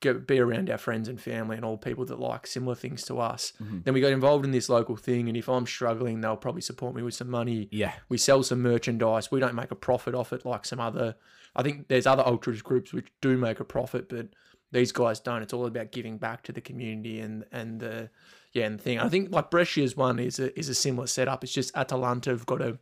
get 0.00 0.26
be 0.26 0.38
around 0.38 0.68
our 0.70 0.76
friends 0.78 1.08
and 1.08 1.20
family 1.20 1.56
and 1.56 1.64
all 1.64 1.76
people 1.78 2.04
that 2.06 2.18
like 2.18 2.46
similar 2.46 2.74
things 2.74 3.04
to 3.04 3.18
us. 3.20 3.52
Mhm. 3.62 3.84
Then 3.84 3.94
we 3.94 4.00
got 4.00 4.12
involved 4.12 4.44
in 4.44 4.50
this 4.50 4.68
local 4.68 4.96
thing, 4.96 5.28
and 5.28 5.36
if 5.36 5.48
I'm 5.48 5.66
struggling, 5.66 6.20
they'll 6.20 6.36
probably 6.36 6.60
support 6.62 6.94
me 6.94 7.02
with 7.02 7.14
some 7.14 7.30
money. 7.30 7.68
Yeah, 7.70 7.92
We 8.08 8.18
sell 8.18 8.42
some 8.42 8.60
merchandise. 8.62 9.30
We 9.30 9.40
don't 9.40 9.54
make 9.54 9.70
a 9.70 9.76
profit 9.76 10.14
off 10.14 10.32
it 10.32 10.44
like 10.44 10.64
some 10.66 10.80
other. 10.80 11.16
I 11.56 11.62
think 11.62 11.88
there's 11.88 12.06
other 12.06 12.24
ultras 12.26 12.60
groups 12.62 12.92
which 12.92 13.06
do 13.20 13.38
make 13.38 13.60
a 13.60 13.64
profit, 13.64 14.08
but 14.08 14.28
these 14.74 14.92
guys 14.92 15.20
don't. 15.20 15.42
It's 15.42 15.52
all 15.54 15.66
about 15.66 15.92
giving 15.92 16.18
back 16.18 16.42
to 16.42 16.52
the 16.52 16.60
community 16.60 17.20
and 17.20 17.44
and 17.52 17.80
the 17.80 18.10
yeah 18.52 18.66
and 18.66 18.78
the 18.78 18.82
thing. 18.82 18.98
I 18.98 19.08
think 19.08 19.32
like 19.32 19.50
Brescia's 19.50 19.96
one 19.96 20.18
is 20.18 20.38
a 20.38 20.56
is 20.58 20.68
a 20.68 20.74
similar 20.74 21.06
setup. 21.06 21.42
It's 21.44 21.52
just 21.52 21.74
Atalanta 21.76 22.30
have 22.30 22.44
got 22.44 22.60
a 22.60 22.78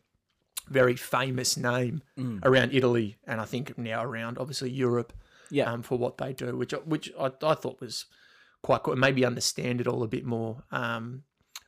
very 0.69 0.97
famous 0.97 1.57
name 1.57 2.03
Mm. 2.19 2.41
around 2.45 2.73
Italy 2.73 3.17
and 3.27 3.41
I 3.41 3.45
think 3.45 3.77
now 3.79 4.03
around 4.03 4.39
obviously 4.39 4.71
Europe 4.71 5.13
yeah, 5.51 5.71
um, 5.71 5.83
for 5.83 5.99
what 5.99 6.17
they 6.19 6.33
do, 6.33 6.57
which 6.57 6.73
which 6.87 7.13
I, 7.21 7.27
I 7.43 7.55
thought 7.55 7.81
was 7.81 8.07
quite 8.63 8.83
cool. 8.85 8.97
Maybe 8.97 9.25
understand 9.25 9.81
it 9.81 9.87
all 9.87 10.03
a 10.03 10.09
bit 10.09 10.25
more. 10.25 10.63
Um, 10.71 11.25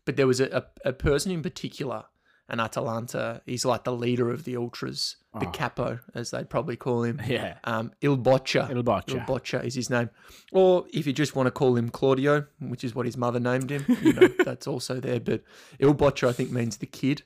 but 0.06 0.16
there 0.16 0.26
was 0.26 0.40
a, 0.40 0.48
a, 0.84 0.88
a 0.90 0.92
person 0.92 1.30
in 1.32 1.42
particular, 1.42 2.04
an 2.48 2.60
Atalanta. 2.60 3.40
He's 3.46 3.64
like 3.64 3.84
the 3.84 3.92
leader 3.92 4.30
of 4.30 4.44
the 4.44 4.56
ultras, 4.56 5.16
the 5.40 5.46
Oh. 5.46 5.50
capo, 5.50 5.98
as 6.14 6.30
they'd 6.30 6.50
probably 6.50 6.76
call 6.76 7.02
him. 7.02 7.20
yeah. 7.26 7.56
Um, 7.64 7.92
Il 8.02 8.16
Bocia. 8.18 8.68
Il 8.70 8.82
botch 8.82 9.12
you. 9.12 9.20
Bocia 9.20 9.64
is 9.64 9.74
his 9.74 9.88
name. 9.90 10.10
Or 10.52 10.84
if 10.92 11.06
you 11.06 11.12
just 11.12 11.34
want 11.34 11.46
to 11.46 11.50
call 11.50 11.76
him 11.76 11.88
Claudio, 11.88 12.46
which 12.60 12.84
is 12.84 12.94
what 12.94 13.06
his 13.06 13.16
mother 13.16 13.40
named 13.40 13.70
him, 13.70 13.84
you 14.02 14.12
know, 14.12 14.28
that's 14.44 14.66
also 14.66 15.00
there. 15.00 15.20
But 15.20 15.42
Il 15.78 15.94
Bocia, 15.94 16.28
I 16.28 16.32
think, 16.32 16.50
means 16.50 16.76
the 16.76 16.86
kid. 16.86 17.22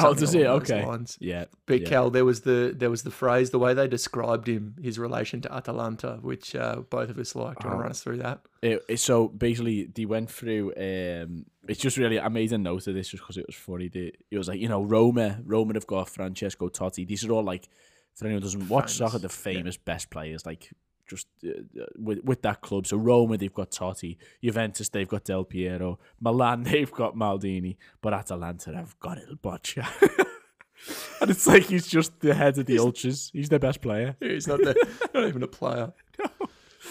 Oh, 0.00 0.14
does 0.14 0.34
it? 0.34 0.46
Okay. 0.46 0.84
lines. 0.84 1.16
Yeah, 1.20 1.46
But 1.66 1.82
yeah. 1.82 1.88
Cal, 1.88 2.10
there 2.10 2.24
was 2.24 2.40
the 2.42 2.74
there 2.76 2.90
was 2.90 3.02
the 3.02 3.10
phrase, 3.10 3.50
the 3.50 3.58
way 3.58 3.74
they 3.74 3.88
described 3.88 4.48
him, 4.48 4.74
his 4.82 4.98
relation 4.98 5.40
to 5.42 5.52
Atalanta, 5.54 6.18
which 6.22 6.54
uh, 6.54 6.76
both 6.90 7.10
of 7.10 7.18
us 7.18 7.34
liked. 7.34 7.60
Do 7.60 7.68
you 7.68 7.70
want 7.70 7.78
Oh. 7.78 7.78
to 7.78 7.82
run 7.82 7.90
us 7.90 8.02
through 8.02 8.18
that? 8.18 8.40
It, 8.62 8.82
it- 8.88 9.00
so 9.00 9.28
basically, 9.28 9.84
they 9.84 10.04
went 10.04 10.30
through. 10.30 10.72
Um, 10.76 11.46
it's 11.68 11.80
just 11.80 11.96
really. 11.96 12.18
I 12.20 12.28
made 12.28 12.52
a 12.52 12.58
note 12.58 12.86
of 12.86 12.94
this 12.94 13.08
just 13.08 13.22
because 13.22 13.36
it 13.36 13.46
was 13.46 13.56
funny. 13.56 13.88
They, 13.88 14.12
it 14.30 14.38
was 14.38 14.48
like 14.48 14.60
you 14.60 14.68
know 14.68 14.82
Roma. 14.82 15.40
Roma 15.44 15.74
have 15.74 15.86
got 15.86 16.08
Francesco 16.08 16.68
Totti. 16.68 17.06
These 17.06 17.24
are 17.24 17.32
all 17.32 17.42
like 17.44 17.68
for 18.14 18.24
anyone 18.26 18.42
who 18.42 18.46
doesn't 18.46 18.68
watch 18.68 18.84
Famous, 18.96 18.96
soccer, 19.12 19.18
the 19.18 19.28
famous 19.28 19.76
best 19.76 20.10
players 20.10 20.44
like 20.44 20.70
just 21.08 21.26
uh, 21.46 21.50
with 21.98 22.22
with 22.24 22.42
that 22.42 22.60
club. 22.60 22.86
So 22.86 22.96
Roma, 22.96 23.36
they've 23.38 23.52
got 23.52 23.70
Totti. 23.70 24.16
Juventus, 24.42 24.88
they've 24.88 25.08
got 25.08 25.24
Del 25.24 25.44
Piero. 25.44 25.98
Milan, 26.20 26.62
they've 26.70 26.90
got 26.92 27.14
Maldini. 27.16 27.76
But 28.00 28.12
Atalanta, 28.14 28.72
they've 28.72 28.98
got 29.00 29.18
Il 29.18 29.36
Bocia. 29.36 29.86
and 31.20 31.30
it's 31.30 31.46
like 31.46 31.64
he's 31.64 31.86
just 31.86 32.20
the 32.20 32.34
head 32.34 32.56
of 32.58 32.66
the 32.66 32.78
ultras. 32.78 33.30
He's 33.32 33.48
their 33.48 33.58
best 33.58 33.80
player. 33.80 34.16
He's 34.20 34.46
not, 34.46 34.58
the, 34.60 34.74
not 35.14 35.26
even 35.26 35.42
a 35.42 35.48
player. 35.48 35.92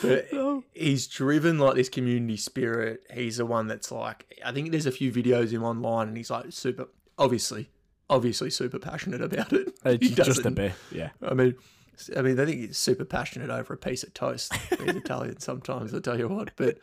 But 0.01 0.31
No. 0.33 0.63
he's 0.73 1.07
driven 1.07 1.57
like 1.57 1.75
this 1.75 1.89
community 1.89 2.37
spirit. 2.37 3.01
He's 3.13 3.37
the 3.37 3.45
one 3.45 3.67
that's 3.67 3.91
like, 3.91 4.25
I 4.45 4.51
think 4.51 4.71
there's 4.71 4.85
a 4.85 4.91
few 4.91 5.11
videos 5.11 5.43
of 5.45 5.51
him 5.53 5.63
online, 5.63 6.09
and 6.09 6.17
he's 6.17 6.29
like 6.29 6.45
super, 6.49 6.87
obviously, 7.17 7.69
obviously 8.09 8.49
super 8.49 8.77
passionate 8.77 9.21
about 9.21 9.53
it. 9.53 9.73
Uh, 9.83 9.97
He 9.99 10.09
just 10.09 10.45
a 10.45 10.51
bit, 10.51 10.73
yeah. 10.91 11.09
I 11.21 11.33
mean, 11.33 11.55
I 12.15 12.21
mean, 12.21 12.39
I 12.39 12.45
think 12.45 12.59
he's 12.61 12.77
super 12.77 13.05
passionate 13.05 13.49
over 13.49 13.73
a 13.73 13.77
piece 13.77 14.03
of 14.03 14.13
toast. 14.13 14.53
He's 14.53 14.79
Italian 14.95 15.39
sometimes, 15.39 15.93
I 15.93 15.99
tell 15.99 16.17
you 16.17 16.27
what. 16.27 16.51
But 16.55 16.77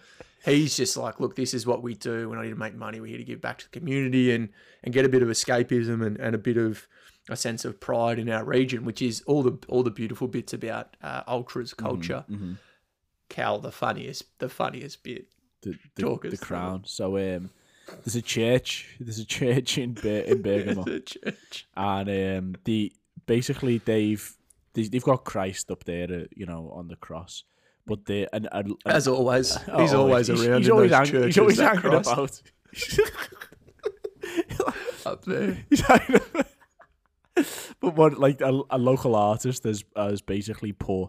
he's 0.45 0.77
just 0.77 0.97
like, 0.97 1.21
look, 1.21 1.37
this 1.37 1.55
is 1.55 1.67
what 1.67 1.83
we 1.83 1.95
do. 1.95 2.29
We're 2.29 2.37
not 2.37 2.45
here 2.45 2.55
to 2.55 2.59
make 2.59 2.75
money. 2.75 3.01
We're 3.01 3.07
here 3.09 3.19
to 3.19 3.25
give 3.25 3.41
back 3.41 3.59
to 3.59 3.71
the 3.71 3.79
community 3.79 4.33
and 4.33 4.49
and 4.83 4.93
get 4.93 5.05
a 5.05 5.09
bit 5.09 5.23
of 5.23 5.29
escapism 5.29 6.05
and, 6.05 6.17
and 6.19 6.35
a 6.35 6.39
bit 6.39 6.57
of 6.57 6.87
a 7.31 7.37
sense 7.37 7.65
of 7.65 7.81
pride 7.81 8.19
in 8.19 8.29
our 8.29 8.45
region, 8.45 8.85
which 8.85 9.01
is 9.01 9.23
all 9.27 9.43
the 9.43 9.57
all 9.69 9.83
the 9.83 9.91
beautiful 9.91 10.29
bits 10.29 10.53
about 10.53 10.97
uh, 11.03 11.23
ultras 11.27 11.73
culture. 11.75 12.25
mhm. 12.31 12.59
Cal, 13.31 13.59
the 13.59 13.73
funniest, 13.73 14.39
the 14.39 14.49
funniest 14.51 15.03
bit. 15.03 15.27
The, 15.63 15.79
the, 15.97 16.19
the 16.31 16.37
crown. 16.37 16.83
So 16.85 17.17
um, 17.17 17.51
there's 18.05 18.15
a 18.17 18.23
church. 18.23 18.97
There's 19.01 19.19
a 19.19 19.25
church 19.25 19.79
in 19.79 19.95
Ber- 19.95 20.25
in 20.27 20.43
Bergamo. 20.49 20.85
Church. 20.85 21.67
and 21.75 22.09
um, 22.11 22.57
the 22.65 22.93
basically 23.27 23.79
they've 23.79 24.31
they, 24.75 24.83
they've 24.85 25.03
got 25.03 25.25
Christ 25.25 25.71
up 25.71 25.85
there, 25.85 26.13
uh, 26.13 26.25
you 26.37 26.47
know, 26.47 26.71
on 26.75 26.89
the 26.89 26.97
cross. 26.97 27.45
But 27.87 28.05
they 28.07 28.27
and, 28.33 28.49
and 28.53 28.75
As 28.87 29.09
always, 29.09 29.57
oh, 29.69 29.81
he's 29.81 29.95
always 29.95 30.27
he's, 30.29 30.45
around 30.45 30.59
He's 30.59 30.69
in 30.69 30.73
always, 30.73 30.93
ang- 30.93 31.25
he's 31.25 31.39
always 31.39 31.61
angry 31.61 31.91
about. 31.91 32.43
up 35.07 35.25
there. 35.25 35.59
He's 35.71 35.83
but 37.81 37.97
what 37.97 38.19
like 38.19 38.41
a, 38.41 38.63
a 38.71 38.79
local 38.79 39.17
artist 39.17 39.65
has 39.65 39.85
has 39.97 40.23
basically 40.23 40.73
put 40.73 41.09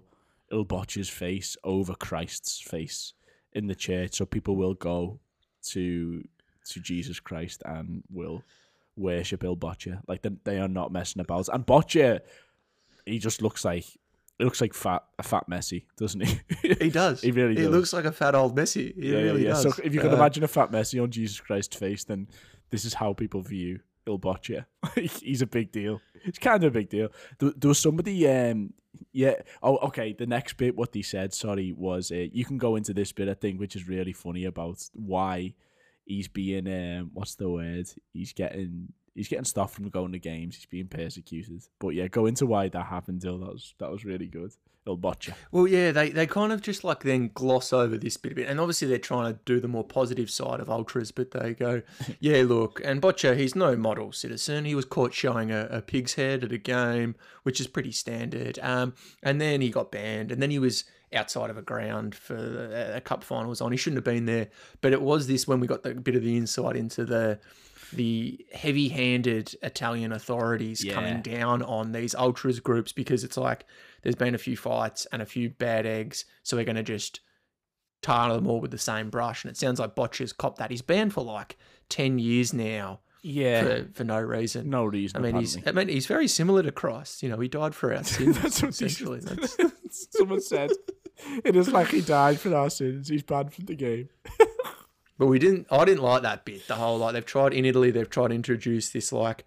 Il 0.51 0.65
Bocia's 0.65 1.10
face 1.10 1.56
over 1.63 1.93
Christ's 1.95 2.60
face 2.60 3.13
in 3.54 3.67
the 3.67 3.75
church, 3.75 4.15
so 4.15 4.25
people 4.25 4.56
will 4.56 4.73
go 4.73 5.19
to 5.69 6.23
to 6.71 6.80
Jesus 6.80 7.19
Christ 7.19 7.62
and 7.65 8.04
will 8.12 8.43
worship 8.97 9.43
Il 9.43 9.56
Bocia. 9.56 10.01
Like 10.08 10.23
they, 10.23 10.32
they 10.43 10.60
are 10.60 10.67
not 10.67 10.91
messing 10.91 11.21
about. 11.21 11.47
And 11.49 11.65
Bocia, 11.65 12.21
he 13.05 13.19
just 13.19 13.41
looks 13.41 13.63
like 13.65 13.85
he 14.37 14.43
looks 14.43 14.59
like 14.61 14.73
fat 14.73 15.03
a 15.17 15.23
fat 15.23 15.45
Messi, 15.49 15.85
doesn't 15.97 16.21
he? 16.21 16.39
He 16.79 16.89
does. 16.89 17.21
He 17.21 17.31
really 17.31 17.55
does. 17.55 17.61
He 17.61 17.67
does. 17.67 17.75
looks 17.75 17.93
like 17.93 18.05
a 18.05 18.11
fat 18.11 18.35
old 18.35 18.55
Messi. 18.55 18.93
He 18.95 19.11
yeah, 19.11 19.19
really 19.19 19.43
yeah, 19.43 19.49
does. 19.51 19.63
So 19.63 19.81
if 19.83 19.93
you 19.93 19.99
can 20.01 20.11
Uh, 20.11 20.15
imagine 20.15 20.43
a 20.43 20.47
fat 20.47 20.71
Messi 20.71 21.01
on 21.01 21.09
Jesus 21.11 21.39
Christ's 21.39 21.75
face, 21.75 22.03
then 22.03 22.27
this 22.69 22.83
is 22.85 22.95
how 22.95 23.13
people 23.13 23.41
view 23.41 23.79
Il 24.07 24.19
Bocia. 24.19 24.65
He's 24.95 25.41
a 25.41 25.47
big 25.47 25.71
deal. 25.71 26.01
It's 26.25 26.39
kind 26.39 26.63
of 26.63 26.69
a 26.69 26.79
big 26.79 26.89
deal. 26.89 27.09
There, 27.39 27.51
there 27.55 27.69
was 27.69 27.79
somebody, 27.79 28.27
um, 28.27 28.73
yeah. 29.13 29.35
Oh, 29.63 29.77
okay. 29.77 30.13
The 30.13 30.25
next 30.27 30.57
bit, 30.57 30.75
what 30.75 30.91
they 30.91 31.01
said, 31.01 31.33
sorry, 31.33 31.71
was 31.71 32.11
uh, 32.11 32.25
you 32.31 32.45
can 32.45 32.57
go 32.57 32.75
into 32.75 32.93
this 32.93 33.11
bit, 33.11 33.29
I 33.29 33.35
think, 33.35 33.59
which 33.59 33.75
is 33.75 33.87
really 33.87 34.13
funny 34.13 34.45
about 34.45 34.83
why 34.93 35.53
he's 36.05 36.27
being, 36.27 36.67
um, 36.67 37.11
what's 37.13 37.35
the 37.35 37.49
word? 37.49 37.87
He's 38.11 38.33
getting. 38.33 38.93
He's 39.15 39.30
getting 39.30 39.45
stuff 39.45 39.73
from 39.73 39.89
going 39.89 40.12
to 40.12 40.19
games. 40.19 40.56
He's 40.56 40.65
being 40.65 40.88
persecuted. 40.88 41.63
But 41.80 41.89
yeah, 41.89 42.08
go 42.08 42.25
into 42.25 42.45
why 42.45 42.67
that 42.67 42.86
happened, 42.86 43.21
Dill. 43.21 43.39
That 43.39 43.54
was 43.54 43.73
that 43.80 43.91
was 43.91 44.06
really 44.06 44.28
good. 44.28 44.51
Il 44.88 44.97
Bocia. 44.97 45.34
Well, 45.51 45.67
yeah, 45.67 45.91
they, 45.91 46.12
they 46.12 46.28
kind 46.28 46.51
of 46.51 46.62
just 46.62 46.84
like 46.84 47.01
then 47.01 47.32
gloss 47.34 47.73
over 47.73 47.97
this 47.97 48.17
bit 48.17 48.34
a 48.34 48.36
bit. 48.36 48.47
And 48.47 48.60
obviously 48.60 48.88
they're 48.88 48.99
trying 48.99 49.34
to 49.34 49.39
do 49.43 49.60
the 49.60 49.67
more 49.67 49.84
positive 49.84 50.30
side 50.30 50.60
of 50.60 50.69
Ultras, 50.69 51.12
but 51.12 51.32
they 51.32 51.56
go, 51.56 51.82
yeah, 52.19 52.43
look, 52.43 52.82
and 52.84 53.01
Bocia, 53.01 53.36
he's 53.36 53.56
no 53.56 53.75
model 53.75 54.12
citizen. 54.12 54.65
He 54.65 54.75
was 54.75 54.86
caught 54.86 55.13
showing 55.13 55.51
a, 55.51 55.67
a 55.71 55.82
pig's 55.82 56.13
head 56.13 56.43
at 56.43 56.51
a 56.51 56.60
game, 56.60 57.15
which 57.41 57.60
is 57.60 57.65
pretty 57.65 57.91
standard. 57.91 58.60
Um, 58.62 58.93
and 59.23 59.41
then 59.41 59.62
he 59.62 59.71
got 59.71 59.91
banned, 59.91 60.32
and 60.32 60.39
then 60.39 60.51
he 60.51 60.60
was 60.60 60.84
outside 61.13 61.49
of 61.49 61.58
a 61.58 61.62
ground 61.62 62.13
for 62.13 62.36
a, 62.36 62.97
a 62.97 63.01
cup 63.01 63.23
final 63.23 63.49
was 63.49 63.62
on. 63.62 63.71
He 63.71 63.78
shouldn't 63.78 63.97
have 63.97 64.13
been 64.13 64.25
there. 64.25 64.49
But 64.82 64.93
it 64.93 65.01
was 65.01 65.28
this 65.28 65.47
when 65.47 65.60
we 65.60 65.67
got 65.67 65.84
the 65.84 65.95
bit 65.95 66.15
of 66.15 66.23
the 66.23 66.38
insight 66.38 66.75
into 66.75 67.06
the 67.06 67.39
the 67.91 68.45
heavy-handed 68.53 69.55
Italian 69.63 70.11
authorities 70.11 70.83
Yeah. 70.83 70.93
coming 70.93 71.21
down 71.21 71.61
on 71.63 71.91
these 71.91 72.13
ultras 72.15 72.59
groups 72.59 72.91
because 72.91 73.23
it's 73.23 73.37
like 73.37 73.65
there's 74.01 74.15
been 74.15 74.35
a 74.35 74.39
few 74.39 74.55
fights 74.57 75.05
and 75.11 75.21
a 75.21 75.25
few 75.25 75.49
bad 75.49 75.85
eggs, 75.85 76.25
so 76.43 76.57
we're 76.57 76.63
going 76.65 76.75
to 76.75 76.83
just 76.83 77.21
tar 78.01 78.33
them 78.33 78.47
all 78.47 78.61
with 78.61 78.71
the 78.71 78.77
same 78.77 79.09
brush. 79.09 79.43
And 79.43 79.49
it 79.51 79.57
sounds 79.57 79.79
like 79.79 79.95
Bocia's 79.95 80.31
copped 80.33 80.59
that. 80.59 80.69
He's 80.71 80.81
banned 80.81 81.13
for 81.13 81.23
like 81.23 81.57
ten 81.89 82.19
years 82.19 82.53
now 82.53 82.99
Yeah. 83.23 83.63
for, 83.63 83.87
for 83.93 84.03
no 84.03 84.19
reason. 84.19 84.69
no 84.69 84.85
reason. 84.85 85.17
I 85.17 85.21
mean, 85.31 85.35
he's. 85.37 85.57
I 85.67 85.71
mean, 85.71 85.87
he's 85.87 86.05
very 86.05 86.27
similar 86.27 86.61
to 86.63 86.71
Christ. 86.71 87.23
You 87.23 87.29
know, 87.29 87.39
he 87.39 87.47
died 87.47 87.73
for 87.73 87.93
our 87.95 88.03
sins. 88.03 88.37
That's 88.39 88.61
what 88.61 88.69
essentially. 88.71 89.19
That's, 89.21 89.57
Someone 90.11 90.41
said 90.41 90.71
it 91.45 91.55
is 91.55 91.69
like 91.71 91.87
he 91.87 92.01
died 92.01 92.39
for 92.39 92.53
our 92.53 92.69
sins. 92.69 93.07
He's 93.07 93.23
banned 93.23 93.53
from 93.53 93.65
the 93.65 93.75
game. 93.75 94.09
But 95.17 95.28
we 95.28 95.39
didn't. 95.39 95.67
I 95.71 95.86
didn't 95.86 96.04
like 96.04 96.23
that 96.23 96.43
bit. 96.45 96.67
The 96.67 96.75
whole 96.75 96.97
like 96.97 97.13
they've 97.13 97.25
tried 97.25 97.54
in 97.54 97.65
Italy. 97.65 97.91
They've 97.91 98.10
tried 98.10 98.30
to 98.30 98.34
introduce 98.36 98.89
this 98.89 99.12
like 99.13 99.45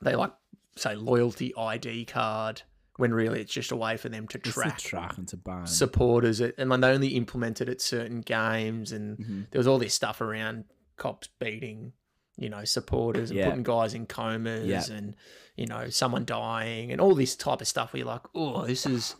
they 0.00 0.14
like 0.16 0.32
say 0.76 0.94
loyalty 0.96 1.54
ID 1.56 2.06
card 2.06 2.62
when 2.96 3.12
really 3.14 3.40
it's 3.40 3.52
just 3.52 3.70
a 3.72 3.76
way 3.76 3.96
for 3.96 4.08
them 4.08 4.26
to 4.28 4.38
track 4.38 4.78
track 4.78 5.16
and 5.18 5.26
to 5.28 5.36
ban. 5.36 5.66
supporters. 5.66 6.40
And 6.40 6.68
like, 6.70 6.80
they 6.80 6.88
only 6.90 7.08
implemented 7.08 7.68
it 7.68 7.72
at 7.72 7.80
certain 7.80 8.20
games, 8.20 8.92
and 8.92 9.18
Mhm. 9.18 9.50
there 9.50 9.58
was 9.58 9.66
all 9.66 9.78
this 9.78 9.94
stuff 9.94 10.20
around 10.20 10.64
cops 10.96 11.28
beating 11.38 11.92
you 12.38 12.48
know 12.48 12.64
supporters 12.64 13.30
and 13.30 13.38
Yeah. 13.38 13.46
putting 13.50 13.62
guys 13.62 13.92
in 13.94 14.06
comas 14.06 14.66
Yeah. 14.66 14.96
and 14.96 15.14
you 15.56 15.66
know 15.66 15.90
someone 15.90 16.24
dying 16.24 16.90
and 16.90 17.00
all 17.00 17.14
this 17.14 17.36
type 17.36 17.60
of 17.60 17.68
stuff. 17.68 17.92
Where 17.92 17.98
you're 17.98 18.06
like, 18.08 18.22
oh, 18.34 18.66
this 18.66 18.84
is 18.86 19.14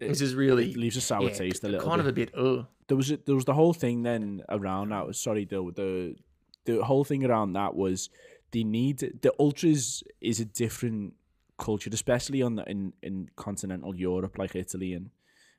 this 0.00 0.20
is 0.20 0.34
really 0.34 0.70
It 0.70 0.76
leaves 0.76 0.96
a 0.96 1.00
sour 1.00 1.24
yeah, 1.28 1.34
taste 1.34 1.62
a 1.64 1.68
little 1.68 1.86
kind 1.86 1.98
bit. 1.98 2.00
of 2.00 2.06
a 2.06 2.12
bit. 2.12 2.30
Oh, 2.36 2.66
there 2.88 2.96
was 2.96 3.10
a, 3.10 3.18
there 3.24 3.34
was 3.34 3.44
the 3.44 3.54
whole 3.54 3.72
thing 3.74 4.02
then 4.02 4.42
around 4.48 4.90
that. 4.90 5.14
Sorry, 5.14 5.44
the 5.44 5.62
the 5.74 6.16
the 6.64 6.84
whole 6.84 7.04
thing 7.04 7.24
around 7.24 7.52
that 7.52 7.74
was 7.74 8.10
the 8.50 8.64
need. 8.64 8.98
The 8.98 9.32
ultras 9.38 10.02
is 10.20 10.40
a 10.40 10.44
different 10.44 11.14
culture, 11.58 11.90
especially 11.92 12.42
on 12.42 12.56
the, 12.56 12.64
in 12.70 12.92
in 13.02 13.28
continental 13.36 13.94
Europe, 13.94 14.38
like 14.38 14.56
Italy 14.56 14.94
and 14.94 15.10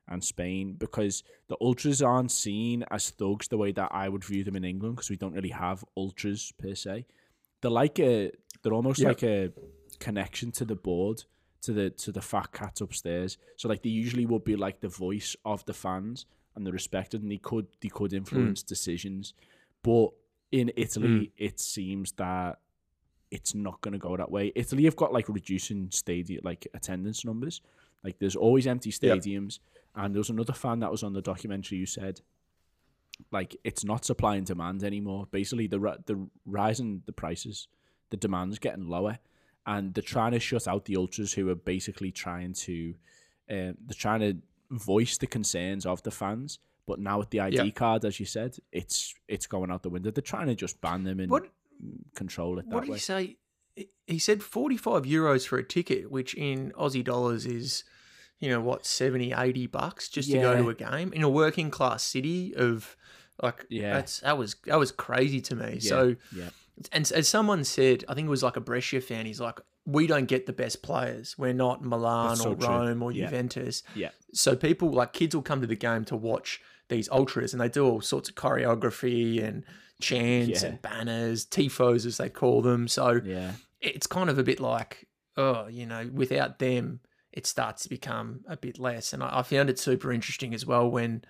and 0.07 0.23
Spain, 0.23 0.73
because 0.73 1.23
the 1.49 1.57
ultras 1.61 2.01
aren't 2.01 2.31
seen 2.31 2.83
as 2.89 3.11
thugs 3.11 3.47
the 3.47 3.57
way 3.57 3.71
that 3.71 3.89
I 3.91 4.09
would 4.09 4.23
view 4.23 4.43
them 4.43 4.55
in 4.55 4.63
England, 4.65 4.95
because 4.95 5.11
we 5.11 5.17
don't 5.17 5.33
really 5.35 5.49
have 5.49 5.85
ultras 5.95 6.51
per 6.57 6.73
se. 6.73 7.05
They're 7.61 7.69
like 7.69 7.99
a 7.99 8.31
they're 8.63 8.73
almost 8.73 8.99
Yeah. 8.99 9.09
like 9.09 9.23
a 9.23 9.51
connection 9.99 10.51
to 10.53 10.65
the 10.65 10.75
board 10.75 11.23
to 11.61 11.73
the 11.73 11.89
to 11.91 12.11
the 12.11 12.21
fat 12.21 12.51
cat 12.51 12.81
upstairs. 12.81 13.37
So 13.57 13.69
like 13.69 13.83
they 13.83 13.89
usually 13.89 14.25
would 14.25 14.43
be 14.43 14.55
like 14.55 14.79
the 14.79 14.87
voice 14.87 15.35
of 15.45 15.63
the 15.65 15.73
fans 15.73 16.25
and 16.59 16.65
they're 16.67 16.73
respected 16.73 17.23
and 17.23 17.31
they 17.31 17.37
could 17.39 17.65
they 17.81 17.89
could 17.89 18.13
influence 18.13 18.61
decisions. 18.61 19.33
But 19.81 20.09
in 20.51 20.71
Italy 20.75 21.31
it 21.37 21.59
seems 21.59 22.11
that 22.13 22.59
it's 23.31 23.55
not 23.55 23.81
gonna 23.81 23.97
go 23.97 24.15
that 24.17 24.29
way. 24.29 24.51
Italy 24.55 24.83
have 24.85 24.95
got 24.95 25.11
like 25.13 25.27
reducing 25.29 25.89
stadium 25.91 26.41
like 26.43 26.67
attendance 26.75 27.25
numbers. 27.25 27.61
Like 28.03 28.19
there's 28.19 28.35
always 28.35 28.67
empty 28.67 28.91
Yep. 29.01 29.19
stadiums. 29.19 29.59
And 29.95 30.13
there 30.13 30.19
was 30.19 30.29
another 30.29 30.53
fan 30.53 30.79
that 30.81 30.91
was 30.91 31.01
on 31.03 31.13
the 31.13 31.21
documentary 31.21 31.79
who 31.79 31.85
said 31.85 32.21
like 33.31 33.55
it's 33.63 33.83
not 33.83 34.05
supply 34.05 34.35
and 34.37 34.45
demand 34.45 34.83
anymore. 34.83 35.27
Basically, 35.31 35.67
the 35.67 35.79
the 36.05 36.27
rise 36.45 36.79
in 36.79 37.01
the 37.05 37.11
prices, 37.13 37.67
the 38.11 38.17
demand's 38.17 38.59
getting 38.59 38.87
lower, 38.87 39.19
and 39.65 39.93
they're 39.93 40.01
trying 40.01 40.31
to 40.31 40.39
shut 40.39 40.67
out 40.67 40.85
the 40.85 40.95
ultras 40.95 41.33
who 41.33 41.49
are 41.49 41.55
basically 41.55 42.11
trying 42.11 42.53
to, 42.53 42.93
um, 43.49 43.75
they're 43.85 43.93
trying 43.97 44.21
to 44.21 44.37
voice 44.69 45.17
the 45.17 45.27
concerns 45.27 45.85
of 45.85 46.03
the 46.03 46.11
fans. 46.11 46.59
But 46.85 46.99
now 46.99 47.19
with 47.19 47.29
the 47.29 47.39
ID 47.39 47.55
Yeah. 47.55 47.69
card, 47.71 48.03
as 48.05 48.19
you 48.19 48.25
said, 48.25 48.57
it's 48.71 49.13
it's 49.27 49.45
going 49.47 49.69
out 49.71 49.83
the 49.83 49.89
window. 49.89 50.09
They're 50.11 50.21
trying 50.23 50.47
to 50.47 50.55
just 50.55 50.81
ban 50.81 51.03
them 51.03 51.19
and 51.19 51.29
what 51.31 51.47
control 52.15 52.59
it 52.59 52.65
that 52.69 52.73
What 52.75 52.81
did 52.81 52.89
way. 52.91 52.97
he 52.97 53.01
say? 53.01 53.37
He- 54.07 54.19
said 54.19 54.41
45 54.43 55.03
euros 55.03 55.47
for 55.47 55.57
a 55.57 55.63
ticket, 55.63 56.11
which 56.11 56.33
in 56.33 56.71
Aussie 56.71 57.03
dollars 57.03 57.45
is, 57.45 57.83
you 58.39 58.49
know, 58.49 58.59
what, 58.59 58.85
70, 58.85 59.31
80 59.33 59.67
bucks 59.67 60.09
just 60.09 60.29
to 60.31 60.37
go 60.39 60.57
to 60.61 60.69
a 60.69 60.73
game 60.73 61.13
in 61.13 61.21
a 61.23 61.29
working 61.29 61.69
class 61.71 62.03
city 62.03 62.53
of 62.55 62.97
like 63.41 63.65
Yeah. 63.69 63.93
that's 63.93 64.19
that 64.21 64.37
was 64.37 64.55
that 64.65 64.77
was 64.79 64.91
crazy 64.91 65.39
to 65.41 65.55
me. 65.55 65.73
Yeah, 65.79 65.89
So 65.89 66.15
yeah, 66.35 66.49
and 66.91 67.09
as 67.13 67.27
someone 67.29 67.63
said, 67.63 68.03
I 68.09 68.15
think 68.15 68.25
it 68.25 68.29
was 68.31 68.43
like 68.43 68.57
a 68.57 68.61
Brescia 68.61 68.99
fan, 68.99 69.25
he's 69.27 69.39
like 69.39 69.59
we 69.91 70.07
don't 70.07 70.25
get 70.27 70.45
the 70.45 70.53
best 70.53 70.81
players. 70.83 71.37
We're 71.37 71.53
not 71.53 71.83
Milan 71.83 72.35
so 72.37 72.51
or 72.51 72.55
true. 72.55 72.67
Rome 72.67 73.01
or 73.01 73.11
Yeah. 73.11 73.25
Juventus. 73.25 73.83
yeah, 73.95 74.09
So 74.33 74.55
people 74.55 74.91
like 74.91 75.13
kids 75.13 75.33
will 75.35 75.41
come 75.41 75.61
to 75.61 75.67
the 75.67 75.75
game 75.75 76.05
to 76.05 76.15
watch 76.15 76.61
these 76.89 77.09
ultras 77.09 77.53
and 77.53 77.61
they 77.61 77.69
do 77.69 77.85
all 77.85 78.01
sorts 78.01 78.29
of 78.29 78.35
choreography 78.35 79.43
and 79.43 79.63
chants 80.01 80.63
Yeah. 80.63 80.69
and 80.69 80.81
banners, 80.81 81.45
tifos 81.45 82.05
as 82.05 82.17
they 82.17 82.29
call 82.29 82.61
them. 82.61 82.87
So 82.87 83.19
yeah. 83.23 83.53
it's 83.81 84.07
kind 84.07 84.29
of 84.29 84.37
a 84.37 84.43
bit 84.43 84.59
like, 84.59 85.07
oh, 85.37 85.67
you 85.67 85.85
know, 85.85 86.09
without 86.13 86.59
them, 86.59 86.99
it 87.31 87.45
starts 87.45 87.83
to 87.83 87.89
become 87.89 88.41
a 88.47 88.57
bit 88.57 88.79
less. 88.79 89.13
And 89.13 89.23
I, 89.23 89.39
I 89.39 89.43
found 89.43 89.69
it 89.69 89.79
super 89.79 90.11
interesting 90.11 90.53
as 90.53 90.65
well 90.65 90.89
when 90.89 91.23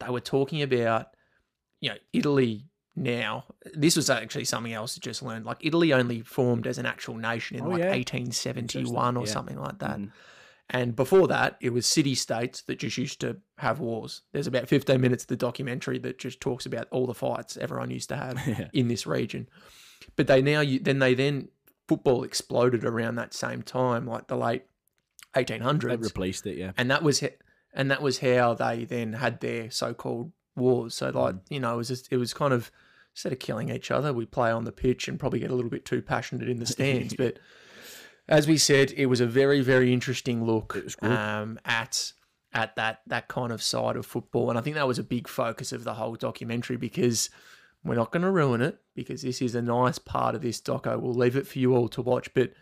they 0.00 0.08
were 0.10 0.20
talking 0.20 0.62
about, 0.62 1.08
you 1.80 1.90
know, 1.90 1.96
Italy 2.12 2.66
now. 2.96 3.44
This 3.74 3.94
was 3.96 4.08
actually 4.10 4.44
something 4.46 4.72
else 4.72 4.98
I 4.98 5.00
just 5.00 5.22
learned. 5.22 5.44
Like 5.44 5.58
Italy 5.60 5.92
only 5.92 6.22
formed 6.22 6.66
as 6.66 6.78
an 6.78 6.86
actual 6.86 7.16
nation 7.16 7.56
in 7.58 7.64
Oh, 7.64 7.68
like 7.68 7.80
yeah. 7.80 7.90
1871 7.90 9.16
or 9.16 9.26
Yeah. 9.26 9.32
something 9.32 9.58
like 9.60 9.78
that. 9.80 9.98
Mm. 9.98 10.10
And 10.70 10.96
before 10.96 11.28
that, 11.28 11.56
it 11.60 11.70
was 11.70 11.86
city 11.86 12.16
states 12.16 12.62
that 12.62 12.80
just 12.80 12.98
used 12.98 13.20
to 13.20 13.36
have 13.58 13.78
wars. 13.78 14.22
There's 14.32 14.48
about 14.48 14.66
15 14.68 15.00
minutes 15.00 15.22
of 15.24 15.28
the 15.28 15.36
documentary 15.36 15.98
that 16.00 16.18
just 16.18 16.40
talks 16.40 16.66
about 16.66 16.88
all 16.90 17.06
the 17.06 17.14
fights 17.14 17.56
everyone 17.56 17.90
used 17.90 18.08
to 18.08 18.16
have 18.16 18.40
Yeah. 18.48 18.68
in 18.72 18.88
this 18.88 19.06
region. 19.06 19.48
But 20.16 20.26
they 20.26 20.42
now, 20.42 20.64
then 20.82 20.98
they 20.98 21.14
then, 21.14 21.48
football 21.88 22.24
exploded 22.24 22.84
around 22.84 23.14
that 23.14 23.32
same 23.32 23.62
time, 23.62 24.06
like 24.06 24.26
the 24.26 24.36
late 24.36 24.64
1800s 25.36 25.82
They 25.82 25.96
replaced 25.96 26.46
it, 26.46 26.56
yeah. 26.58 26.72
and 26.76 26.90
that 26.90 27.02
was 27.02 27.22
and 27.74 27.90
that 27.90 28.00
was 28.02 28.18
how 28.18 28.54
they 28.54 28.84
then 28.84 29.12
had 29.12 29.40
their 29.40 29.70
so-called 29.70 30.32
wars. 30.56 30.94
So 30.94 31.10
like 31.10 31.34
Mm. 31.36 31.40
you 31.50 31.60
know, 31.60 31.74
it 31.74 31.76
was 31.76 31.88
just, 31.88 32.08
it 32.10 32.16
was 32.16 32.32
kind 32.34 32.52
of 32.52 32.70
instead 33.16 33.32
of 33.32 33.38
killing 33.38 33.70
each 33.70 33.90
other, 33.90 34.12
we 34.12 34.26
play 34.26 34.50
on 34.50 34.64
the 34.64 34.72
pitch 34.72 35.08
and 35.08 35.18
probably 35.18 35.38
get 35.38 35.50
a 35.50 35.54
little 35.54 35.70
bit 35.70 35.86
too 35.86 36.02
passionate 36.02 36.50
in 36.50 36.58
the 36.58 36.66
stands. 36.76 37.14
but 37.14 37.38
as 38.28 38.46
we 38.46 38.58
said, 38.58 38.92
it 38.94 39.06
was 39.06 39.20
a 39.20 39.26
very 39.26 39.62
very 39.62 39.90
interesting 39.90 40.44
look 40.44 40.74
It 40.76 40.84
was 40.84 40.96
good. 40.96 41.10
um, 41.10 41.58
at 41.64 42.12
at 42.52 42.76
that 42.76 43.00
that 43.06 43.28
kind 43.28 43.52
of 43.52 43.62
side 43.62 43.96
of 43.96 44.04
football, 44.04 44.50
and 44.50 44.58
I 44.58 44.62
think 44.62 44.76
that 44.76 44.86
was 44.86 44.98
a 44.98 45.02
big 45.02 45.28
focus 45.28 45.72
of 45.72 45.82
the 45.82 45.94
whole 45.94 46.14
documentary 46.14 46.76
because. 46.76 47.30
We're 47.84 47.94
not 47.94 48.10
going 48.10 48.22
to 48.24 48.32
ruin 48.32 48.62
it 48.62 48.80
because 48.96 49.22
this 49.22 49.40
is 49.40 49.54
a 49.54 49.62
nice 49.62 49.96
part 49.96 50.34
of 50.34 50.42
this 50.42 50.60
doco. 50.60 51.00
We'll 51.00 51.14
leave 51.14 51.36
it 51.36 51.46
for 51.46 51.60
you 51.60 51.76
all 51.76 51.88
to 51.90 52.02
watch. 52.02 52.34
But 52.34 52.52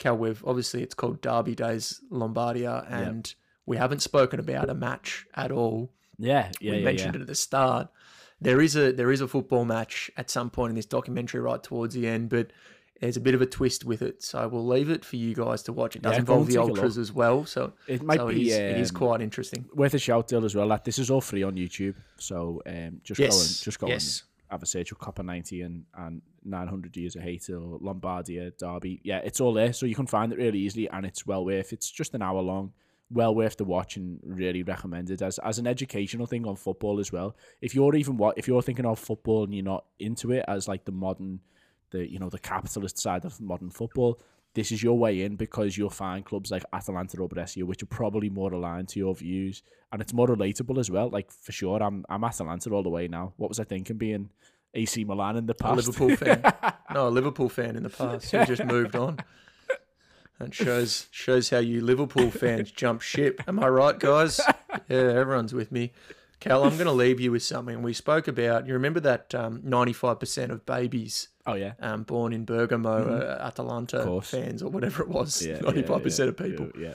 Cal, 0.00 0.16
we've 0.16 0.42
obviously 0.44 0.82
it's 0.82 0.94
called 0.94 1.20
Derby 1.20 1.54
Days 1.54 2.00
Lombardia, 2.10 2.84
and 2.90 3.32
we 3.66 3.76
haven't 3.76 4.02
spoken 4.02 4.40
about 4.40 4.68
a 4.68 4.74
match 4.74 5.26
at 5.36 5.52
all. 5.52 5.92
Yeah, 6.18 6.50
yeah, 6.60 6.72
we 6.72 6.78
yeah. 6.78 6.84
mentioned 6.84 7.14
yeah. 7.14 7.18
it 7.18 7.22
at 7.22 7.28
the 7.28 7.36
start. 7.36 7.88
There 8.44 8.60
is 8.60 8.76
a 8.76 8.92
there 8.92 9.10
is 9.10 9.20
a 9.20 9.28
football 9.28 9.64
match 9.64 10.10
at 10.16 10.30
some 10.30 10.50
point 10.50 10.70
in 10.70 10.76
this 10.76 10.86
documentary 10.86 11.40
right 11.40 11.62
towards 11.62 11.94
the 11.94 12.06
end, 12.06 12.28
but 12.28 12.52
there's 13.00 13.16
a 13.16 13.20
bit 13.20 13.34
of 13.34 13.42
a 13.42 13.46
twist 13.46 13.84
with 13.84 14.02
it. 14.02 14.22
So 14.22 14.46
we'll 14.48 14.66
leave 14.66 14.88
it 14.88 15.04
for 15.04 15.16
you 15.16 15.34
guys 15.34 15.62
to 15.64 15.72
watch. 15.72 15.96
It 15.96 16.02
does 16.02 16.12
Yeah, 16.12 16.20
involve 16.20 16.46
the 16.46 16.58
ultras 16.58 16.96
as 16.96 17.10
well, 17.12 17.44
so 17.44 17.72
It 17.88 18.02
might 18.02 18.18
so 18.18 18.28
be 18.28 18.34
it 18.34 18.46
is, 18.46 18.54
it 18.56 18.78
is 18.78 18.90
um, 18.90 18.96
quite 18.96 19.20
interesting. 19.20 19.64
worth 19.74 19.94
a 19.94 19.98
shout 19.98 20.28
Dill 20.28 20.44
as 20.44 20.54
well. 20.54 20.68
That 20.68 20.84
this 20.84 20.98
is 20.98 21.10
all 21.10 21.20
free 21.20 21.42
on 21.42 21.56
YouTube, 21.56 21.96
so 22.16 22.62
um, 22.66 23.00
just 23.02 23.18
go 23.18 23.24
and 23.24 23.32
Yes, 23.34 23.60
just 23.60 23.78
go 23.80 23.88
yes. 23.88 24.20
and 24.20 24.50
have 24.52 24.62
a 24.62 24.66
search 24.66 24.92
of 24.92 24.98
Copa 24.98 25.22
ninety 25.22 25.62
and 25.62 25.84
and 25.96 26.22
nine 26.44 26.68
hundred 26.68 26.96
years 26.96 27.16
of 27.16 27.22
hate 27.22 27.48
or 27.50 27.78
Lombardia 27.80 28.52
Derby. 28.58 29.00
Yeah, 29.02 29.18
it's 29.24 29.40
all 29.40 29.52
there, 29.54 29.72
so 29.72 29.86
you 29.86 29.94
can 29.94 30.06
find 30.06 30.32
it 30.32 30.38
really 30.38 30.60
easily, 30.60 30.88
and 30.88 31.04
it's 31.04 31.26
well 31.26 31.44
worth. 31.44 31.72
It's 31.72 31.90
just 31.90 32.14
an 32.14 32.22
hour 32.22 32.40
long, 32.42 32.72
well 33.14 33.34
worth 33.34 33.56
the 33.56 33.64
watch, 33.64 33.96
and 33.96 34.20
really 34.24 34.62
recommended 34.62 35.22
as 35.22 35.38
as 35.38 35.58
an 35.58 35.66
educational 35.66 36.26
thing 36.26 36.46
on 36.46 36.56
football 36.56 37.00
as 37.00 37.12
well. 37.12 37.36
If 37.60 37.74
you're 37.74 37.94
even 37.94 38.16
what 38.16 38.36
if 38.36 38.46
you're 38.46 38.62
thinking 38.62 38.84
of 38.84 38.98
football 38.98 39.44
and 39.44 39.54
you're 39.54 39.64
not 39.64 39.86
into 39.98 40.32
it 40.32 40.44
as 40.46 40.68
like 40.68 40.84
the 40.84 40.92
modern, 40.92 41.40
the 41.90 42.10
you 42.10 42.18
know 42.18 42.28
the 42.28 42.38
capitalist 42.38 42.98
side 42.98 43.24
of 43.24 43.40
modern 43.40 43.70
football. 43.70 44.20
This 44.54 44.70
is 44.70 44.84
your 44.84 44.96
way 44.96 45.22
in 45.22 45.34
because 45.34 45.76
you'll 45.76 45.90
find 45.90 46.24
clubs 46.24 46.52
like 46.52 46.64
Atalanta 46.72 47.20
or 47.20 47.28
Brescia, 47.28 47.66
which 47.66 47.82
are 47.82 47.86
probably 47.86 48.30
more 48.30 48.52
aligned 48.52 48.88
to 48.90 49.00
your 49.00 49.14
views, 49.14 49.62
and 49.90 50.00
it's 50.00 50.12
more 50.12 50.28
relatable 50.28 50.78
as 50.78 50.90
well. 50.90 51.08
Like 51.08 51.30
for 51.30 51.52
sure, 51.52 51.82
I'm 51.82 52.04
I'm 52.08 52.22
Atalanta 52.22 52.70
all 52.70 52.82
the 52.82 52.90
way 52.90 53.08
now. 53.08 53.32
What 53.36 53.48
was 53.48 53.58
I 53.58 53.64
thinking 53.64 53.96
being 53.96 54.30
AC 54.74 55.04
Milan 55.04 55.36
in 55.36 55.46
the 55.46 55.54
A 55.54 55.62
past? 55.62 55.76
Liverpool 55.76 56.16
fan, 56.16 56.42
no, 56.94 57.08
a 57.08 57.10
Liverpool 57.10 57.48
fan 57.48 57.76
in 57.76 57.82
the 57.82 57.90
past 57.90 58.30
who 58.30 58.44
just 58.44 58.64
moved 58.76 58.94
on. 58.96 59.18
And 60.40 60.54
shows 60.54 61.06
shows 61.10 61.50
how 61.50 61.58
you 61.58 61.80
Liverpool 61.80 62.30
fans 62.30 62.70
jump 62.72 63.00
ship. 63.02 63.42
Am 63.46 63.60
I 63.60 63.68
right, 63.68 63.98
guys? 63.98 64.40
Yeah, 64.88 64.98
everyone's 64.98 65.54
with 65.54 65.70
me. 65.70 65.92
Cal, 66.40 66.64
I'm 66.64 66.74
going 66.74 66.86
to 66.86 66.92
leave 66.92 67.20
you 67.20 67.30
with 67.30 67.42
something. 67.42 67.82
We 67.82 67.94
spoke 67.94 68.28
about. 68.28 68.66
You 68.66 68.74
remember 68.74 69.00
that 69.00 69.34
um, 69.34 69.62
95% 69.62 70.50
of 70.50 70.66
babies 70.66 71.28
oh 71.46 71.54
yeah, 71.54 71.72
um, 71.80 72.02
born 72.02 72.32
in 72.32 72.44
Bergamo, 72.44 73.18
uh, 73.18 73.38
Atalanta 73.40 74.20
fans, 74.22 74.62
or 74.62 74.70
whatever 74.70 75.02
it 75.02 75.08
was, 75.08 75.44
yeah, 75.44 75.58
95% 75.58 76.18
yeah, 76.18 76.24
of 76.24 76.36
people. 76.36 76.70
Yeah, 76.76 76.88
yeah. 76.88 76.94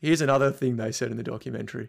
Here's 0.00 0.20
another 0.20 0.50
thing 0.50 0.76
they 0.76 0.92
said 0.92 1.10
in 1.10 1.16
the 1.16 1.22
documentary 1.22 1.88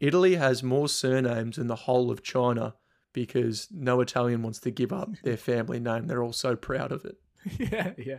Italy 0.00 0.34
has 0.34 0.62
more 0.62 0.88
surnames 0.88 1.56
than 1.56 1.68
the 1.68 1.76
whole 1.76 2.10
of 2.10 2.22
China 2.22 2.74
because 3.12 3.68
no 3.70 4.00
Italian 4.00 4.42
wants 4.42 4.58
to 4.60 4.70
give 4.70 4.92
up 4.92 5.10
their 5.22 5.38
family 5.38 5.80
name. 5.80 6.06
They're 6.06 6.22
all 6.22 6.34
so 6.34 6.54
proud 6.54 6.92
of 6.92 7.04
it. 7.04 7.16
yeah, 7.58 7.92
yeah. 7.98 8.18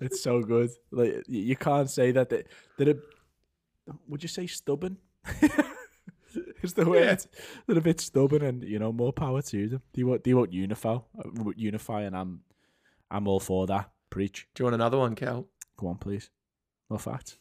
It's 0.00 0.22
so 0.22 0.42
good. 0.42 0.70
Like 0.90 1.24
you 1.28 1.56
can't 1.56 1.90
say 1.90 2.12
that 2.12 2.28
they, 2.30 2.44
they're. 2.78 2.94
A, 2.94 3.92
would 4.08 4.22
you 4.22 4.28
say 4.28 4.46
stubborn? 4.46 4.96
Is 6.62 6.72
the 6.74 6.88
word? 6.88 7.02
Yeah. 7.02 7.40
They're 7.66 7.78
a 7.78 7.82
bit 7.82 8.00
stubborn, 8.00 8.42
and 8.42 8.62
you 8.62 8.78
know, 8.78 8.92
more 8.92 9.12
power 9.12 9.42
to 9.42 9.68
them. 9.68 9.82
They 9.92 10.04
won't. 10.04 10.24
They 10.24 10.34
won't 10.34 10.52
unify. 10.52 10.94
uh, 10.94 11.50
Unify, 11.56 12.02
and 12.02 12.16
I'm, 12.16 12.40
I'm 13.10 13.28
all 13.28 13.40
for 13.40 13.66
that. 13.66 13.90
Preach. 14.10 14.46
Do 14.54 14.62
you 14.62 14.64
want 14.66 14.74
another 14.76 14.98
one, 14.98 15.14
Cal? 15.14 15.46
Go 15.76 15.88
on, 15.88 15.98
please. 15.98 16.30
More 16.88 16.98
facts. 16.98 17.38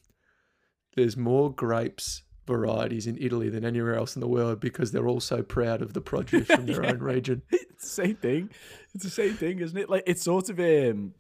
There's 0.95 1.15
more 1.15 1.53
grapes 1.53 2.23
varieties 2.47 3.07
in 3.07 3.17
Italy 3.19 3.49
than 3.49 3.63
anywhere 3.63 3.95
else 3.95 4.15
in 4.15 4.19
the 4.19 4.27
world 4.27 4.59
because 4.59 4.91
they're 4.91 5.07
all 5.07 5.19
so 5.19 5.41
proud 5.43 5.81
of 5.81 5.93
the 5.93 6.01
produce 6.01 6.47
from 6.47 6.65
their 6.65 6.85
own 6.85 6.99
region. 7.13 7.41
It's 7.51 7.95
the 7.95 8.03
same 8.03 8.15
thing. 8.15 8.49
It's 8.93 9.03
the 9.03 9.09
same 9.09 9.33
thing, 9.33 9.59
isn't 9.59 9.77
it? 9.77 9.89
Like 9.89 10.03
it's 10.05 10.21
sort 10.23 10.49
of 10.49 10.59
um. 10.59 11.13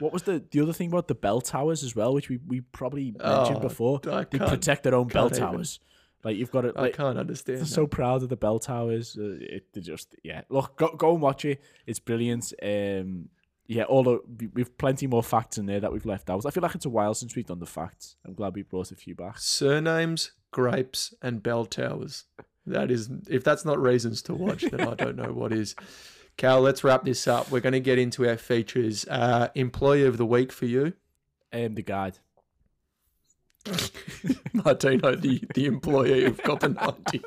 What 0.00 0.12
was 0.12 0.22
the 0.24 0.42
the 0.50 0.60
other 0.60 0.72
thing 0.72 0.88
about 0.88 1.06
the 1.08 1.14
bell 1.14 1.40
towers 1.40 1.82
as 1.84 1.94
well, 1.94 2.12
which 2.14 2.28
we, 2.28 2.38
we 2.46 2.60
probably 2.60 3.12
mentioned 3.12 3.58
Oh, 3.58 3.60
before? 3.60 4.00
They 4.00 4.24
protect 4.38 4.82
their 4.84 4.94
own 4.96 5.08
bell 5.08 5.26
even. 5.26 5.38
towers. 5.38 5.80
Like 6.24 6.36
you've 6.36 6.50
got 6.50 6.64
it. 6.64 6.76
I 6.76 6.90
can't 6.90 7.18
understand. 7.18 7.58
They're 7.58 7.64
that. 7.64 7.70
so 7.70 7.86
proud 7.86 8.22
of 8.24 8.28
the 8.28 8.36
bell 8.36 8.58
towers. 8.58 9.16
Uh, 9.18 9.36
it, 9.40 9.66
they 9.72 9.80
just 9.80 10.16
yeah. 10.24 10.42
Look, 10.48 10.76
go 10.76 10.88
go 10.96 11.12
and 11.12 11.22
watch 11.22 11.44
it. 11.44 11.62
It's 11.86 12.00
brilliant. 12.00 12.52
Um, 12.62 13.28
yeah. 13.68 13.84
All 13.84 14.02
the, 14.02 14.20
we- 14.40 14.48
we've 14.48 14.76
plenty 14.78 15.06
more 15.06 15.22
facts 15.22 15.58
in 15.58 15.66
there 15.66 15.78
that 15.80 15.92
we've 15.92 16.06
left 16.06 16.28
out. 16.30 16.44
I 16.46 16.50
feel 16.50 16.62
like 16.62 16.74
it's 16.74 16.86
a 16.86 16.90
while 16.90 17.14
since 17.14 17.36
we've 17.36 17.46
done 17.46 17.60
the 17.60 17.66
facts. 17.66 18.16
I'm 18.26 18.34
glad 18.34 18.54
we 18.56 18.62
brought 18.62 18.90
a 18.90 18.96
few 18.96 19.14
back. 19.14 19.38
Surnames, 19.38 20.32
grapes, 20.50 21.14
and 21.22 21.42
bell 21.42 21.64
towers. 21.66 22.24
That 22.66 22.90
is, 22.90 23.08
if 23.30 23.44
that's 23.44 23.64
not 23.64 23.80
reasons 23.80 24.20
to 24.22 24.34
watch, 24.34 24.62
then 24.62 24.80
I 24.80 24.94
don't 24.94 25.16
know 25.16 25.32
what 25.32 25.52
is. 25.52 25.74
Cal, 26.36 26.60
let's 26.60 26.84
wrap 26.84 27.04
this 27.04 27.26
up. 27.26 27.50
We're 27.50 27.60
going 27.60 27.72
to 27.72 27.80
get 27.80 27.98
into 27.98 28.28
our 28.28 28.36
features. 28.36 29.06
Uh, 29.08 29.48
employee 29.54 30.04
of 30.04 30.18
the 30.18 30.26
week 30.26 30.52
for 30.52 30.66
you, 30.66 30.92
Um, 31.52 31.74
the 31.74 31.82
guide. 31.82 32.18
Martino, 34.52 35.14
the, 35.14 35.42
the 35.54 35.66
employee 35.66 36.24
of 36.24 36.42
Copa 36.42 36.68
90. 36.68 37.22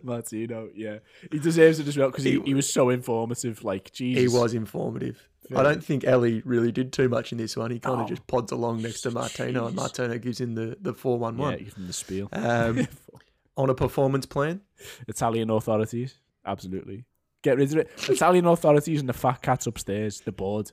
Martino, 0.02 0.68
yeah, 0.74 0.98
he 1.30 1.38
deserves 1.38 1.78
it 1.78 1.88
as 1.88 1.96
well 1.96 2.10
because 2.10 2.24
he, 2.24 2.32
He- 2.32 2.40
he 2.46 2.54
was 2.54 2.70
so 2.70 2.90
informative. 2.90 3.64
Like 3.64 3.92
Jesus, 3.92 4.20
He 4.32 4.38
was 4.38 4.52
informative. 4.54 5.28
I 5.54 5.62
don't 5.62 5.84
think 5.84 6.04
Ellie 6.04 6.42
really 6.44 6.72
did 6.72 6.92
too 6.92 7.08
much 7.08 7.30
in 7.32 7.38
this 7.38 7.56
one. 7.56 7.70
He 7.70 7.78
kind 7.78 8.00
Oh. 8.00 8.02
of 8.04 8.08
just 8.08 8.26
pods 8.26 8.50
along 8.52 8.82
next 8.82 9.02
to 9.02 9.10
Martino, 9.10 9.66
and 9.66 9.76
Martino 9.76 10.18
gives 10.18 10.40
him 10.40 10.54
the, 10.54 10.76
the 10.80 10.92
4 10.94 11.18
1 11.18 11.38
Yeah, 11.38 11.56
give 11.56 11.74
him 11.74 11.86
the 11.86 11.92
spiel. 11.92 12.28
Um, 12.32 12.88
on 13.56 13.70
a 13.70 13.74
performance 13.74 14.26
plan, 14.26 14.62
Italian 15.08 15.50
authorities, 15.50 16.18
absolutely. 16.44 17.04
Get 17.42 17.58
rid 17.58 17.70
of 17.72 17.78
it. 17.78 17.90
Italian 18.08 18.46
authorities 18.46 18.98
and 19.00 19.08
the 19.08 19.12
fat 19.12 19.40
cats 19.42 19.66
upstairs, 19.66 20.20
the 20.20 20.32
board. 20.32 20.72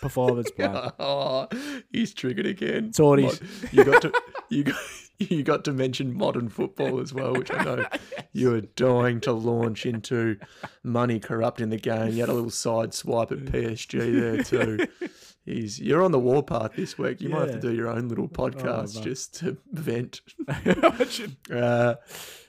Performance 0.00 0.50
plan. 0.56 0.90
oh, 0.98 1.46
he's 1.90 2.12
triggered 2.12 2.46
again. 2.46 2.90
Tories. 2.92 3.40
You 3.72 3.84
got 3.84 4.02
to 4.02 4.12
you 4.50 4.64
got 4.64 4.76
you 5.18 5.42
got 5.42 5.64
to 5.64 5.72
mention 5.72 6.12
modern 6.16 6.48
football 6.48 7.00
as 7.00 7.12
well, 7.14 7.32
which 7.34 7.52
I 7.52 7.62
know 7.64 7.84
you 8.32 8.50
were 8.50 8.60
dying 8.62 9.20
to 9.22 9.32
launch 9.32 9.86
into 9.86 10.38
money 10.82 11.20
corrupting 11.20 11.70
the 11.70 11.76
game. 11.78 12.12
You 12.12 12.20
had 12.20 12.28
a 12.28 12.32
little 12.34 12.50
side 12.50 12.94
swipe 12.94 13.32
at 13.32 13.38
PSG 13.44 14.20
there 14.20 14.42
too. 14.42 14.86
He's 15.44 15.78
you're 15.78 16.02
on 16.02 16.10
the 16.12 16.18
warpath 16.18 16.74
this 16.74 16.96
week. 16.96 17.20
You 17.20 17.28
might 17.28 17.50
have 17.50 17.60
to 17.60 17.68
do 17.68 17.74
your 17.74 17.88
own 17.88 18.08
little 18.08 18.28
podcast 18.28 18.94
man. 18.94 19.04
just 19.04 19.34
to 19.40 19.56
vent. 19.72 20.20
Uh, 21.52 21.94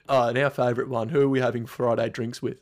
oh, 0.08 0.28
and 0.30 0.38
our 0.38 0.50
favourite 0.50 0.90
one. 0.90 1.10
Who 1.10 1.22
are 1.22 1.30
we 1.30 1.40
having 1.42 1.66
Friday 1.66 2.10
drinks 2.10 2.42
with? 2.42 2.62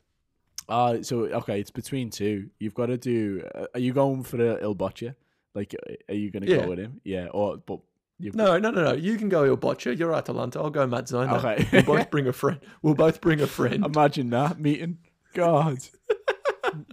Uh, 0.67 1.01
so 1.03 1.25
okay, 1.25 1.59
it's 1.59 1.71
between 1.71 2.09
two. 2.09 2.49
You've 2.59 2.73
got 2.73 2.87
to 2.87 2.97
do. 2.97 3.43
Uh, 3.53 3.65
are 3.73 3.79
you 3.79 3.93
going 3.93 4.23
for 4.23 4.37
the 4.37 4.59
Il 4.61 4.75
Bocia? 4.75 5.15
Like, 5.53 5.75
uh, 5.87 5.93
are 6.09 6.15
you 6.15 6.31
going 6.31 6.43
to 6.45 6.51
Yeah. 6.51 6.63
go 6.63 6.69
with 6.69 6.79
him? 6.79 7.01
Yeah. 7.03 7.27
Or 7.27 7.57
but 7.57 7.79
No, 8.19 8.57
no, 8.57 8.71
no, 8.71 8.83
no. 8.83 8.93
You 8.93 9.17
can 9.17 9.27
go 9.29 9.43
Il 9.43 9.57
Bocia. 9.57 9.97
You're 9.97 10.13
Atalanta. 10.13 10.59
I'll 10.59 10.69
go 10.69 10.87
Mazzone. 10.87 11.31
Okay. 11.43 11.67
We'll 11.71 11.97
both 11.97 12.09
bring 12.11 12.27
a 12.27 12.33
friend. 12.33 12.59
We'll 12.81 12.93
both 12.93 13.19
bring 13.21 13.41
a 13.41 13.47
friend. 13.47 13.85
imagine 13.85 14.29
that 14.29 14.59
meeting. 14.59 14.99
God. 15.33 15.79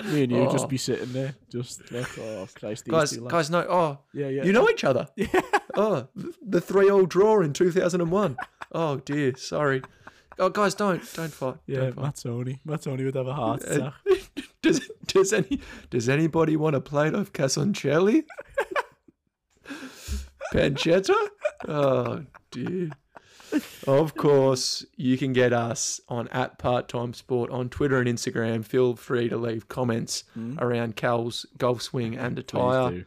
Me 0.04 0.24
and 0.24 0.32
you 0.32 0.38
Oh. 0.40 0.52
just 0.52 0.68
be 0.68 0.76
sitting 0.76 1.12
there, 1.12 1.34
just 1.50 1.90
like, 1.92 2.18
oh 2.18 2.46
Christ, 2.58 2.84
these 2.84 2.92
guys, 2.92 3.10
two 3.12 3.26
guys, 3.28 3.48
no. 3.50 3.60
Oh, 3.68 3.98
yeah, 4.12 4.28
yeah. 4.28 4.44
you 4.44 4.52
know 4.52 4.68
each 4.68 4.84
other. 4.84 5.08
Yeah. 5.16 5.40
Oh, 5.74 6.08
the 6.44 6.60
three-all 6.60 7.06
draw 7.06 7.40
in 7.40 7.52
2001. 7.52 8.36
Oh 8.72 8.96
dear, 8.96 9.36
sorry. 9.36 9.82
Oh, 10.38 10.48
guys, 10.48 10.74
don't 10.74 11.00
don't 11.14 11.32
fight. 11.32 11.56
yeah, 11.66 11.80
don't 11.80 11.94
fight. 11.94 12.14
Mazzone. 12.14 12.58
Mazzone 12.66 13.04
would 13.04 13.14
have 13.14 13.26
a 13.28 13.32
heart 13.34 13.62
Uh, 13.66 13.74
attack. 13.74 13.92
does 14.62 14.90
does 15.06 15.32
any 15.32 15.60
does 15.90 16.08
anybody 16.08 16.56
want 16.56 16.74
a 16.76 16.80
plate 16.80 17.14
of 17.14 17.32
casoncelli? 17.32 18.24
Pancetta? 20.52 21.14
Oh 21.68 22.24
dear. 22.50 22.90
Of 23.86 24.14
course, 24.14 24.84
you 24.96 25.18
can 25.18 25.32
get 25.32 25.52
us 25.52 26.00
on 26.08 26.28
at 26.28 26.58
Part 26.58 26.88
Time 26.88 27.12
Sport 27.14 27.50
on 27.50 27.68
Twitter 27.68 27.98
and 27.98 28.08
Instagram. 28.08 28.64
Feel 28.64 28.94
free 28.94 29.28
to 29.28 29.36
leave 29.36 29.68
comments 29.68 30.24
hmm? 30.34 30.56
around 30.58 30.96
Cal's 30.96 31.46
golf 31.58 31.82
swing 31.82 32.16
and 32.16 32.38
attire. 32.38 33.06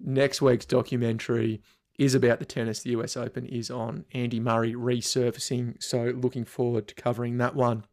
Next 0.00 0.42
week's 0.42 0.66
documentary 0.66 1.62
is 1.98 2.14
about 2.14 2.38
the 2.38 2.44
tennis. 2.44 2.82
The 2.82 2.90
US 2.90 3.16
Open 3.16 3.46
is 3.46 3.70
on 3.70 4.04
Andy 4.12 4.40
Murray 4.40 4.74
resurfacing. 4.74 5.82
So 5.82 6.04
looking 6.16 6.44
forward 6.44 6.88
to 6.88 6.94
covering 6.94 7.38
that 7.38 7.54
one. 7.54 7.84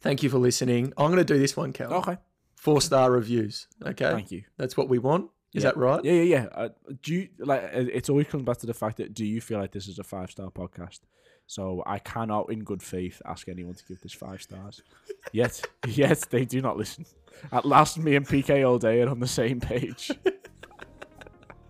Thank 0.00 0.22
you 0.22 0.30
for 0.30 0.38
listening. 0.38 0.92
I'm 0.96 1.06
going 1.12 1.18
to 1.18 1.24
do 1.24 1.38
this 1.38 1.56
one, 1.56 1.72
Cal. 1.72 1.92
Okay. 1.94 2.16
Four 2.56 2.80
star 2.80 3.10
reviews. 3.10 3.68
Okay. 3.84 4.10
Thank 4.10 4.32
you. 4.32 4.44
That's 4.56 4.76
what 4.76 4.88
we 4.88 4.98
want. 4.98 5.30
Is 5.54 5.62
Yeah. 5.64 5.70
that 5.70 5.76
right? 5.76 6.04
Yeah, 6.04 6.12
yeah, 6.12 6.22
yeah. 6.22 6.46
Uh, 6.54 6.68
do 7.02 7.14
you 7.14 7.28
like? 7.38 7.62
It's 7.74 8.08
always 8.08 8.26
comes 8.26 8.44
back 8.44 8.58
to 8.58 8.66
the 8.66 8.74
fact 8.74 8.96
that 8.96 9.12
do 9.14 9.24
you 9.24 9.40
feel 9.40 9.58
like 9.58 9.72
this 9.72 9.86
is 9.86 9.98
a 9.98 10.04
five 10.04 10.30
star 10.30 10.50
podcast? 10.50 11.00
So 11.46 11.82
I 11.84 11.98
cannot, 11.98 12.50
in 12.50 12.64
good 12.64 12.82
faith, 12.82 13.20
ask 13.26 13.48
anyone 13.48 13.74
to 13.74 13.84
give 13.84 14.00
this 14.00 14.14
five 14.14 14.40
stars. 14.40 14.80
Yet, 15.32 15.60
yet 15.86 16.20
they 16.30 16.44
do 16.46 16.60
not 16.62 16.76
listen. 16.78 17.04
At 17.50 17.64
last, 17.66 17.98
me 17.98 18.14
and 18.16 18.26
PK 18.26 18.66
all 18.66 18.78
day 18.78 19.02
are 19.02 19.08
on 19.08 19.20
the 19.20 19.26
same 19.26 19.60
page. 19.60 20.10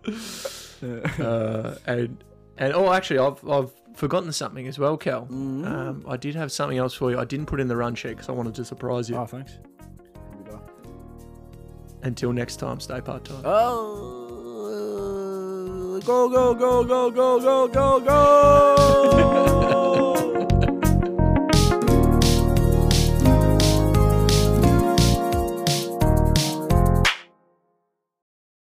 uh, 0.83 1.75
and 1.85 2.23
and 2.57 2.73
oh, 2.73 2.91
actually, 2.93 3.19
I've 3.19 3.47
I've 3.49 3.71
forgotten 3.95 4.31
something 4.31 4.67
as 4.67 4.77
well, 4.79 4.97
Cal. 4.97 5.25
Mm. 5.27 5.65
Um, 5.65 6.05
I 6.07 6.17
did 6.17 6.35
have 6.35 6.51
something 6.51 6.77
else 6.77 6.93
for 6.93 7.11
you. 7.11 7.19
I 7.19 7.25
didn't 7.25 7.45
put 7.47 7.59
in 7.59 7.67
the 7.67 7.75
run 7.75 7.95
sheet 7.95 8.09
because 8.09 8.29
I 8.29 8.33
wanted 8.33 8.55
to 8.55 8.65
surprise 8.65 9.09
you. 9.09 9.15
Oh, 9.17 9.25
thanks. 9.25 9.57
Here 12.03 12.09
we 12.09 12.11
go. 12.11 12.13
Until 12.13 12.33
next 12.33 12.57
time, 12.57 12.79
stay 12.79 13.01
part 13.01 13.25
time. 13.25 13.41
Oh, 13.43 14.29
go, 16.05 16.29
go, 16.29 16.53
go, 16.53 16.83
go, 16.83 17.09
go, 17.11 17.39
go, 17.39 17.67
go, 17.67 17.99
go! 17.99 19.59